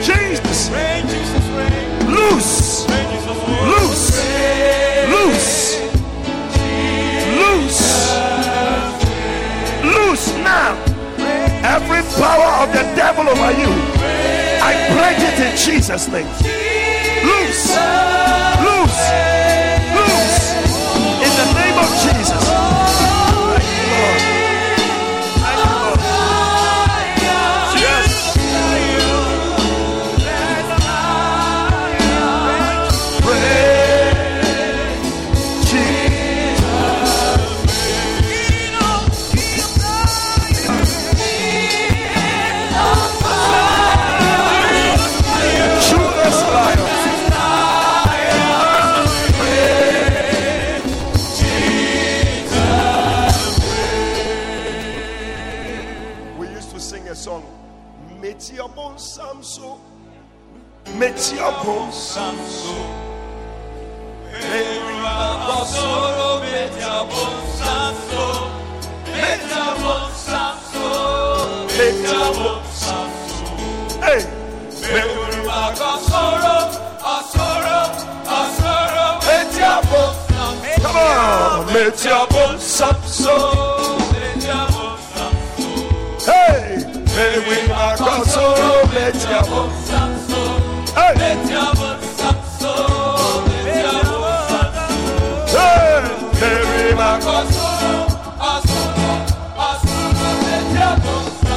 Jesus. 0.02 0.70
Loose. 2.08 2.88
Loose. 3.68 4.08
Loose. 5.12 5.76
Loose. 7.36 7.84
Loose 9.84 10.28
now. 10.38 10.72
Every 11.66 12.02
power 12.16 12.64
of 12.64 12.72
the 12.72 12.84
devil 12.96 13.28
over 13.28 13.52
you, 13.60 13.72
I 14.64 14.74
break 14.96 15.20
it 15.20 15.38
in 15.44 15.58
Jesus' 15.58 16.08
name. 16.08 16.32
Loose. 17.28 17.76
Loose. 18.64 19.02
Loose. 19.98 20.40
In 21.26 21.32
the 21.42 21.48
name 21.60 21.78
of 21.78 21.90
Jesus. 22.06 22.75
Metiabon 61.46 61.92
Samso. 61.92 62.74
Metiabon 71.78 72.62
Samso. 72.74 73.46
Hey. 74.02 74.22
Metiabon. 79.28 80.14
Come 80.82 80.98
on. 80.98 81.68
Metiabon 81.68 82.56
Samso. 82.58 83.36
Hey. 86.26 86.82
Hey, 87.16 87.36
we 87.48 87.72
are 87.72 87.96
Kosoro 87.98 88.82
Metiabon. 88.90 89.70
Hey. 89.70 89.86
Hey. 89.86 89.86
Hey, 89.86 89.90
we 89.90 89.94
are 89.94 90.15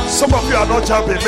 Some 0.09 0.35
of 0.35 0.49
you 0.49 0.57
are 0.57 0.67
not 0.67 0.85
jumping. 0.85 1.19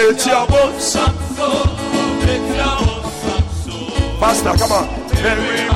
Pastor, 4.19 4.55
come 4.59 4.73
on. 4.73 4.89
Hey, 5.15 5.69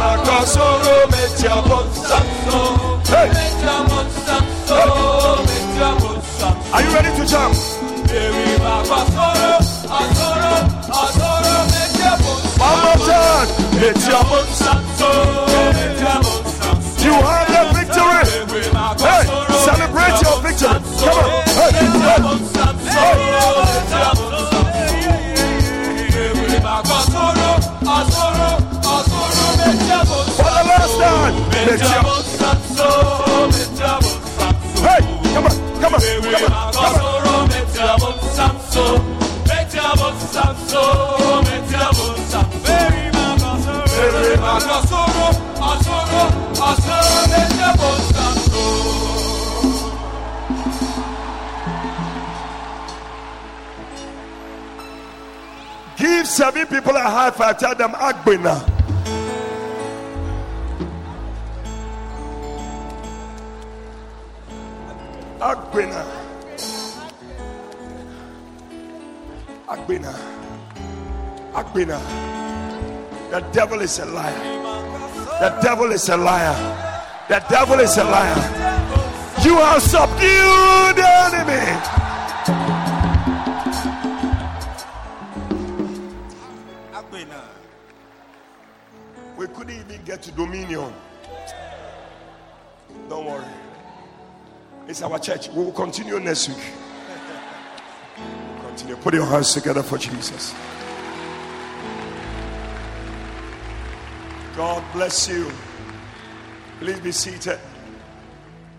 Hey. 3.06 3.31
Are 6.73 6.82
you 6.82 6.90
ready 6.93 7.11
to 7.16 7.24
jump? 7.24 7.55
One 13.35 13.47
more 13.47 13.47
time. 13.47 13.65
Metiabon 13.81 14.47
You 17.02 17.12
have 17.15 17.48
the 17.51 17.62
victory. 17.74 18.24
Hey, 19.02 19.24
celebrate 19.65 20.19
your 20.23 20.36
victory. 20.40 20.78
Come 21.01 21.19
on. 21.19 21.43
Hey, 21.47 21.73
hey. 21.74 22.44
For 30.36 30.51
the 30.51 30.62
last 30.65 30.94
time. 30.98 32.23
Give 55.96 56.26
seven 56.26 56.66
people 56.66 56.96
a 56.96 57.02
high 57.02 57.30
five. 57.30 57.58
Tell 57.58 57.74
them 57.74 57.92
Agbena. 57.92 58.58
Agbena. 65.40 66.04
Agbena. 69.68 70.12
Agbena. 71.52 71.98
The 73.30 73.40
devil 73.52 73.80
is 73.80 73.98
a 73.98 74.06
liar. 74.06 74.38
The 75.40 75.58
devil 75.62 75.92
is 75.92 76.08
a 76.08 76.16
liar. 76.16 76.54
The 77.28 77.44
devil 77.48 77.80
is 77.80 77.96
a 77.96 78.04
liar. 78.04 78.74
You 79.44 79.56
have 79.58 79.82
subdued 79.82 80.96
the 80.96 81.08
enemy. 81.26 82.03
Couldn't 89.64 89.90
even 89.90 90.04
get 90.04 90.22
to 90.22 90.30
dominion. 90.32 90.92
Don't 93.08 93.24
worry. 93.24 93.44
It's 94.86 95.02
our 95.02 95.18
church. 95.18 95.48
We 95.48 95.64
will 95.64 95.72
continue 95.72 96.20
next 96.20 96.48
week. 96.48 96.64
Continue. 98.66 98.96
Put 98.96 99.14
your 99.14 99.26
hands 99.26 99.54
together 99.54 99.82
for 99.82 99.96
Jesus. 99.96 100.54
God 104.56 104.84
bless 104.92 105.28
you. 105.28 105.50
Please 106.78 107.00
be 107.00 107.12
seated. 107.12 107.58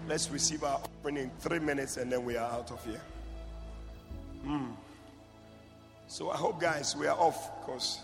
Let's 0.08 0.30
receive 0.30 0.64
our 0.64 0.76
offering 0.76 1.18
in 1.18 1.32
three 1.40 1.60
minutes 1.60 1.98
and 1.98 2.12
then 2.12 2.24
we 2.24 2.38
are 2.38 2.52
out 2.52 2.72
of 2.72 2.86
here. 2.86 3.02
Hmm. 4.44 4.72
So 6.08 6.30
I 6.30 6.38
hope, 6.38 6.62
guys, 6.62 6.96
we 6.96 7.08
are 7.08 7.18
off 7.18 7.50
because 7.60 8.00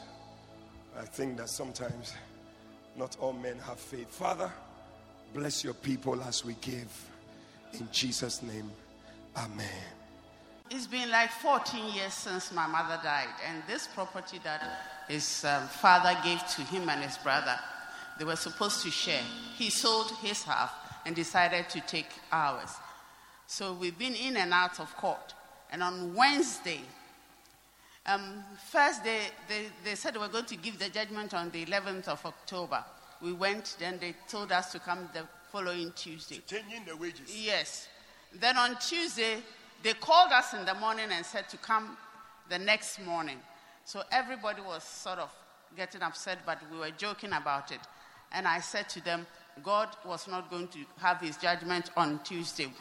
I 0.99 1.03
think 1.03 1.37
that 1.37 1.49
sometimes 1.49 2.13
not 2.97 3.17
all 3.19 3.33
men 3.33 3.57
have 3.59 3.79
faith. 3.79 4.09
Father, 4.09 4.51
bless 5.33 5.63
your 5.63 5.73
people 5.73 6.21
as 6.23 6.43
we 6.45 6.55
give. 6.61 7.09
In 7.73 7.87
Jesus' 7.91 8.41
name, 8.41 8.69
Amen. 9.37 9.67
It's 10.69 10.87
been 10.87 11.09
like 11.09 11.31
14 11.31 11.93
years 11.93 12.13
since 12.13 12.51
my 12.51 12.67
mother 12.67 12.99
died, 13.03 13.27
and 13.47 13.61
this 13.67 13.87
property 13.87 14.39
that 14.43 14.61
his 15.07 15.43
um, 15.43 15.67
father 15.67 16.17
gave 16.23 16.39
to 16.55 16.61
him 16.61 16.89
and 16.89 17.01
his 17.01 17.17
brother, 17.17 17.57
they 18.17 18.25
were 18.25 18.35
supposed 18.35 18.81
to 18.83 18.91
share. 18.91 19.21
He 19.57 19.69
sold 19.69 20.11
his 20.21 20.43
half 20.43 20.73
and 21.05 21.15
decided 21.15 21.69
to 21.69 21.81
take 21.81 22.09
ours. 22.31 22.73
So 23.47 23.73
we've 23.73 23.97
been 23.97 24.15
in 24.15 24.37
and 24.37 24.53
out 24.53 24.79
of 24.79 24.95
court. 24.95 25.33
And 25.71 25.83
on 25.83 26.15
Wednesday, 26.15 26.81
um, 28.05 28.43
first 28.71 29.03
they, 29.03 29.19
they, 29.47 29.65
they 29.83 29.95
said 29.95 30.15
they 30.15 30.19
were 30.19 30.27
going 30.27 30.45
to 30.45 30.55
give 30.55 30.79
the 30.79 30.89
judgment 30.89 31.33
on 31.33 31.51
the 31.51 31.65
11th 31.65 32.07
of 32.07 32.25
October. 32.25 32.83
We 33.21 33.33
went, 33.33 33.75
then 33.79 33.99
they 33.99 34.15
told 34.27 34.51
us 34.51 34.71
to 34.71 34.79
come 34.79 35.07
the 35.13 35.23
following 35.51 35.91
Tuesday. 35.95 36.41
Changing 36.47 36.85
the 36.87 36.95
wages. 36.97 37.29
Yes. 37.35 37.87
Then 38.33 38.57
on 38.57 38.77
Tuesday, 38.79 39.37
they 39.83 39.93
called 39.93 40.31
us 40.31 40.53
in 40.53 40.65
the 40.65 40.73
morning 40.75 41.07
and 41.11 41.25
said 41.25 41.47
to 41.49 41.57
come 41.57 41.97
the 42.49 42.57
next 42.57 43.03
morning. 43.05 43.37
So 43.85 44.03
everybody 44.11 44.61
was 44.61 44.83
sort 44.83 45.19
of 45.19 45.29
getting 45.75 46.01
upset, 46.01 46.39
but 46.45 46.59
we 46.71 46.79
were 46.79 46.91
joking 46.91 47.33
about 47.33 47.71
it. 47.71 47.79
And 48.31 48.47
I 48.47 48.59
said 48.59 48.89
to 48.89 49.03
them, 49.03 49.27
God 49.63 49.89
was 50.05 50.27
not 50.27 50.49
going 50.49 50.69
to 50.69 50.79
have 50.97 51.19
his 51.19 51.37
judgment 51.37 51.91
on 51.97 52.19
Tuesday. 52.23 52.71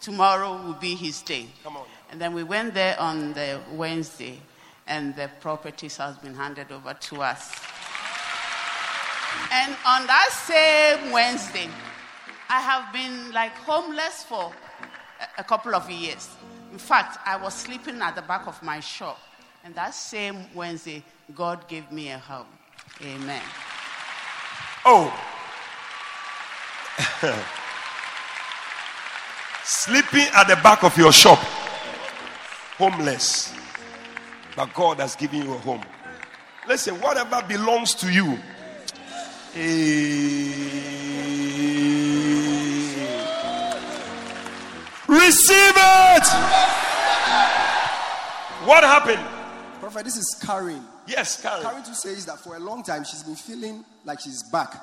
Tomorrow 0.00 0.62
will 0.62 0.74
be 0.74 0.94
his 0.94 1.22
day. 1.22 1.46
Come 1.62 1.76
on. 1.76 1.86
And 2.10 2.20
then 2.20 2.34
we 2.34 2.42
went 2.42 2.74
there 2.74 2.98
on 3.00 3.32
the 3.32 3.60
Wednesday. 3.72 4.40
And 4.88 5.14
the 5.14 5.30
properties 5.40 5.98
has 5.98 6.16
been 6.16 6.34
handed 6.34 6.72
over 6.72 6.94
to 6.94 7.22
us. 7.22 7.54
And 9.52 9.76
on 9.86 10.06
that 10.06 10.30
same 10.32 11.12
Wednesday, 11.12 11.68
I 12.48 12.60
have 12.60 12.92
been 12.92 13.30
like 13.32 13.52
homeless 13.52 14.24
for 14.24 14.50
a, 15.36 15.44
couple 15.44 15.74
of 15.74 15.90
years. 15.90 16.30
In 16.72 16.78
fact, 16.78 17.18
I 17.26 17.36
was 17.36 17.54
sleeping 17.54 18.00
at 18.00 18.16
the 18.16 18.22
back 18.22 18.46
of 18.46 18.62
my 18.62 18.80
shop. 18.80 19.18
And 19.64 19.74
that 19.74 19.94
same 19.94 20.46
Wednesday, 20.54 21.04
God 21.34 21.68
gave 21.68 21.90
me 21.92 22.10
a 22.10 22.18
home. 22.18 22.46
Amen. 23.02 23.42
Oh. 24.84 25.12
Sleeping 29.64 30.26
at 30.34 30.48
the 30.48 30.56
back 30.56 30.82
of 30.84 30.96
your 30.96 31.12
shop. 31.12 31.38
Homeless. 32.78 33.57
But 34.58 34.74
God 34.74 34.98
has 34.98 35.14
given 35.14 35.44
you 35.44 35.54
a 35.54 35.58
home. 35.58 35.82
Listen, 36.66 36.96
whatever 36.96 37.40
belongs 37.46 37.94
to 37.94 38.12
you. 38.12 38.36
Receive 45.06 45.74
it. 45.76 46.26
What 48.66 48.82
happened? 48.82 49.24
Prophet, 49.78 50.04
this 50.04 50.16
is 50.16 50.42
Karen. 50.44 50.84
Yes, 51.06 51.40
Karen. 51.40 51.62
Karen 51.62 51.84
too 51.84 51.94
says 51.94 52.26
that 52.26 52.40
for 52.40 52.56
a 52.56 52.58
long 52.58 52.82
time 52.82 53.04
she's 53.04 53.22
been 53.22 53.36
feeling 53.36 53.84
like 54.04 54.18
she's 54.18 54.42
back. 54.50 54.74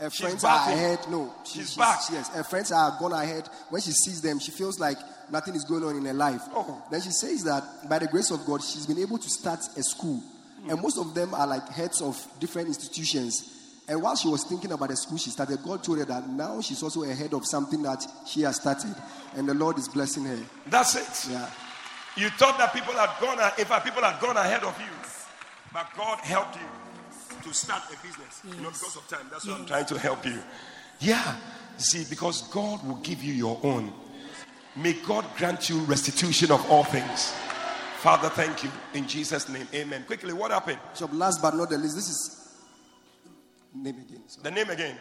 Her 0.00 0.08
She's 0.08 0.20
friends 0.20 0.44
are 0.44 0.56
ahead. 0.56 0.98
No, 1.10 1.30
she- 1.44 1.58
She's 1.58 1.76
back. 1.76 2.00
Yes, 2.10 2.28
her 2.28 2.42
friends 2.42 2.72
are 2.72 2.96
gone 2.98 3.12
ahead. 3.12 3.46
When 3.68 3.82
she 3.82 3.92
sees 3.92 4.22
them, 4.22 4.38
she 4.38 4.50
feels 4.50 4.80
like 4.80 4.96
nothing 5.30 5.54
is 5.54 5.64
going 5.64 5.84
on 5.84 5.94
in 5.94 6.06
her 6.06 6.14
life. 6.14 6.40
Oh. 6.54 6.82
Then 6.90 7.02
she 7.02 7.10
says 7.10 7.44
that 7.44 7.62
by 7.86 7.98
the 7.98 8.06
grace 8.06 8.30
of 8.30 8.46
God, 8.46 8.62
she's 8.62 8.86
been 8.86 8.98
able 8.98 9.18
to 9.18 9.28
start 9.28 9.60
a 9.76 9.82
school, 9.82 10.22
and 10.62 10.78
hmm. 10.78 10.82
most 10.82 10.96
of 10.96 11.14
them 11.14 11.34
are 11.34 11.46
like 11.46 11.68
heads 11.68 12.00
of 12.00 12.16
different 12.40 12.68
institutions. 12.68 13.58
And 13.88 14.00
while 14.00 14.16
she 14.16 14.28
was 14.28 14.44
thinking 14.44 14.72
about 14.72 14.88
the 14.88 14.96
school 14.96 15.18
she 15.18 15.30
started, 15.30 15.62
God 15.62 15.84
told 15.84 15.98
her 15.98 16.04
that 16.06 16.28
now 16.28 16.62
she's 16.62 16.82
also 16.82 17.02
a 17.02 17.12
head 17.12 17.34
of 17.34 17.44
something 17.44 17.82
that 17.82 18.02
she 18.26 18.40
has 18.40 18.56
started, 18.56 18.94
and 19.34 19.46
the 19.46 19.54
Lord 19.54 19.78
is 19.78 19.86
blessing 19.86 20.24
her. 20.24 20.38
That's 20.66 20.94
it. 20.94 21.30
Yeah. 21.30 21.50
You 22.16 22.30
thought 22.30 22.56
that 22.56 22.72
people 22.72 22.94
had 22.94 23.10
gone, 23.20 23.38
in 23.58 23.64
fact, 23.66 23.84
people 23.84 24.02
had 24.02 24.18
gone 24.18 24.38
ahead 24.38 24.64
of 24.64 24.80
you, 24.80 24.96
but 25.74 25.86
God 25.94 26.20
helped 26.20 26.56
you 26.56 26.79
to 27.42 27.54
start 27.54 27.82
a 27.88 28.06
business. 28.06 28.42
You 28.44 28.62
know, 28.62 28.70
because 28.70 28.96
of 28.96 29.08
time. 29.08 29.26
That's 29.30 29.46
why 29.46 29.54
I'm 29.54 29.66
trying 29.66 29.86
to 29.86 29.98
help 29.98 30.24
you. 30.26 30.38
Yeah. 31.00 31.36
See, 31.76 32.04
because 32.08 32.42
God 32.48 32.86
will 32.86 32.96
give 32.96 33.22
you 33.22 33.32
your 33.32 33.58
own. 33.62 33.92
May 34.76 34.92
God 34.92 35.24
grant 35.36 35.68
you 35.68 35.78
restitution 35.80 36.52
of 36.52 36.68
all 36.70 36.84
things. 36.84 37.32
Father, 37.98 38.28
thank 38.30 38.64
you 38.64 38.70
in 38.94 39.06
Jesus' 39.06 39.48
name. 39.48 39.66
Amen. 39.74 40.04
Quickly, 40.06 40.32
what 40.32 40.50
happened? 40.50 40.78
So 40.94 41.06
last 41.12 41.42
but 41.42 41.54
not 41.54 41.70
the 41.70 41.76
least, 41.76 41.96
this 41.96 42.08
is 42.08 42.54
name 43.74 43.96
again. 43.96 44.22
sorry. 44.26 44.44
The 44.44 44.50
name 44.50 44.70
again. 44.70 44.96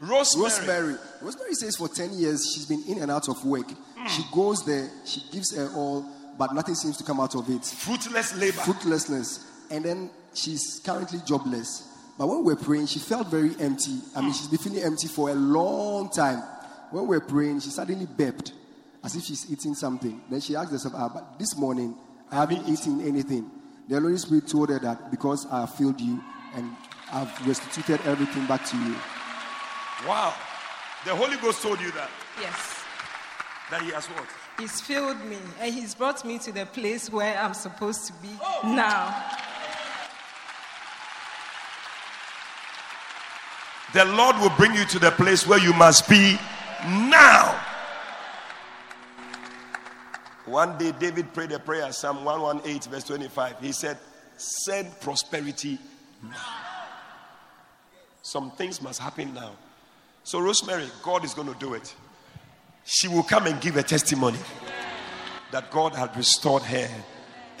Rosemary. 0.00 0.44
Rosemary. 0.44 0.96
Rosemary 1.22 1.54
says 1.54 1.76
for 1.76 1.88
10 1.88 2.12
years 2.12 2.52
she's 2.52 2.66
been 2.66 2.82
in 2.88 2.98
and 3.02 3.10
out 3.10 3.28
of 3.28 3.42
work. 3.44 3.70
Hmm. 3.96 4.06
She 4.08 4.22
goes 4.32 4.64
there, 4.64 4.90
she 5.06 5.22
gives 5.32 5.56
her 5.56 5.70
all, 5.74 6.04
but 6.36 6.52
nothing 6.54 6.74
seems 6.74 6.96
to 6.98 7.04
come 7.04 7.20
out 7.20 7.34
of 7.34 7.48
it. 7.48 7.64
Fruitless 7.64 8.36
labor. 8.36 8.58
Fruitlessness. 8.58 9.50
And 9.70 9.84
then 9.84 10.10
she's 10.34 10.80
currently 10.84 11.20
jobless. 11.26 11.88
But 12.18 12.28
when 12.28 12.38
we 12.44 12.54
we're 12.54 12.56
praying, 12.56 12.86
she 12.86 12.98
felt 13.00 13.28
very 13.28 13.50
empty. 13.60 13.98
I 14.14 14.20
mean, 14.20 14.32
she's 14.32 14.46
been 14.48 14.58
feeling 14.58 14.82
empty 14.82 15.08
for 15.08 15.30
a 15.30 15.34
long 15.34 16.10
time. 16.10 16.42
When 16.90 17.04
we 17.06 17.16
we're 17.16 17.20
praying, 17.26 17.60
she 17.60 17.70
suddenly 17.70 18.06
burped 18.06 18.52
as 19.02 19.16
if 19.16 19.24
she's 19.24 19.50
eating 19.50 19.74
something. 19.74 20.20
Then 20.30 20.40
she 20.40 20.54
asked 20.54 20.70
herself, 20.70 20.94
ah, 20.96 21.08
but 21.12 21.38
this 21.38 21.56
morning, 21.56 21.96
I 22.30 22.36
haven't 22.36 22.68
eaten 22.68 23.00
anything. 23.06 23.50
The 23.88 24.00
Holy 24.00 24.16
Spirit 24.16 24.46
told 24.48 24.68
her 24.70 24.78
that 24.78 25.10
because 25.10 25.46
I 25.50 25.60
have 25.60 25.74
filled 25.74 26.00
you 26.00 26.22
and 26.54 26.70
I've 27.12 27.46
restituted 27.46 28.00
everything 28.06 28.46
back 28.46 28.64
to 28.66 28.76
you. 28.76 28.94
Wow. 30.06 30.32
The 31.04 31.14
Holy 31.14 31.36
Ghost 31.36 31.62
told 31.62 31.80
you 31.80 31.90
that. 31.92 32.08
Yes. 32.40 32.82
That 33.70 33.82
He 33.82 33.90
has 33.90 34.06
what? 34.06 34.26
He's 34.58 34.80
filled 34.80 35.22
me 35.26 35.36
and 35.60 35.74
he's 35.74 35.94
brought 35.94 36.24
me 36.24 36.38
to 36.38 36.52
the 36.52 36.64
place 36.66 37.10
where 37.10 37.36
I'm 37.38 37.54
supposed 37.54 38.06
to 38.06 38.12
be 38.14 38.28
Oh. 38.42 38.60
now. 38.74 39.12
The 43.94 44.04
Lord 44.04 44.36
will 44.38 44.50
bring 44.56 44.74
you 44.74 44.84
to 44.86 44.98
the 44.98 45.12
place 45.12 45.46
where 45.46 45.60
you 45.60 45.72
must 45.72 46.08
be 46.08 46.36
now. 46.84 47.60
One 50.46 50.76
day, 50.76 50.92
David 50.98 51.32
prayed 51.32 51.52
a 51.52 51.60
prayer, 51.60 51.90
Psalm 51.92 52.24
118, 52.24 52.90
verse 52.90 53.04
25. 53.04 53.60
He 53.60 53.70
said, 53.70 53.96
Send 54.36 55.00
prosperity 55.00 55.78
now. 56.24 56.34
Some 58.22 58.50
things 58.50 58.82
must 58.82 59.00
happen 59.00 59.32
now. 59.32 59.52
So, 60.24 60.40
Rosemary, 60.40 60.88
God 61.04 61.24
is 61.24 61.32
going 61.32 61.52
to 61.52 61.58
do 61.60 61.74
it. 61.74 61.94
She 62.84 63.06
will 63.06 63.22
come 63.22 63.46
and 63.46 63.60
give 63.60 63.76
a 63.76 63.82
testimony 63.84 64.38
that 65.52 65.70
God 65.70 65.94
had 65.94 66.16
restored 66.16 66.64
her 66.64 66.90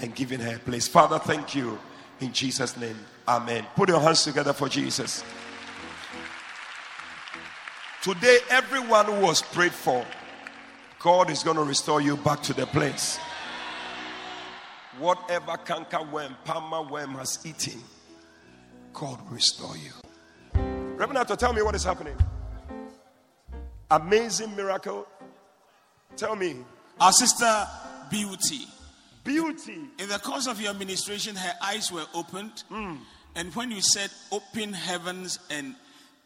and 0.00 0.12
given 0.16 0.40
her 0.40 0.56
a 0.56 0.58
place. 0.58 0.88
Father, 0.88 1.20
thank 1.20 1.54
you 1.54 1.78
in 2.18 2.32
Jesus' 2.32 2.76
name. 2.76 2.98
Amen. 3.28 3.64
Put 3.76 3.88
your 3.88 4.00
hands 4.00 4.24
together 4.24 4.52
for 4.52 4.68
Jesus. 4.68 5.22
Today, 8.04 8.36
everyone 8.50 9.06
who 9.06 9.18
was 9.20 9.40
prayed 9.40 9.72
for, 9.72 10.04
God 10.98 11.30
is 11.30 11.42
going 11.42 11.56
to 11.56 11.62
restore 11.62 12.02
you 12.02 12.18
back 12.18 12.42
to 12.42 12.52
the 12.52 12.66
place. 12.66 13.18
Whatever 14.98 15.56
canker 15.56 16.02
worm, 16.02 16.36
palmer 16.44 16.82
worm 16.82 17.12
has 17.12 17.38
eaten, 17.46 17.80
God 18.92 19.22
will 19.22 19.30
restore 19.30 19.74
you. 19.78 19.92
Reverend 20.98 21.26
tell 21.38 21.54
me 21.54 21.62
what 21.62 21.74
is 21.74 21.82
happening. 21.82 22.14
Amazing 23.90 24.54
miracle. 24.54 25.08
Tell 26.14 26.36
me. 26.36 26.56
Our 27.00 27.12
sister 27.12 27.66
Beauty. 28.10 28.66
Beauty. 29.24 29.78
In 29.98 30.10
the 30.10 30.18
course 30.18 30.46
of 30.46 30.60
your 30.60 30.72
administration, 30.72 31.36
her 31.36 31.54
eyes 31.62 31.90
were 31.90 32.04
opened. 32.12 32.64
Hmm. 32.68 32.96
And 33.34 33.54
when 33.54 33.70
you 33.70 33.80
said 33.80 34.10
open 34.30 34.74
heavens 34.74 35.38
and 35.48 35.74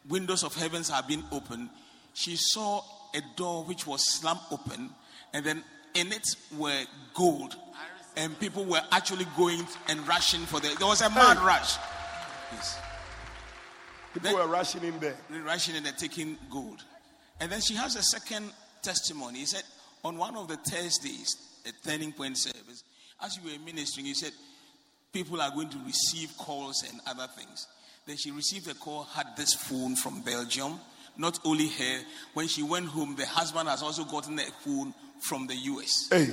windows 0.08 0.42
of 0.42 0.54
heavens 0.54 0.88
have 0.90 1.06
been 1.08 1.24
opened, 1.32 1.68
she 2.14 2.36
saw 2.36 2.82
a 3.14 3.20
door 3.36 3.64
which 3.64 3.86
was 3.86 4.04
slammed 4.04 4.40
open, 4.50 4.90
and 5.32 5.44
then 5.44 5.62
in 5.94 6.12
it 6.12 6.26
were 6.56 6.84
gold. 7.14 7.56
And 8.16 8.38
people 8.40 8.64
were 8.64 8.80
actually 8.90 9.26
going 9.36 9.64
and 9.88 10.06
rushing 10.08 10.40
for 10.40 10.58
the. 10.60 10.74
There 10.78 10.88
was 10.88 11.02
a 11.02 11.10
mad 11.10 11.36
Hey. 11.38 11.44
rush. 11.44 11.76
Yes. 12.52 12.78
People 14.12 14.34
were 14.34 14.46
rushing 14.48 14.82
in 14.82 14.98
there. 14.98 15.16
Rushing 15.44 15.76
and 15.76 15.86
they're 15.86 15.92
taking 15.92 16.36
gold. 16.50 16.82
And 17.40 17.52
then 17.52 17.60
she 17.60 17.74
has 17.74 17.94
a 17.94 18.02
second 18.02 18.50
testimony. 18.82 19.40
He 19.40 19.46
said, 19.46 19.62
on 20.04 20.16
one 20.16 20.36
of 20.36 20.48
the 20.48 20.56
Thursdays, 20.56 21.36
a 21.66 21.88
turning 21.88 22.12
point 22.12 22.36
service, 22.38 22.82
as 23.22 23.36
you 23.36 23.42
were 23.44 23.64
ministering, 23.64 24.06
he 24.06 24.14
said, 24.14 24.32
people 25.12 25.40
are 25.40 25.50
going 25.50 25.68
to 25.68 25.78
receive 25.86 26.36
calls 26.38 26.82
and 26.90 27.00
other 27.06 27.28
things. 27.36 27.68
Then 28.08 28.16
she 28.16 28.30
received 28.30 28.70
a 28.70 28.74
call, 28.74 29.02
had 29.02 29.36
this 29.36 29.52
phone 29.52 29.94
from 29.94 30.22
Belgium. 30.22 30.80
Not 31.18 31.38
only 31.44 31.68
her, 31.68 32.00
when 32.32 32.48
she 32.48 32.62
went 32.62 32.86
home, 32.86 33.14
the 33.14 33.26
husband 33.26 33.68
has 33.68 33.82
also 33.82 34.02
gotten 34.04 34.38
a 34.38 34.46
phone 34.64 34.94
from 35.20 35.46
the 35.46 35.54
US. 35.54 36.08
Hey, 36.10 36.28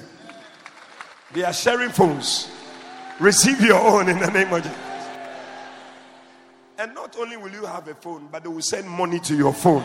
they 1.34 1.44
are 1.44 1.52
sharing 1.52 1.90
phones. 1.90 2.48
Receive 3.20 3.60
your 3.60 3.82
own 3.82 4.08
in 4.08 4.20
the 4.20 4.32
name 4.32 4.54
of 4.54 4.64
Jesus. 4.64 4.80
And 6.78 6.94
not 6.96 7.18
only 7.20 7.36
will 7.36 7.52
you 7.52 7.66
have 7.66 7.90
a 7.90 7.96
phone, 7.96 8.30
but 8.32 8.44
they 8.44 8.50
will 8.50 8.62
send 8.62 8.90
money 8.90 9.20
to 9.20 9.36
your 9.36 9.54
phone. 9.54 9.84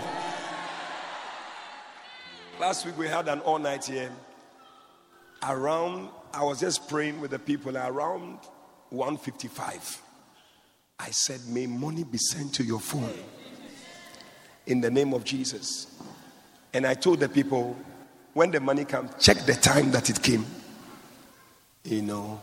Last 2.60 2.86
week 2.86 2.96
we 2.98 3.08
had 3.08 3.26
an 3.26 3.40
all 3.40 3.58
night 3.58 3.86
here. 3.86 4.12
Around, 5.42 6.10
I 6.32 6.44
was 6.44 6.60
just 6.60 6.88
praying 6.88 7.20
with 7.20 7.32
the 7.32 7.40
people 7.40 7.76
around 7.76 8.38
155. 8.90 10.02
I 11.00 11.10
said, 11.10 11.40
May 11.48 11.66
money 11.66 12.04
be 12.04 12.18
sent 12.18 12.54
to 12.54 12.64
your 12.64 12.80
phone 12.80 13.14
in 14.66 14.80
the 14.80 14.90
name 14.90 15.14
of 15.14 15.24
Jesus. 15.24 15.86
And 16.72 16.86
I 16.86 16.94
told 16.94 17.20
the 17.20 17.28
people, 17.28 17.76
when 18.34 18.50
the 18.50 18.60
money 18.60 18.84
comes, 18.84 19.10
check 19.18 19.38
the 19.38 19.54
time 19.54 19.90
that 19.92 20.10
it 20.10 20.22
came. 20.22 20.44
You 21.84 22.02
know. 22.02 22.40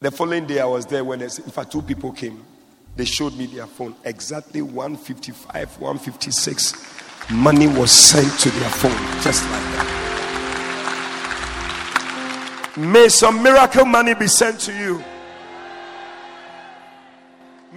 The 0.00 0.10
following 0.10 0.46
day, 0.46 0.60
I 0.60 0.64
was 0.64 0.86
there 0.86 1.04
when, 1.04 1.20
in 1.20 1.28
fact, 1.28 1.72
two 1.72 1.82
people 1.82 2.10
came. 2.12 2.42
They 2.96 3.04
showed 3.04 3.36
me 3.36 3.46
their 3.46 3.66
phone. 3.66 3.94
Exactly 4.04 4.62
155, 4.62 5.78
156. 5.78 7.30
Money 7.30 7.66
was 7.66 7.92
sent 7.92 8.40
to 8.40 8.50
their 8.50 8.70
phone, 8.70 9.22
just 9.22 9.44
like 9.44 9.62
that. 9.76 10.06
May 12.78 13.08
some 13.08 13.42
miracle 13.42 13.84
money 13.84 14.14
be 14.14 14.26
sent 14.26 14.58
to 14.60 14.72
you. 14.72 15.04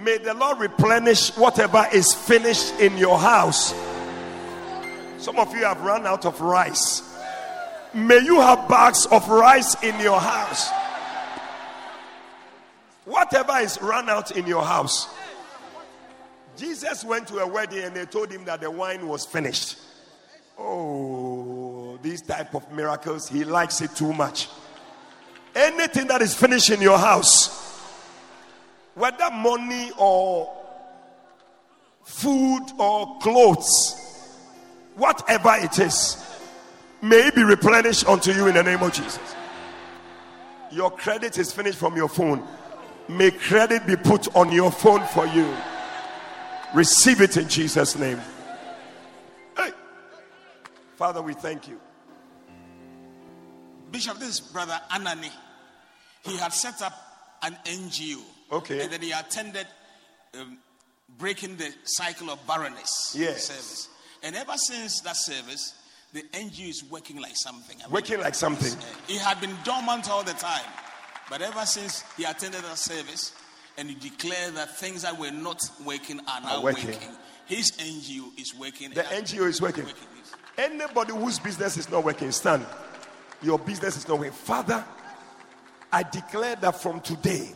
May 0.04 0.18
the 0.18 0.34
Lord 0.34 0.58
replenish 0.58 1.34
whatever 1.34 1.86
is 1.90 2.12
finished 2.12 2.78
in 2.78 2.98
your 2.98 3.18
house. 3.18 3.72
Some 5.16 5.38
of 5.38 5.50
you 5.54 5.64
have 5.64 5.80
run 5.80 6.06
out 6.06 6.26
of 6.26 6.42
rice. 6.42 7.16
May 7.94 8.18
you 8.18 8.38
have 8.38 8.68
bags 8.68 9.06
of 9.06 9.26
rice 9.30 9.82
in 9.82 9.98
your 10.00 10.20
house. 10.20 10.70
Whatever 13.06 13.56
is 13.60 13.80
run 13.80 14.10
out 14.10 14.36
in 14.36 14.46
your 14.46 14.62
house. 14.62 15.08
Jesus 16.54 17.02
went 17.02 17.26
to 17.28 17.38
a 17.38 17.46
wedding 17.46 17.84
and 17.84 17.96
they 17.96 18.04
told 18.04 18.30
him 18.30 18.44
that 18.44 18.60
the 18.60 18.70
wine 18.70 19.08
was 19.08 19.24
finished. 19.24 19.78
Oh, 20.58 21.98
these 22.02 22.20
type 22.20 22.54
of 22.54 22.70
miracles, 22.72 23.26
he 23.26 23.42
likes 23.44 23.80
it 23.80 23.96
too 23.96 24.12
much. 24.12 24.50
Anything 25.54 26.08
that 26.08 26.20
is 26.20 26.34
finished 26.34 26.68
in 26.68 26.82
your 26.82 26.98
house, 26.98 27.63
whether 28.94 29.30
money 29.30 29.90
or 29.98 30.52
food 32.04 32.66
or 32.78 33.18
clothes, 33.18 34.00
whatever 34.94 35.54
it 35.56 35.78
is, 35.78 36.24
may 37.02 37.28
it 37.28 37.34
be 37.34 37.42
replenished 37.42 38.06
unto 38.08 38.32
you 38.32 38.46
in 38.46 38.54
the 38.54 38.62
name 38.62 38.82
of 38.82 38.92
Jesus. 38.92 39.34
Your 40.70 40.90
credit 40.90 41.38
is 41.38 41.52
finished 41.52 41.78
from 41.78 41.96
your 41.96 42.08
phone. 42.08 42.46
May 43.08 43.30
credit 43.30 43.86
be 43.86 43.96
put 43.96 44.34
on 44.34 44.50
your 44.50 44.72
phone 44.72 45.06
for 45.08 45.26
you. 45.26 45.54
Receive 46.74 47.20
it 47.20 47.36
in 47.36 47.48
Jesus' 47.48 47.96
name. 47.96 48.20
Hey. 49.56 49.70
Father, 50.96 51.22
we 51.22 51.34
thank 51.34 51.68
you. 51.68 51.80
Bishop, 53.92 54.18
this 54.18 54.28
is 54.30 54.40
brother 54.40 54.76
Anani. 54.90 55.30
He 56.24 56.36
had 56.36 56.52
set 56.52 56.82
up 56.82 56.92
an 57.42 57.56
NGO. 57.64 58.20
Okay. 58.52 58.82
And 58.82 58.92
then 58.92 59.00
he 59.00 59.12
attended 59.12 59.66
um, 60.38 60.58
breaking 61.18 61.56
the 61.56 61.72
cycle 61.84 62.30
of 62.30 62.44
barrenness 62.46 63.14
Yes. 63.18 63.44
service. 63.46 63.88
And 64.22 64.34
ever 64.36 64.56
since 64.56 65.00
that 65.00 65.16
service, 65.16 65.74
the 66.12 66.22
NGO 66.32 66.68
is 66.70 66.84
working 66.90 67.20
like 67.20 67.36
something. 67.36 67.76
I 67.80 67.84
mean, 67.86 67.92
Working 67.92 68.20
like 68.20 68.34
something. 68.34 68.72
He 69.06 69.16
had 69.18 69.40
been 69.40 69.54
dormant 69.64 70.08
all 70.08 70.22
the 70.22 70.32
time. 70.32 70.64
But 71.28 71.42
ever 71.42 71.64
since 71.66 72.04
he 72.16 72.24
attended 72.24 72.62
that 72.62 72.78
service 72.78 73.32
and 73.76 73.88
he 73.88 73.94
declared 73.94 74.54
that 74.54 74.76
things 74.76 75.02
that 75.02 75.18
were 75.18 75.30
not 75.30 75.60
working 75.84 76.20
are 76.28 76.40
now 76.40 76.62
working. 76.62 76.90
working. 76.90 77.08
his 77.46 77.72
NGO 77.72 78.38
is 78.38 78.54
working. 78.54 78.90
The 78.90 79.02
NGO 79.02 79.46
is 79.48 79.60
working. 79.60 79.86
Anybody 80.56 81.12
whose 81.12 81.38
business 81.40 81.76
is 81.76 81.90
not 81.90 82.04
working, 82.04 82.30
stand. 82.30 82.64
Your 83.42 83.58
business 83.58 83.96
is 83.96 84.06
not 84.06 84.18
working. 84.18 84.32
Father, 84.32 84.84
I 85.92 86.02
declare 86.04 86.56
that 86.56 86.80
from 86.80 87.00
today, 87.00 87.50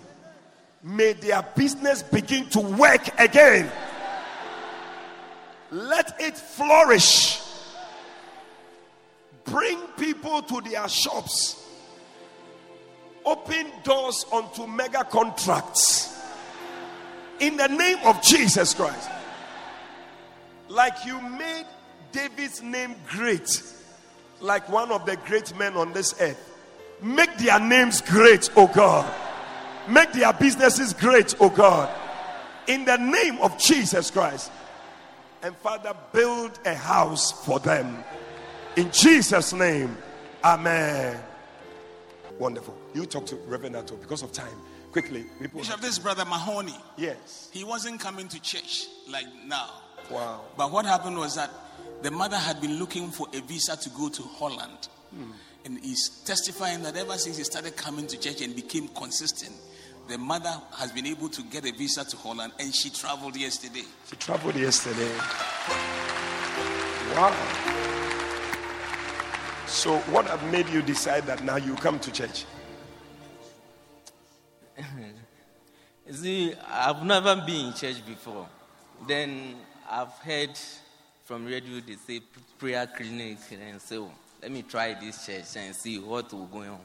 may 0.83 1.13
their 1.15 1.43
business 1.55 2.03
begin 2.03 2.47
to 2.51 2.61
work 2.61 3.09
again. 3.19 3.71
Let 5.71 6.21
it 6.21 6.37
flourish. 6.37 7.43
Bring 9.45 9.79
people 9.99 10.43
to 10.43 10.61
their 10.61 10.89
shops. 10.89 11.67
Open 13.25 13.67
doors 13.83 14.25
onto 14.33 14.67
mega 14.67 15.05
contracts. 15.05 16.17
In 17.41 17.57
the 17.57 17.69
name 17.69 17.99
of 18.05 18.23
Jesus 18.23 18.75
Christ. 18.75 19.11
Like 20.69 21.05
you 21.05 21.21
made 21.21 21.67
David's 22.13 22.63
name 22.63 22.95
great, 23.07 23.63
like 24.41 24.69
one 24.69 24.91
of 24.91 25.07
the 25.07 25.17
great 25.17 25.57
men 25.57 25.75
on 25.75 25.93
this 25.93 26.15
earth. 26.21 26.45
Make 27.03 27.37
their 27.39 27.61
names 27.61 28.01
great, 28.01 28.51
oh 28.57 28.67
God. 28.67 29.11
Make 29.89 30.12
their 30.12 30.32
businesses 30.32 30.93
great, 30.93 31.35
oh 31.40 31.51
God. 31.51 31.89
In 32.66 32.85
the 32.85 32.97
name 32.97 33.39
of 33.40 33.59
Jesus 33.59 34.10
Christ. 34.10 34.51
And 35.43 35.56
Father, 35.56 35.94
build 36.12 36.59
a 36.66 36.74
house 36.74 37.44
for 37.44 37.59
them. 37.60 38.05
In 38.77 38.90
Jesus' 38.90 39.52
name. 39.52 39.97
Amen. 40.44 41.19
Wonderful. 42.39 42.77
You 42.94 43.06
talk 43.06 43.27
to 43.27 43.36
Reverend 43.36 43.74
Nato 43.74 43.97
because 43.97 44.23
of 44.23 44.32
time. 44.32 44.55
Quickly. 44.93 45.24
People. 45.40 45.60
Bishop, 45.60 45.81
this 45.81 45.98
brother 45.98 46.24
Mahoney, 46.24 46.74
Yes. 46.97 47.51
he 47.52 47.65
wasn't 47.65 48.01
coming 48.01 48.28
to 48.28 48.40
church 48.40 48.86
like 49.10 49.27
now. 49.47 49.70
Wow. 50.10 50.43
But 50.56 50.70
what 50.73 50.86
happened 50.86 51.19
was 51.19 51.35
that 51.36 51.51
the 52.02 52.10
mother 52.10 52.36
had 52.36 52.60
been 52.60 52.78
looking 52.78 53.10
for 53.10 53.27
a 53.35 53.40
visa 53.43 53.77
to 53.77 53.90
go 53.90 54.09
to 54.09 54.23
Holland. 54.23 54.89
Hmm. 55.15 55.31
And 55.65 55.78
he's 55.81 56.09
testifying 56.24 56.82
that 56.85 56.97
ever 56.97 57.19
since 57.19 57.36
he 57.36 57.44
started 57.44 57.77
coming 57.77 58.06
to 58.06 58.19
church 58.19 58.40
and 58.40 58.55
became 58.55 58.89
consistent, 58.89 59.55
the 60.09 60.19
mother 60.19 60.61
has 60.77 60.91
been 60.91 61.07
able 61.07 61.29
to 61.29 61.43
get 61.43 61.67
a 61.67 61.73
visa 61.73 62.05
to 62.05 62.17
Holland 62.17 62.53
and 62.59 62.75
she 62.75 62.91
traveled 62.91 63.37
yesterday. 63.37 63.85
She 64.09 64.17
traveled 64.17 64.57
yesterday. 64.57 65.13
Wow. 67.15 67.35
So, 69.67 69.99
what 70.11 70.27
have 70.27 70.43
made 70.51 70.69
you 70.71 70.81
decide 70.81 71.27
that 71.27 71.45
now 71.45 71.57
you 71.57 71.75
come 71.75 71.99
to 72.01 72.11
church? 72.11 72.47
You 76.07 76.15
see, 76.15 76.55
I've 76.67 77.05
never 77.05 77.37
been 77.37 77.67
in 77.67 77.75
church 77.75 77.97
before. 78.07 78.49
Then 79.07 79.57
I've 79.91 80.15
heard 80.25 80.59
from 81.27 81.45
radio 81.45 81.81
they 81.81 81.97
say 81.97 82.23
prayer 82.59 82.87
clinic 82.87 83.37
and 83.53 83.79
so 83.79 84.11
let 84.41 84.51
me 84.51 84.63
try 84.63 84.95
this 84.95 85.27
church 85.27 85.57
and 85.57 85.77
see 85.77 85.99
what 85.99 86.33
will 86.33 86.47
go 86.47 86.61
on. 86.61 86.81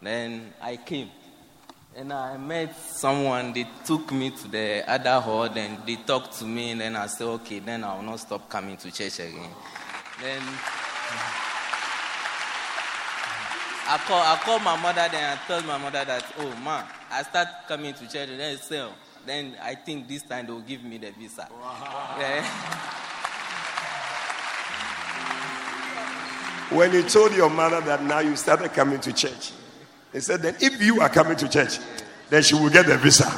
Then 0.00 0.52
I 0.62 0.76
came 0.76 1.10
and 1.94 2.12
I 2.12 2.36
met 2.36 2.76
someone. 2.76 3.52
They 3.52 3.66
took 3.84 4.12
me 4.12 4.30
to 4.30 4.48
the 4.48 4.84
other 4.86 5.20
hall 5.20 5.44
and 5.44 5.78
they 5.86 5.96
talked 5.96 6.38
to 6.38 6.44
me. 6.44 6.70
And 6.70 6.80
then 6.80 6.96
I 6.96 7.06
said, 7.06 7.26
okay, 7.26 7.58
then 7.58 7.84
I 7.84 7.96
will 7.96 8.02
not 8.02 8.20
stop 8.20 8.48
coming 8.48 8.76
to 8.78 8.90
church 8.90 9.20
again. 9.20 9.50
Then 10.22 10.42
I 13.84 13.98
call 13.98 14.22
I 14.22 14.38
called 14.42 14.62
my 14.62 14.80
mother 14.80 15.06
then 15.10 15.36
I 15.36 15.48
told 15.48 15.66
my 15.66 15.76
mother 15.76 16.04
that 16.04 16.24
oh 16.38 16.54
ma 16.62 16.84
I 17.10 17.24
start 17.24 17.48
coming 17.66 17.92
to 17.94 18.08
church 18.08 18.28
and 18.28 18.38
then 18.38 18.56
so 18.56 18.90
oh. 18.90 18.94
then 19.26 19.56
I 19.60 19.74
think 19.74 20.06
this 20.06 20.22
time 20.22 20.46
they 20.46 20.52
will 20.52 20.60
give 20.60 20.84
me 20.84 20.98
the 20.98 21.10
visa. 21.10 21.48
Yeah. 22.18 22.46
When 26.70 26.92
you 26.92 27.02
told 27.02 27.34
your 27.34 27.50
mother 27.50 27.80
that 27.82 28.02
now 28.04 28.20
you 28.20 28.36
started 28.36 28.72
coming 28.72 29.00
to 29.00 29.12
church, 29.12 29.52
he 30.12 30.20
said, 30.20 30.42
then 30.42 30.56
if 30.60 30.82
you 30.82 31.00
are 31.00 31.08
coming 31.08 31.36
to 31.36 31.48
church, 31.48 31.78
then 32.28 32.42
she 32.42 32.54
will 32.54 32.70
get 32.70 32.86
the 32.86 32.96
visa. 32.98 33.30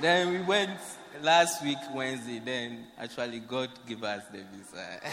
Then 0.00 0.30
we 0.30 0.40
went 0.42 0.78
last 1.22 1.62
week 1.62 1.78
Wednesday. 1.94 2.38
Then 2.38 2.86
actually 2.98 3.40
God 3.40 3.70
gave 3.86 4.02
us 4.04 4.24
the 4.32 4.38
visa. 4.38 5.00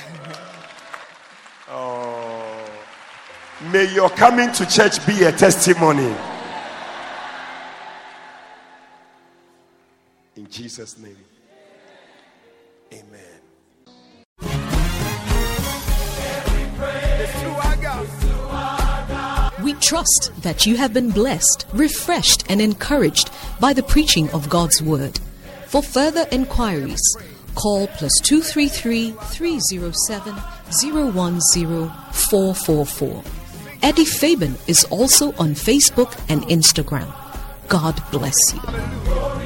Oh, 1.69 2.69
may 3.71 3.93
your 3.93 4.09
coming 4.09 4.51
to 4.51 4.65
church 4.65 5.05
be 5.07 5.23
a 5.23 5.31
testimony. 5.31 6.13
In 10.35 10.49
Jesus' 10.49 10.97
name. 10.97 11.15
Trust 19.93 20.31
that 20.41 20.65
you 20.65 20.75
have 20.75 20.91
been 20.91 21.11
blessed, 21.11 21.67
refreshed, 21.71 22.43
and 22.49 22.59
encouraged 22.59 23.29
by 23.59 23.73
the 23.73 23.83
preaching 23.83 24.27
of 24.31 24.49
God's 24.49 24.81
Word. 24.81 25.19
For 25.67 25.83
further 25.83 26.25
inquiries, 26.31 26.99
call 27.53 27.85
plus 27.85 28.19
233 28.23 29.11
307 29.11 30.33
010 30.81 31.91
444. 32.11 33.23
Eddie 33.83 34.05
Fabian 34.05 34.55
is 34.65 34.83
also 34.85 35.27
on 35.33 35.53
Facebook 35.53 36.19
and 36.27 36.41
Instagram. 36.45 37.13
God 37.69 38.01
bless 38.09 38.51
you. 38.51 39.42